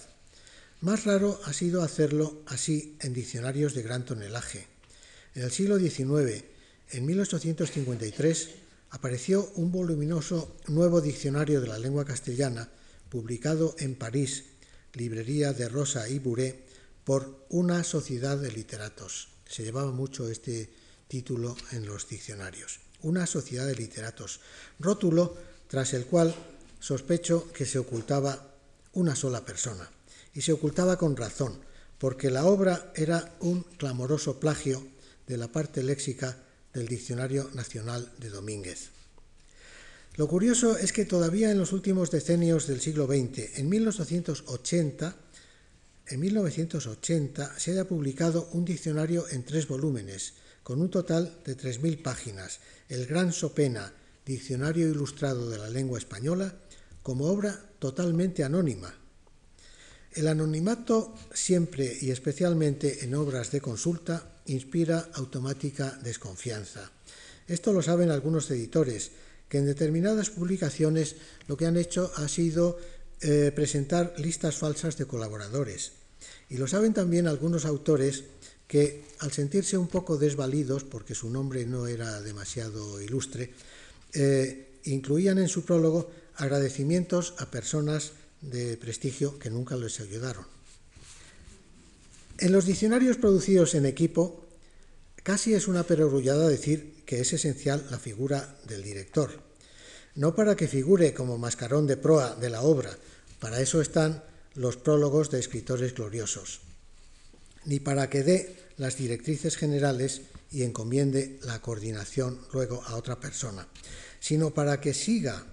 Más 0.81 1.05
raro 1.05 1.39
ha 1.45 1.53
sido 1.53 1.81
hacerlo 1.81 2.41
así 2.45 2.97
en 2.99 3.13
diccionarios 3.13 3.73
de 3.73 3.83
gran 3.83 4.03
tonelaje. 4.03 4.67
En 5.35 5.43
el 5.43 5.51
siglo 5.51 5.79
XIX, 5.79 6.43
en 6.91 7.05
1853 7.05 8.49
apareció 8.89 9.49
un 9.55 9.71
voluminoso 9.71 10.57
nuevo 10.67 11.01
diccionario 11.01 11.61
de 11.61 11.67
la 11.67 11.79
lengua 11.79 12.05
castellana, 12.05 12.69
publicado 13.09 13.75
en 13.79 13.95
París, 13.95 14.43
librería 14.93 15.53
de 15.53 15.69
Rosa 15.69 16.07
y 16.07 16.19
Buré, 16.19 16.63
por 17.03 17.45
una 17.49 17.83
sociedad 17.83 18.37
de 18.37 18.51
literatos. 18.51 19.29
Se 19.45 19.63
llevaba 19.63 19.91
mucho 19.91 20.29
este 20.29 20.73
título 21.07 21.55
en 21.71 21.85
los 21.85 22.07
diccionarios. 22.07 22.79
Una 23.01 23.27
sociedad 23.27 23.67
de 23.67 23.75
literatos. 23.75 24.39
Rótulo 24.79 25.35
tras 25.67 25.93
el 25.93 26.05
cual 26.05 26.33
sospecho 26.79 27.51
que 27.51 27.65
se 27.65 27.79
ocultaba 27.79 28.55
una 28.93 29.15
sola 29.15 29.43
persona. 29.43 29.89
Y 30.33 30.41
se 30.41 30.53
ocultaba 30.53 30.97
con 30.97 31.17
razón, 31.17 31.59
porque 31.97 32.31
la 32.31 32.45
obra 32.45 32.91
era 32.95 33.35
un 33.39 33.63
clamoroso 33.63 34.39
plagio 34.39 34.85
de 35.27 35.37
la 35.37 35.51
parte 35.51 35.83
léxica 35.83 36.37
del 36.73 36.87
Diccionario 36.87 37.49
Nacional 37.53 38.11
de 38.17 38.29
Domínguez. 38.29 38.92
Lo 40.15 40.27
curioso 40.27 40.77
es 40.77 40.93
que 40.93 41.05
todavía 41.05 41.49
en 41.49 41.57
los 41.57 41.73
últimos 41.73 42.11
decenios 42.11 42.67
del 42.67 42.81
siglo 42.81 43.07
XX, 43.07 43.57
en 43.57 43.67
1880, 43.67 45.15
en 46.05 46.19
1980 46.19 47.59
se 47.59 47.71
haya 47.71 47.87
publicado 47.87 48.47
un 48.51 48.63
diccionario 48.63 49.25
en 49.29 49.43
tres 49.43 49.67
volúmenes, 49.67 50.33
con 50.61 50.81
un 50.81 50.91
total 50.91 51.39
de 51.43 51.57
3.000 51.57 52.03
páginas, 52.03 52.59
el 52.89 53.07
Gran 53.07 53.33
Sopena, 53.33 53.91
Diccionario 54.23 54.87
Ilustrado 54.87 55.49
de 55.49 55.57
la 55.57 55.69
Lengua 55.69 55.97
Española, 55.97 56.53
como 57.01 57.25
obra 57.25 57.59
totalmente 57.79 58.43
anónima. 58.43 58.93
El 60.13 60.27
anonimato 60.27 61.15
siempre 61.33 61.97
y 62.01 62.11
especialmente 62.11 63.03
en 63.03 63.15
obras 63.15 63.49
de 63.51 63.61
consulta 63.61 64.41
inspira 64.45 65.09
automática 65.15 65.97
desconfianza. 66.03 66.91
Esto 67.47 67.73
lo 67.73 67.81
saben 67.81 68.11
algunos 68.11 68.49
editores, 68.51 69.11
que 69.53 69.59
en 69.59 69.67
determinadas 69.67 70.31
publicaciones 70.31 71.15
lo 71.45 71.57
que 71.57 71.67
han 71.67 71.77
hecho 71.77 72.11
ha 72.15 72.27
sido 72.27 72.79
eh, 73.21 73.51
presentar 73.53 74.15
listas 74.17 74.57
falsas 74.57 74.97
de 74.97 75.05
colaboradores. 75.05 75.91
Y 76.49 76.57
lo 76.57 76.65
saben 76.65 76.91
también 76.91 77.27
algunos 77.27 77.65
autores 77.65 78.23
que, 78.65 79.05
al 79.19 79.31
sentirse 79.31 79.77
un 79.77 79.85
poco 79.85 80.17
desvalidos, 80.17 80.83
porque 80.83 81.13
su 81.13 81.29
nombre 81.29 81.67
no 81.67 81.85
era 81.85 82.19
demasiado 82.21 82.99
ilustre, 82.99 83.53
eh, 84.13 84.79
incluían 84.85 85.37
en 85.37 85.49
su 85.49 85.63
prólogo 85.63 86.09
agradecimientos 86.33 87.35
a 87.37 87.51
personas 87.51 88.13
de 88.41 88.75
prestigio 88.77 89.37
que 89.37 89.51
nunca 89.51 89.75
les 89.75 89.99
ayudaron. 89.99 90.47
En 92.39 92.51
los 92.51 92.65
diccionarios 92.65 93.17
producidos 93.17 93.75
en 93.75 93.85
equipo, 93.85 94.47
casi 95.23 95.53
es 95.53 95.67
una 95.67 95.83
perogrullada 95.83 96.47
decir 96.47 97.03
que 97.05 97.19
es 97.19 97.33
esencial 97.33 97.85
la 97.89 97.99
figura 97.99 98.57
del 98.67 98.83
director. 98.83 99.41
No 100.15 100.35
para 100.35 100.55
que 100.55 100.67
figure 100.67 101.13
como 101.13 101.37
mascarón 101.37 101.87
de 101.87 101.97
proa 101.97 102.35
de 102.35 102.49
la 102.49 102.61
obra, 102.61 102.95
para 103.39 103.59
eso 103.59 103.81
están 103.81 104.23
los 104.55 104.77
prólogos 104.77 105.31
de 105.31 105.39
escritores 105.39 105.95
gloriosos, 105.95 106.61
ni 107.65 107.79
para 107.79 108.09
que 108.09 108.23
dé 108.23 108.55
las 108.77 108.97
directrices 108.97 109.57
generales 109.57 110.21
y 110.51 110.63
encomiende 110.63 111.39
la 111.43 111.61
coordinación 111.61 112.39
luego 112.53 112.83
a 112.83 112.95
otra 112.95 113.19
persona, 113.19 113.67
sino 114.19 114.53
para 114.53 114.79
que 114.79 114.93
siga 114.93 115.45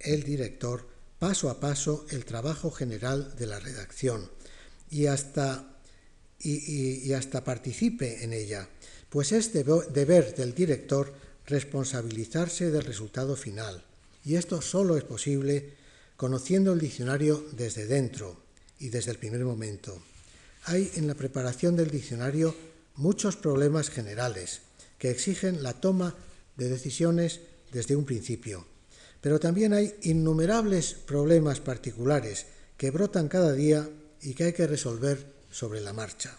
el 0.00 0.22
director 0.22 0.88
paso 1.18 1.50
a 1.50 1.60
paso 1.60 2.06
el 2.10 2.24
trabajo 2.24 2.70
general 2.70 3.36
de 3.36 3.46
la 3.46 3.60
redacción 3.60 4.28
y 4.90 5.06
hasta, 5.06 5.78
y, 6.40 7.12
hasta 7.12 7.44
participe 7.44 8.24
en 8.24 8.32
ella, 8.32 8.68
pues 9.12 9.32
es 9.32 9.52
deber 9.52 10.34
del 10.34 10.54
director 10.54 11.12
responsabilizarse 11.46 12.70
del 12.70 12.82
resultado 12.82 13.36
final, 13.36 13.84
y 14.24 14.36
esto 14.36 14.62
solo 14.62 14.96
es 14.96 15.04
posible 15.04 15.74
conociendo 16.16 16.72
el 16.72 16.80
diccionario 16.80 17.44
desde 17.52 17.84
dentro 17.84 18.40
y 18.78 18.88
desde 18.88 19.10
el 19.10 19.18
primer 19.18 19.44
momento. 19.44 20.02
Hay 20.64 20.90
en 20.94 21.06
la 21.06 21.14
preparación 21.14 21.76
del 21.76 21.90
diccionario 21.90 22.56
muchos 22.96 23.36
problemas 23.36 23.90
generales 23.90 24.62
que 24.96 25.10
exigen 25.10 25.62
la 25.62 25.74
toma 25.74 26.14
de 26.56 26.70
decisiones 26.70 27.40
desde 27.70 27.96
un 27.96 28.06
principio, 28.06 28.64
pero 29.20 29.38
también 29.38 29.74
hay 29.74 29.94
innumerables 30.04 30.94
problemas 30.94 31.60
particulares 31.60 32.46
que 32.78 32.90
brotan 32.90 33.28
cada 33.28 33.52
día 33.52 33.86
y 34.22 34.32
que 34.32 34.44
hay 34.44 34.52
que 34.54 34.66
resolver 34.66 35.26
sobre 35.50 35.82
la 35.82 35.92
marcha. 35.92 36.34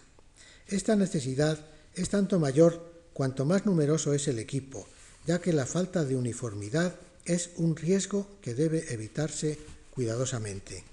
Esta 0.66 0.96
necesidad 0.96 1.64
es 1.96 2.08
tanto 2.08 2.38
mayor 2.38 2.92
cuanto 3.12 3.44
más 3.44 3.66
numeroso 3.66 4.14
es 4.14 4.28
el 4.28 4.38
equipo, 4.38 4.86
ya 5.26 5.40
que 5.40 5.52
la 5.52 5.66
falta 5.66 6.04
de 6.04 6.16
uniformidad 6.16 6.94
es 7.24 7.50
un 7.56 7.76
riesgo 7.76 8.26
que 8.42 8.54
debe 8.54 8.92
evitarse 8.92 9.58
cuidadosamente. 9.90 10.84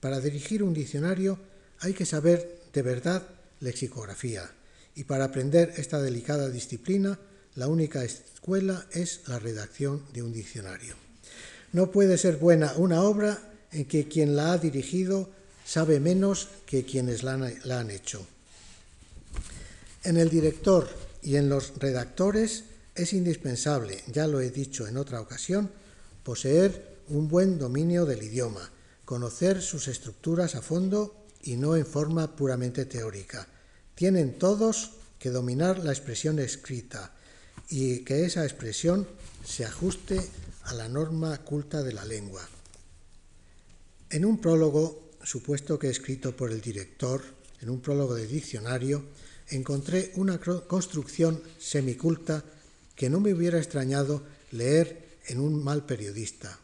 Para 0.00 0.20
dirigir 0.20 0.62
un 0.62 0.74
diccionario 0.74 1.38
hay 1.80 1.92
que 1.92 2.06
saber 2.06 2.60
de 2.72 2.82
verdad 2.82 3.22
lexicografía 3.60 4.50
y 4.94 5.04
para 5.04 5.24
aprender 5.24 5.74
esta 5.76 6.00
delicada 6.00 6.48
disciplina 6.50 7.18
la 7.54 7.68
única 7.68 8.04
escuela 8.04 8.86
es 8.92 9.22
la 9.26 9.38
redacción 9.38 10.02
de 10.12 10.22
un 10.22 10.32
diccionario. 10.32 10.94
No 11.72 11.90
puede 11.90 12.16
ser 12.18 12.36
buena 12.36 12.72
una 12.76 13.02
obra 13.02 13.38
en 13.72 13.84
que 13.84 14.08
quien 14.08 14.36
la 14.36 14.52
ha 14.52 14.58
dirigido 14.58 15.30
sabe 15.64 16.00
menos 16.00 16.48
que 16.66 16.84
quienes 16.84 17.22
la 17.22 17.34
han, 17.34 17.90
hecho. 17.90 18.26
En 20.08 20.16
el 20.16 20.30
director 20.30 20.88
y 21.22 21.36
en 21.36 21.50
los 21.50 21.74
redactores 21.76 22.64
es 22.94 23.12
indispensable, 23.12 24.02
ya 24.06 24.26
lo 24.26 24.40
he 24.40 24.48
dicho 24.48 24.86
en 24.86 24.96
otra 24.96 25.20
ocasión, 25.20 25.70
poseer 26.22 26.96
un 27.08 27.28
buen 27.28 27.58
dominio 27.58 28.06
del 28.06 28.22
idioma, 28.22 28.70
conocer 29.04 29.60
sus 29.60 29.86
estructuras 29.86 30.54
a 30.54 30.62
fondo 30.62 31.26
y 31.42 31.56
no 31.56 31.76
en 31.76 31.84
forma 31.84 32.36
puramente 32.36 32.86
teórica. 32.86 33.48
Tienen 33.94 34.38
todos 34.38 34.92
que 35.18 35.28
dominar 35.28 35.84
la 35.84 35.92
expresión 35.92 36.38
escrita 36.38 37.12
y 37.68 37.98
que 37.98 38.24
esa 38.24 38.44
expresión 38.44 39.06
se 39.44 39.66
ajuste 39.66 40.18
a 40.62 40.72
la 40.72 40.88
norma 40.88 41.36
culta 41.44 41.82
de 41.82 41.92
la 41.92 42.06
lengua. 42.06 42.48
En 44.08 44.24
un 44.24 44.40
prólogo, 44.40 45.10
supuesto 45.22 45.78
que 45.78 45.90
escrito 45.90 46.34
por 46.34 46.50
el 46.50 46.62
director, 46.62 47.22
en 47.60 47.68
un 47.68 47.82
prólogo 47.82 48.14
de 48.14 48.26
diccionario, 48.26 49.04
encontré 49.50 50.12
una 50.16 50.38
construcción 50.38 51.42
semiculta 51.58 52.44
que 52.94 53.10
no 53.10 53.20
me 53.20 53.32
hubiera 53.32 53.58
extrañado 53.58 54.22
leer 54.50 55.18
en 55.26 55.40
un 55.40 55.62
mal 55.62 55.84
periodista. 55.84 56.58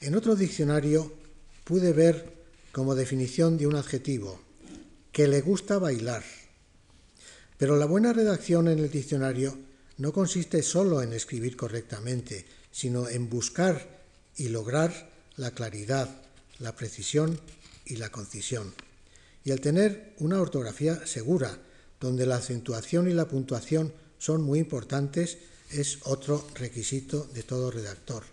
En 0.00 0.14
otro 0.14 0.34
diccionario 0.34 1.12
pude 1.64 1.92
ver 1.92 2.32
como 2.72 2.94
definición 2.94 3.58
de 3.58 3.66
un 3.66 3.76
adjetivo 3.76 4.40
que 5.12 5.28
le 5.28 5.40
gusta 5.40 5.78
bailar. 5.78 6.24
Pero 7.58 7.76
la 7.76 7.84
buena 7.84 8.12
redacción 8.12 8.68
en 8.68 8.78
el 8.78 8.90
diccionario 8.90 9.58
no 9.98 10.12
consiste 10.12 10.62
solo 10.62 11.02
en 11.02 11.12
escribir 11.12 11.56
correctamente, 11.56 12.46
sino 12.72 13.08
en 13.08 13.28
buscar 13.28 14.00
y 14.36 14.48
lograr 14.48 15.10
la 15.36 15.50
claridad, 15.50 16.08
la 16.58 16.74
precisión 16.74 17.38
y 17.84 17.96
la 17.96 18.10
concisión. 18.10 18.72
Y 19.44 19.52
el 19.52 19.60
tener 19.60 20.14
una 20.18 20.40
ortografía 20.40 21.06
segura, 21.06 21.58
donde 22.00 22.26
la 22.26 22.36
acentuación 22.36 23.08
y 23.08 23.14
la 23.14 23.28
puntuación 23.28 23.92
son 24.18 24.42
muy 24.42 24.58
importantes, 24.58 25.38
es 25.70 25.98
otro 26.02 26.46
requisito 26.54 27.28
de 27.32 27.42
todo 27.42 27.70
redactor. 27.70 28.24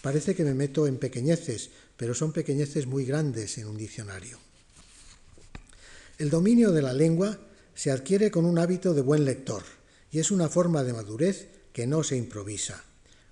Parece 0.00 0.34
que 0.34 0.44
me 0.44 0.54
meto 0.54 0.86
en 0.86 0.98
pequeñeces, 0.98 1.70
pero 1.96 2.14
son 2.14 2.32
pequeñeces 2.32 2.86
muy 2.86 3.04
grandes 3.04 3.58
en 3.58 3.66
un 3.66 3.76
diccionario. 3.76 4.38
El 6.18 6.30
dominio 6.30 6.72
de 6.72 6.82
la 6.82 6.92
lengua 6.92 7.38
se 7.74 7.90
adquiere 7.90 8.30
con 8.30 8.44
un 8.44 8.58
hábito 8.58 8.94
de 8.94 9.02
buen 9.02 9.24
lector 9.24 9.62
y 10.10 10.18
es 10.18 10.30
una 10.30 10.48
forma 10.48 10.82
de 10.82 10.92
madurez 10.92 11.48
que 11.72 11.86
no 11.86 12.02
se 12.02 12.16
improvisa. 12.16 12.82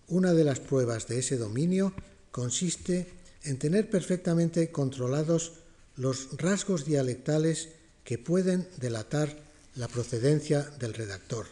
Una 0.09 0.35
de 0.35 0.45
las 0.45 0.61
pruebas 0.61 1.09
de 1.09 1.19
ese 1.19 1.37
dominio 1.37 1.93
consiste 2.31 3.09
en 3.43 3.59
tener 3.59 3.91
perfectamente 3.91 4.71
controlados 4.71 5.55
los 5.97 6.29
rasgos 6.37 6.85
dialectales 6.85 7.71
que 8.05 8.19
pueden 8.19 8.69
delatar 8.79 9.37
la 9.75 9.89
procedencia 9.89 10.63
del 10.63 10.95
redactor. 10.95 11.47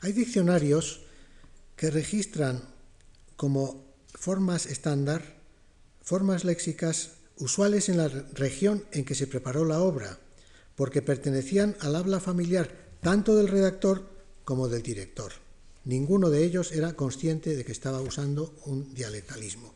Hay 0.00 0.12
diccionarios 0.12 1.02
que 1.76 1.90
registran 1.90 2.62
como 3.36 3.84
formas 4.14 4.66
estándar 4.66 5.40
formas 6.02 6.44
léxicas 6.44 7.12
usuales 7.36 7.88
en 7.88 7.96
la 7.96 8.08
región 8.08 8.84
en 8.90 9.04
que 9.04 9.14
se 9.14 9.26
preparó 9.26 9.64
la 9.64 9.80
obra, 9.80 10.18
porque 10.74 11.02
pertenecían 11.02 11.76
al 11.80 11.94
habla 11.94 12.20
familiar 12.20 12.74
tanto 13.00 13.36
del 13.36 13.48
redactor 13.48 14.08
como 14.44 14.68
del 14.68 14.82
director. 14.82 15.32
Ninguno 15.84 16.28
de 16.28 16.44
ellos 16.44 16.72
era 16.72 16.94
consciente 16.94 17.54
de 17.54 17.64
que 17.64 17.72
estaba 17.72 18.00
usando 18.00 18.54
un 18.66 18.92
dialectalismo. 18.94 19.74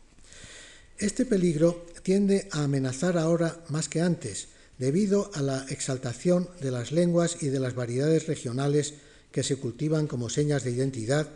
Este 0.97 1.25
peligro 1.25 1.85
tiende 2.03 2.47
a 2.51 2.63
amenazar 2.63 3.17
ahora 3.17 3.61
más 3.67 3.89
que 3.89 3.99
antes, 3.99 4.47
debido 4.77 5.29
a 5.33 5.41
la 5.41 5.65
exaltación 5.69 6.49
de 6.61 6.71
las 6.71 6.93
lenguas 6.93 7.37
y 7.41 7.47
de 7.47 7.59
las 7.59 7.75
variedades 7.75 8.27
regionales 8.27 8.93
que 9.31 9.43
se 9.43 9.57
cultivan 9.57 10.07
como 10.07 10.29
señas 10.29 10.63
de 10.63 10.71
identidad 10.71 11.29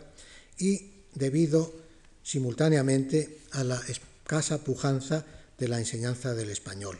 y 0.58 0.92
debido 1.14 1.74
simultáneamente 2.22 3.38
a 3.50 3.62
la 3.64 3.80
escasa 3.88 4.64
pujanza 4.64 5.26
de 5.58 5.68
la 5.68 5.78
enseñanza 5.78 6.34
del 6.34 6.50
español. 6.50 6.98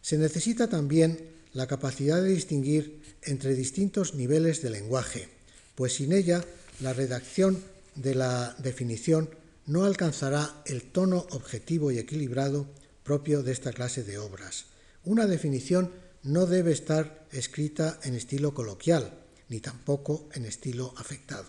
Se 0.00 0.16
necesita 0.16 0.68
también 0.68 1.18
la 1.54 1.66
capacidad 1.66 2.22
de 2.22 2.28
distinguir 2.28 3.02
entre 3.22 3.54
distintos 3.54 4.14
niveles 4.14 4.62
de 4.62 4.70
lenguaje, 4.70 5.28
pues 5.74 5.94
sin 5.94 6.12
ella 6.12 6.44
la 6.80 6.92
redacción 6.92 7.60
de 7.96 8.14
la 8.14 8.54
definición 8.58 9.28
no 9.66 9.84
alcanzará 9.84 10.62
el 10.66 10.82
tono 10.82 11.26
objetivo 11.30 11.90
y 11.90 11.98
equilibrado 11.98 12.66
propio 13.02 13.42
de 13.42 13.52
esta 13.52 13.72
clase 13.72 14.04
de 14.04 14.18
obras. 14.18 14.66
Una 15.04 15.26
definición 15.26 15.92
no 16.22 16.46
debe 16.46 16.72
estar 16.72 17.26
escrita 17.32 17.98
en 18.02 18.14
estilo 18.14 18.54
coloquial, 18.54 19.18
ni 19.48 19.60
tampoco 19.60 20.28
en 20.32 20.46
estilo 20.46 20.94
afectado. 20.96 21.44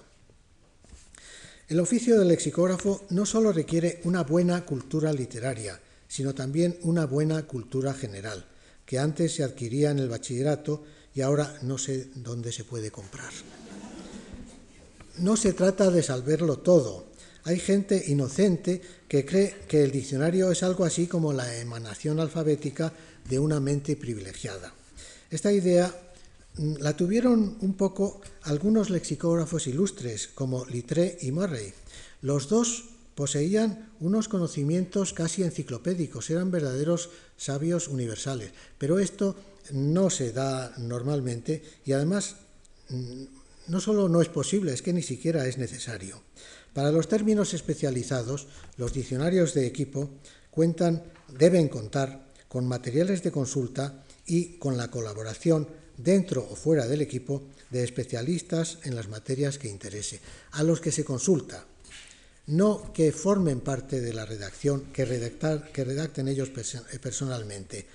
El 1.68 1.80
oficio 1.80 2.20
del 2.20 2.28
lexicógrafo 2.28 3.06
no 3.10 3.26
solo 3.26 3.52
requiere 3.52 4.02
una 4.04 4.24
buena 4.24 4.66
cultura 4.66 5.12
literaria, 5.12 5.82
sino 6.08 6.36
también 6.36 6.78
una 6.84 7.06
buena 7.06 7.48
cultura 7.48 7.94
general, 7.94 8.46
que 8.86 9.00
antes 9.00 9.34
se 9.34 9.44
adquiría 9.44 9.90
en 9.90 10.00
el 10.00 10.10
bachillerato 10.10 10.84
y 11.16 11.22
ahora 11.22 11.58
no 11.64 11.78
sé 11.78 12.10
dónde 12.16 12.52
se 12.52 12.66
puede 12.66 12.92
comprar. 12.92 13.32
No 15.18 15.38
se 15.38 15.54
trata 15.54 15.90
de 15.90 16.04
salvarlo 16.04 16.60
todo. 16.60 17.08
Hay 17.46 17.60
gente 17.60 18.04
inocente 18.08 18.82
que 19.08 19.24
cree 19.24 19.56
que 19.68 19.84
el 19.84 19.92
diccionario 19.92 20.50
es 20.50 20.64
algo 20.64 20.84
así 20.84 21.06
como 21.06 21.32
la 21.32 21.58
emanación 21.60 22.20
alfabética 22.20 22.92
de 23.30 23.38
una 23.38 23.60
mente 23.60 23.96
privilegiada. 23.96 24.74
Esta 25.30 25.54
idea 25.54 25.94
mm, 26.58 26.78
la 26.80 26.98
tuvieron 26.98 27.58
un 27.62 27.76
poco 27.76 28.20
algunos 28.42 28.90
lexicógrafos 28.90 29.68
ilustres 29.68 30.28
como 30.28 30.66
Littré 30.66 31.20
y 31.22 31.32
Murray. 31.32 31.72
Los 32.24 32.50
dos 32.50 32.86
poseían 33.14 33.92
unos 34.00 34.28
conocimientos 34.28 35.14
casi 35.14 35.44
enciclopédicos, 35.44 36.32
eran 36.32 36.50
verdaderos 36.50 37.12
sabios 37.38 37.88
universales, 37.88 38.54
pero 38.80 38.98
esto 38.98 39.36
no 39.72 40.10
se 40.10 40.32
da 40.32 40.74
normalmente 40.80 41.62
y 41.86 41.92
además 41.92 42.38
mm, 42.90 43.24
no 43.68 43.80
solo 43.80 44.10
no 44.10 44.24
es 44.24 44.30
posible, 44.30 44.74
es 44.74 44.82
que 44.82 44.94
ni 44.94 45.04
siquiera 45.04 45.46
es 45.46 45.60
necesario. 45.60 46.22
Para 46.76 46.92
los 46.92 47.08
términos 47.08 47.54
especializados, 47.54 48.48
los 48.76 48.92
diccionarios 48.92 49.54
de 49.54 49.66
equipo 49.66 50.10
deben 51.32 51.70
contar 51.70 52.28
con 52.50 52.68
materiales 52.68 53.24
de 53.24 53.32
consulta 53.32 54.04
y 54.28 54.60
con 54.60 54.76
la 54.76 54.92
colaboración 54.92 55.70
dentro 55.96 56.46
o 56.52 56.54
fuera 56.58 56.86
del 56.86 57.00
equipo 57.00 57.44
de 57.70 57.86
especialistas 57.86 58.80
en 58.84 58.94
las 58.94 59.08
materias 59.08 59.58
que 59.58 59.70
interese, 59.70 60.20
a 60.52 60.64
los 60.64 60.82
que 60.82 60.92
se 60.92 61.06
consulta, 61.06 61.64
no 62.48 62.92
que 62.92 63.14
formen 63.14 63.62
parte 63.62 64.02
de 64.02 64.14
la 64.14 64.26
redacción, 64.26 64.92
que, 64.92 65.06
que 65.72 65.84
redacten 65.86 66.28
ellos 66.28 66.50
personalmente. 67.02 67.88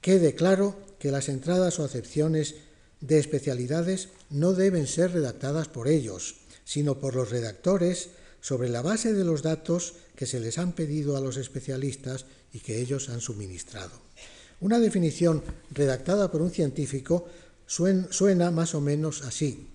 Quede 0.00 0.36
claro 0.36 0.78
que 1.00 1.10
las 1.10 1.28
entradas 1.28 1.80
o 1.80 1.84
acepciones 1.84 2.54
de 3.00 3.18
especialidades 3.18 4.10
no 4.30 4.52
deben 4.52 4.86
ser 4.86 5.10
redactadas 5.10 5.66
por 5.66 5.88
ellos, 5.88 6.36
sino 6.64 7.00
por 7.00 7.16
los 7.16 7.30
redactores 7.30 8.10
sobre 8.48 8.70
la 8.70 8.80
base 8.80 9.12
de 9.12 9.24
los 9.24 9.42
datos 9.42 9.92
que 10.16 10.24
se 10.24 10.40
les 10.40 10.56
han 10.56 10.72
pedido 10.72 11.18
a 11.18 11.20
los 11.20 11.36
especialistas 11.36 12.24
y 12.50 12.60
que 12.60 12.80
ellos 12.80 13.10
han 13.10 13.20
suministrado. 13.20 13.92
Una 14.62 14.78
definición 14.78 15.42
redactada 15.70 16.30
por 16.30 16.40
un 16.40 16.50
científico 16.50 17.28
suena 17.66 18.50
más 18.50 18.74
o 18.74 18.80
menos 18.80 19.20
así. 19.20 19.66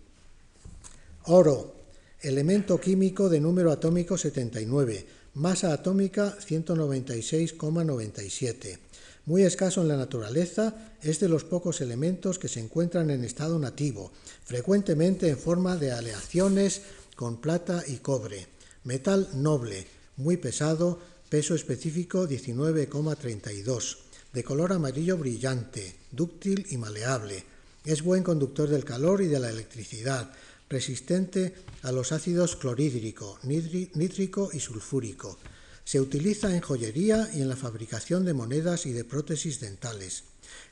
Oro, 1.26 1.76
elemento 2.20 2.82
químico 2.82 3.30
de 3.30 3.40
número 3.40 3.72
atómico 3.72 4.18
79, 4.18 5.06
masa 5.36 5.72
atómica 5.72 6.36
196,97. 6.40 8.80
Muy 9.28 9.44
escaso 9.44 9.84
en 9.84 9.90
la 9.90 9.98
naturaleza, 9.98 10.96
es 11.04 11.20
de 11.20 11.30
los 11.30 11.44
pocos 11.44 11.80
elementos 11.80 12.40
que 12.40 12.48
se 12.48 12.60
encuentran 12.60 13.12
en 13.12 13.24
estado 13.24 13.60
nativo, 13.60 14.12
frecuentemente 14.44 15.30
en 15.30 15.38
forma 15.38 15.78
de 15.78 15.92
aleaciones 15.92 16.82
con 17.16 17.40
plata 17.40 17.84
y 17.88 17.98
cobre. 17.98 18.53
Metal 18.84 19.30
noble, 19.34 19.88
muy 20.18 20.38
pesado, 20.38 21.00
peso 21.30 21.56
específico 21.56 22.28
19,32 22.28 23.98
de 24.34 24.44
color 24.44 24.74
amarillo 24.74 25.18
brillante, 25.18 25.96
dúctil 26.12 26.66
y 26.70 26.78
maleable. 26.78 27.46
Es 27.86 28.02
buen 28.02 28.24
conductor 28.24 28.68
del 28.68 28.84
calor 28.84 29.22
y 29.22 29.28
de 29.28 29.40
la 29.40 29.50
electricidad, 29.50 30.34
resistente 30.70 31.54
a 31.84 31.92
los 31.92 32.12
ácidos 32.12 32.56
clorhídrico, 32.56 33.40
nítrico 33.44 34.50
y 34.52 34.60
sulfúrico. 34.60 35.38
Se 35.86 36.02
utiliza 36.02 36.54
en 36.54 36.62
joyería 36.62 37.30
y 37.34 37.42
en 37.42 37.50
la 37.50 37.56
fabricación 37.56 38.26
de 38.26 38.34
monedas 38.34 38.86
y 38.86 38.92
de 38.92 39.04
prótesis 39.04 39.60
dentales. 39.60 40.24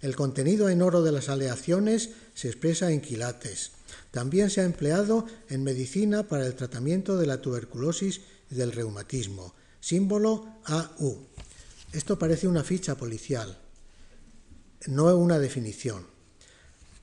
El 0.01 0.15
contenido 0.15 0.69
en 0.69 0.81
oro 0.81 1.03
de 1.03 1.11
las 1.11 1.29
aleaciones 1.29 2.11
se 2.33 2.47
expresa 2.47 2.91
en 2.91 3.01
quilates. 3.01 3.71
También 4.11 4.49
se 4.49 4.61
ha 4.61 4.65
empleado 4.65 5.25
en 5.49 5.63
medicina 5.63 6.27
para 6.27 6.45
el 6.45 6.55
tratamiento 6.55 7.17
de 7.17 7.27
la 7.27 7.41
tuberculosis 7.41 8.21
y 8.49 8.55
del 8.55 8.71
reumatismo. 8.71 9.53
Símbolo 9.79 10.47
AU. 10.65 11.27
Esto 11.93 12.17
parece 12.17 12.47
una 12.47 12.63
ficha 12.63 12.95
policial, 12.95 13.57
no 14.87 15.15
una 15.17 15.39
definición. 15.39 16.05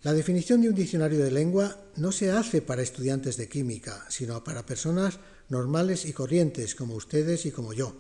La 0.03 0.13
definición 0.13 0.63
de 0.63 0.69
un 0.69 0.75
diccionario 0.75 1.23
de 1.25 1.31
lengua 1.31 1.77
no 1.97 2.13
se 2.13 2.31
hace 2.31 2.63
para 2.63 2.83
estudiantes 2.83 3.37
de 3.37 3.49
química, 3.49 4.07
sino 4.09 4.43
para 4.45 4.65
personas 4.65 5.19
normales 5.49 6.05
y 6.05 6.13
corrientes 6.13 6.75
como 6.75 6.95
ustedes 6.95 7.47
y 7.47 7.51
como 7.51 7.73
yo. 7.73 7.97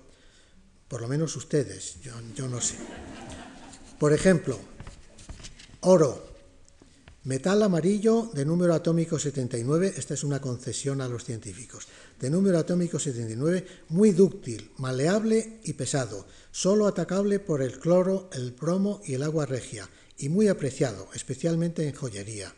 Por 0.87 1.03
lo 1.03 1.09
menos 1.09 1.37
ustedes, 1.37 2.01
yo, 2.01 2.13
yo 2.35 2.49
no 2.49 2.61
sé. 2.61 2.77
Por 3.99 4.13
ejemplo, 4.13 4.59
oro, 5.81 6.29
Metal 7.25 7.63
amarillo 7.63 8.31
de 8.33 8.47
número 8.47 8.73
atómico 8.73 9.19
79, 9.19 9.93
esta 9.99 10.15
es 10.15 10.25
una 10.25 10.41
concesión 10.41 11.03
a 11.03 11.09
los 11.09 11.25
científicos, 11.25 11.87
de 12.19 12.31
número 12.31 12.59
atómico 12.59 12.99
79, 12.99 13.67
muy 13.91 14.13
dúctil, 14.13 14.71
maleable 14.79 15.59
y 15.65 15.75
pesado, 15.75 16.25
solo 16.53 16.87
atacable 16.87 17.39
por 17.39 17.61
el 17.61 17.79
cloro, 17.81 18.31
el 18.33 18.53
bromo 18.53 19.03
y 19.05 19.13
el 19.13 19.25
agua 19.25 19.45
regia, 19.45 19.91
y 20.17 20.31
muy 20.31 20.49
apreciado, 20.49 21.09
especialmente 21.13 21.87
en 21.87 21.95
joyería. 21.95 22.55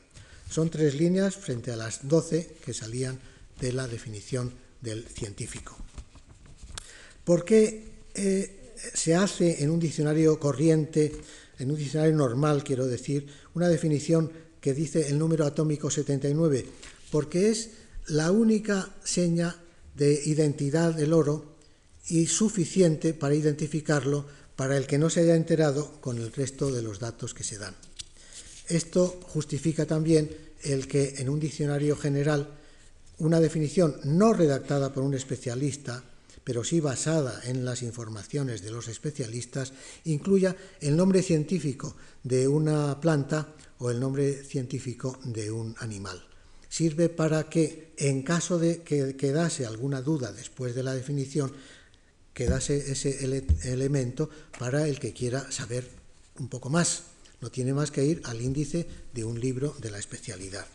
Son 0.48 0.70
tres 0.70 0.94
líneas 0.94 1.34
frente 1.34 1.72
a 1.72 1.76
las 1.76 2.06
12 2.06 2.58
que 2.64 2.72
salían 2.72 3.18
de 3.60 3.72
la 3.72 3.88
definición 3.88 4.52
del 4.80 5.04
científico. 5.08 5.76
¿Por 7.24 7.44
qué 7.44 7.90
eh, 8.14 8.74
se 8.94 9.14
hace 9.14 9.64
en 9.64 9.70
un 9.70 9.80
diccionario 9.80 10.38
corriente, 10.38 11.12
en 11.60 11.70
un 11.70 11.76
diccionario 11.76 12.16
normal, 12.16 12.64
quiero 12.64 12.86
decir, 12.86 13.26
una 13.54 13.68
definición 13.68 14.32
que 14.60 14.74
dice 14.74 15.08
el 15.08 15.18
número 15.18 15.46
atómico 15.46 15.90
79, 15.90 16.66
porque 17.10 17.50
es 17.50 17.70
la 18.08 18.30
única 18.30 18.94
seña 19.04 19.56
de 19.94 20.20
identidad 20.24 20.94
del 20.94 21.12
oro 21.12 21.56
y 22.08 22.26
suficiente 22.26 23.14
para 23.14 23.34
identificarlo 23.34 24.26
para 24.56 24.76
el 24.76 24.86
que 24.86 24.98
no 24.98 25.08
se 25.08 25.20
haya 25.20 25.36
enterado 25.36 26.00
con 26.00 26.18
el 26.18 26.32
resto 26.32 26.70
de 26.70 26.82
los 26.82 26.98
datos 26.98 27.34
que 27.34 27.44
se 27.44 27.58
dan. 27.58 27.74
Esto 28.68 29.20
justifica 29.22 29.86
también 29.86 30.30
el 30.62 30.86
que 30.86 31.14
en 31.18 31.28
un 31.28 31.40
diccionario 31.40 31.96
general 31.96 32.48
una 33.18 33.40
definición 33.40 33.96
no 34.04 34.32
redactada 34.32 34.92
por 34.92 35.02
un 35.02 35.14
especialista, 35.14 36.04
pero 36.50 36.64
sí 36.64 36.80
basada 36.80 37.40
en 37.44 37.64
las 37.64 37.80
informaciones 37.80 38.60
de 38.60 38.72
los 38.72 38.88
especialistas, 38.88 39.72
incluya 40.02 40.56
el 40.80 40.96
nombre 40.96 41.22
científico 41.22 41.94
de 42.24 42.48
una 42.48 43.00
planta 43.00 43.54
o 43.78 43.88
el 43.88 44.00
nombre 44.00 44.42
científico 44.42 45.20
de 45.22 45.52
un 45.52 45.76
animal. 45.78 46.20
Sirve 46.68 47.08
para 47.08 47.48
que, 47.48 47.92
en 47.98 48.24
caso 48.24 48.58
de 48.58 48.82
que 48.82 49.14
quedase 49.14 49.64
alguna 49.64 50.02
duda 50.02 50.32
después 50.32 50.74
de 50.74 50.82
la 50.82 50.92
definición, 50.92 51.52
quedase 52.34 52.90
ese 52.90 53.24
elemento 53.62 54.28
para 54.58 54.88
el 54.88 54.98
que 54.98 55.12
quiera 55.12 55.52
saber 55.52 55.88
un 56.40 56.48
poco 56.48 56.68
más. 56.68 57.04
No 57.40 57.52
tiene 57.52 57.74
más 57.74 57.92
que 57.92 58.04
ir 58.04 58.22
al 58.24 58.40
índice 58.42 58.88
de 59.14 59.22
un 59.22 59.38
libro 59.38 59.76
de 59.78 59.92
la 59.92 60.00
especialidad. 60.00 60.66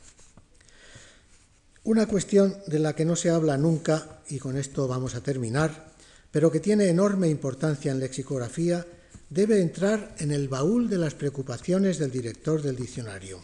Una 1.85 2.07
cuestión 2.07 2.57
de 2.65 2.79
la 2.79 2.95
que 2.95 3.05
no 3.05 3.15
se 3.15 3.29
habla 3.29 3.59
nunca, 3.59 4.19
y 4.27 4.39
con 4.39 4.57
esto 4.57 4.87
vamos 4.87 5.13
a 5.13 5.21
terminar, 5.21 5.93
pero 6.31 6.51
que 6.51 6.59
tiene 6.59 6.89
enorme 6.89 7.29
importancia 7.29 7.91
en 7.91 7.99
lexicografía, 7.99 8.87
debe 9.29 9.61
entrar 9.61 10.15
en 10.17 10.31
el 10.31 10.47
baúl 10.47 10.89
de 10.89 10.97
las 10.97 11.13
preocupaciones 11.13 11.99
del 11.99 12.09
director 12.09 12.63
del 12.63 12.75
diccionario. 12.75 13.39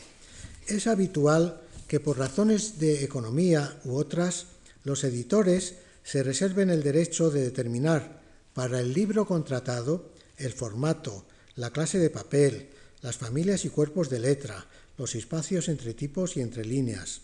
Es 0.66 0.88
habitual 0.88 1.62
que 1.88 2.00
por 2.00 2.18
razones 2.18 2.80
de 2.80 3.04
economía 3.04 3.80
u 3.86 3.94
otras, 3.94 4.48
los 4.86 5.04
editores 5.04 5.76
se 6.04 6.24
reserven 6.24 6.72
el 6.72 6.82
derecho 6.82 7.30
de 7.30 7.44
determinar 7.44 8.22
para 8.56 8.80
el 8.80 8.92
libro 8.92 9.28
contratado 9.28 10.14
el 10.38 10.52
formato, 10.52 11.28
la 11.54 11.70
clase 11.70 12.00
de 12.00 12.10
papel, 12.10 12.70
las 13.04 13.18
familias 13.18 13.66
y 13.66 13.70
cuerpos 13.70 14.10
de 14.10 14.20
letra, 14.20 14.66
los 14.98 15.14
espacios 15.14 15.70
entre 15.70 15.94
tipos 15.94 16.38
y 16.38 16.42
entre 16.42 16.66
líneas, 16.66 17.22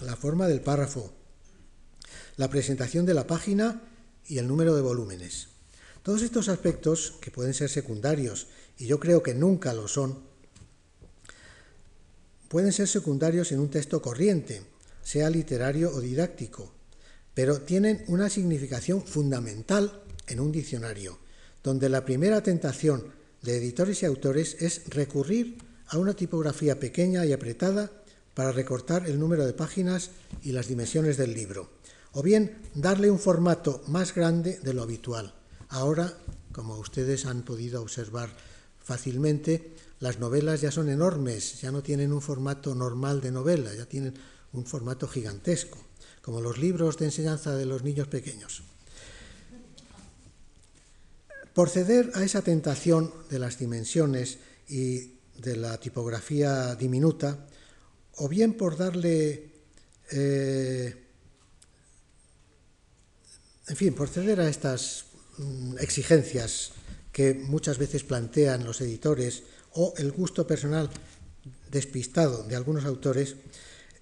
la 0.00 0.16
forma 0.16 0.48
del 0.48 0.60
párrafo, 0.60 1.12
la 2.36 2.48
presentación 2.48 3.06
de 3.06 3.14
la 3.14 3.26
página 3.26 3.82
y 4.26 4.38
el 4.38 4.48
número 4.48 4.74
de 4.74 4.82
volúmenes. 4.82 5.48
Todos 6.02 6.22
estos 6.22 6.48
aspectos, 6.48 7.14
que 7.20 7.30
pueden 7.30 7.52
ser 7.52 7.68
secundarios, 7.68 8.46
y 8.78 8.86
yo 8.86 8.98
creo 8.98 9.22
que 9.22 9.34
nunca 9.34 9.74
lo 9.74 9.88
son, 9.88 10.22
pueden 12.48 12.72
ser 12.72 12.88
secundarios 12.88 13.52
en 13.52 13.60
un 13.60 13.68
texto 13.68 14.00
corriente, 14.00 14.62
sea 15.02 15.28
literario 15.28 15.90
o 15.90 16.00
didáctico, 16.00 16.72
pero 17.34 17.60
tienen 17.60 18.04
una 18.08 18.28
significación 18.28 19.02
fundamental 19.02 20.02
en 20.26 20.40
un 20.40 20.50
diccionario, 20.52 21.18
donde 21.62 21.88
la 21.88 22.04
primera 22.04 22.42
tentación 22.42 23.12
de 23.42 23.56
editores 23.56 24.02
y 24.02 24.06
autores 24.06 24.56
es 24.60 24.82
recurrir 24.88 25.58
a 25.88 25.98
una 25.98 26.14
tipografía 26.14 26.78
pequeña 26.78 27.26
y 27.26 27.32
apretada 27.32 27.90
para 28.40 28.52
recortar 28.52 29.06
el 29.06 29.20
número 29.20 29.44
de 29.44 29.52
páginas 29.52 30.12
y 30.42 30.52
las 30.52 30.66
dimensiones 30.66 31.18
del 31.18 31.34
libro, 31.34 31.68
o 32.12 32.22
bien 32.22 32.56
darle 32.74 33.10
un 33.10 33.18
formato 33.18 33.82
más 33.86 34.14
grande 34.14 34.58
de 34.60 34.72
lo 34.72 34.82
habitual. 34.82 35.34
Ahora, 35.68 36.16
como 36.50 36.78
ustedes 36.78 37.26
han 37.26 37.42
podido 37.42 37.82
observar 37.82 38.30
fácilmente, 38.82 39.76
las 39.98 40.20
novelas 40.20 40.62
ya 40.62 40.70
son 40.70 40.88
enormes, 40.88 41.60
ya 41.60 41.70
no 41.70 41.82
tienen 41.82 42.14
un 42.14 42.22
formato 42.22 42.74
normal 42.74 43.20
de 43.20 43.30
novela, 43.30 43.74
ya 43.74 43.84
tienen 43.84 44.14
un 44.54 44.64
formato 44.64 45.06
gigantesco, 45.06 45.76
como 46.22 46.40
los 46.40 46.56
libros 46.56 46.96
de 46.96 47.04
enseñanza 47.04 47.54
de 47.54 47.66
los 47.66 47.84
niños 47.84 48.08
pequeños. 48.08 48.62
Por 51.52 51.68
ceder 51.68 52.10
a 52.14 52.24
esa 52.24 52.40
tentación 52.40 53.12
de 53.28 53.38
las 53.38 53.58
dimensiones 53.58 54.38
y 54.66 55.18
de 55.36 55.56
la 55.56 55.76
tipografía 55.76 56.74
diminuta, 56.74 57.46
o 58.20 58.28
bien 58.28 58.52
por 58.52 58.76
darle, 58.76 59.48
eh, 60.12 60.94
en 63.66 63.76
fin, 63.76 63.94
por 63.94 64.08
ceder 64.08 64.40
a 64.40 64.48
estas 64.48 65.06
mm, 65.38 65.78
exigencias 65.80 66.72
que 67.12 67.32
muchas 67.32 67.78
veces 67.78 68.04
plantean 68.04 68.64
los 68.64 68.82
editores 68.82 69.44
o 69.72 69.94
el 69.96 70.12
gusto 70.12 70.46
personal 70.46 70.90
despistado 71.70 72.42
de 72.44 72.56
algunos 72.56 72.84
autores, 72.84 73.36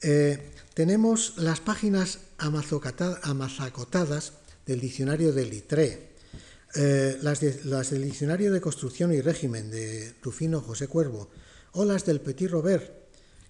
eh, 0.02 0.50
tenemos 0.74 1.34
las 1.38 1.60
páginas 1.60 2.18
amazacotadas 2.38 4.32
del 4.66 4.80
diccionario 4.80 5.32
de 5.32 5.46
Litré, 5.46 6.08
eh, 6.74 7.16
las, 7.22 7.40
las, 7.64 7.90
del 7.90 8.02
diccionario 8.02 8.52
de 8.52 8.60
construcción 8.60 9.14
y 9.14 9.20
régimen 9.20 9.70
de 9.70 10.12
Rufino 10.22 10.60
José 10.60 10.88
Cuervo 10.88 11.30
o 11.72 11.84
las 11.84 12.04
del 12.04 12.20
Petit 12.20 12.50
Robert, 12.50 12.97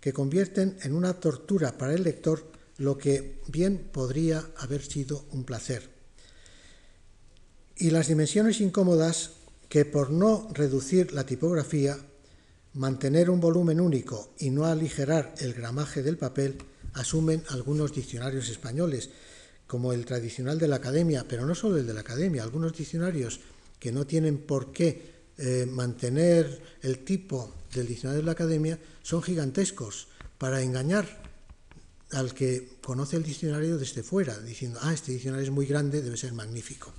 que 0.00 0.12
convierten 0.12 0.76
en 0.82 0.94
una 0.94 1.14
tortura 1.14 1.76
para 1.76 1.94
el 1.94 2.04
lector 2.04 2.50
lo 2.78 2.96
que 2.96 3.40
bien 3.48 3.88
podría 3.92 4.44
haber 4.58 4.82
sido 4.82 5.24
un 5.32 5.44
placer. 5.44 5.88
Y 7.76 7.90
las 7.90 8.08
dimensiones 8.08 8.60
incómodas 8.60 9.30
que 9.68 9.84
por 9.84 10.10
no 10.10 10.48
reducir 10.52 11.12
la 11.12 11.26
tipografía, 11.26 11.98
mantener 12.74 13.30
un 13.30 13.40
volumen 13.40 13.80
único 13.80 14.32
y 14.38 14.50
no 14.50 14.64
aligerar 14.64 15.34
el 15.38 15.54
gramaje 15.54 16.02
del 16.02 16.16
papel, 16.16 16.56
asumen 16.94 17.42
algunos 17.48 17.92
diccionarios 17.92 18.48
españoles, 18.48 19.10
como 19.66 19.92
el 19.92 20.06
tradicional 20.06 20.58
de 20.58 20.68
la 20.68 20.76
academia, 20.76 21.26
pero 21.28 21.44
no 21.44 21.54
solo 21.54 21.76
el 21.76 21.86
de 21.86 21.94
la 21.94 22.00
academia, 22.00 22.42
algunos 22.42 22.76
diccionarios 22.76 23.40
que 23.78 23.92
no 23.92 24.06
tienen 24.06 24.38
por 24.38 24.72
qué 24.72 25.18
eh, 25.36 25.66
mantener 25.70 26.60
el 26.82 27.04
tipo 27.04 27.52
del 27.74 27.86
diccionario 27.86 28.22
de 28.22 28.26
la 28.26 28.32
academia 28.32 28.78
son 29.02 29.22
gigantescos 29.22 30.08
para 30.38 30.62
engañar 30.62 31.06
al 32.12 32.34
que 32.34 32.78
conoce 32.82 33.16
el 33.16 33.22
diccionario 33.22 33.76
desde 33.76 34.02
fuera, 34.02 34.38
diciendo, 34.38 34.78
ah, 34.82 34.94
este 34.94 35.12
diccionario 35.12 35.44
es 35.44 35.50
muy 35.50 35.66
grande, 35.66 36.00
debe 36.00 36.16
ser 36.16 36.32
magnífico. 36.32 36.92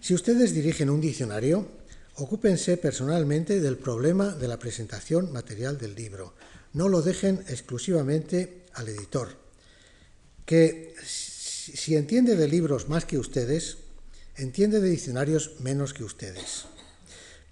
Si 0.00 0.14
ustedes 0.14 0.54
dirigen 0.54 0.90
un 0.90 1.00
diccionario, 1.00 1.68
ocúpense 2.16 2.76
personalmente 2.76 3.60
del 3.60 3.76
problema 3.76 4.34
de 4.34 4.48
la 4.48 4.58
presentación 4.58 5.32
material 5.32 5.78
del 5.78 5.94
libro. 5.94 6.34
No 6.72 6.88
lo 6.88 7.02
dejen 7.02 7.44
exclusivamente 7.48 8.66
al 8.74 8.88
editor, 8.88 9.36
que 10.44 10.94
si 11.02 11.94
entiende 11.94 12.36
de 12.36 12.48
libros 12.48 12.88
más 12.88 13.04
que 13.04 13.18
ustedes, 13.18 13.78
entiende 14.36 14.80
de 14.80 14.90
diccionarios 14.90 15.60
menos 15.60 15.94
que 15.94 16.04
ustedes. 16.04 16.66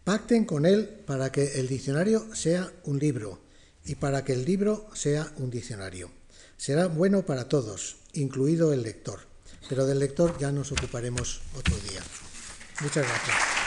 Pacten 0.07 0.45
con 0.45 0.67
él 0.67 1.03
para 1.05 1.33
que 1.33 1.59
el 1.59 1.67
diccionario 1.67 2.33
sea 2.33 2.73
un 2.85 3.01
libro 3.01 3.41
y 3.85 3.97
para 3.97 4.23
que 4.23 4.35
el 4.35 4.45
libro 4.45 4.89
sea 4.95 5.33
un 5.39 5.51
diccionario. 5.51 6.13
Será 6.57 6.87
bueno 6.87 7.27
para 7.27 7.49
todos, 7.49 7.97
incluido 8.13 8.73
el 8.73 8.85
lector, 8.85 9.19
pero 9.69 9.85
del 9.85 9.99
lector 9.99 10.39
ya 10.39 10.53
nos 10.53 10.71
ocuparemos 10.71 11.41
otro 11.57 11.75
día. 11.79 12.03
Muchas 12.83 13.05
gracias. 13.05 13.66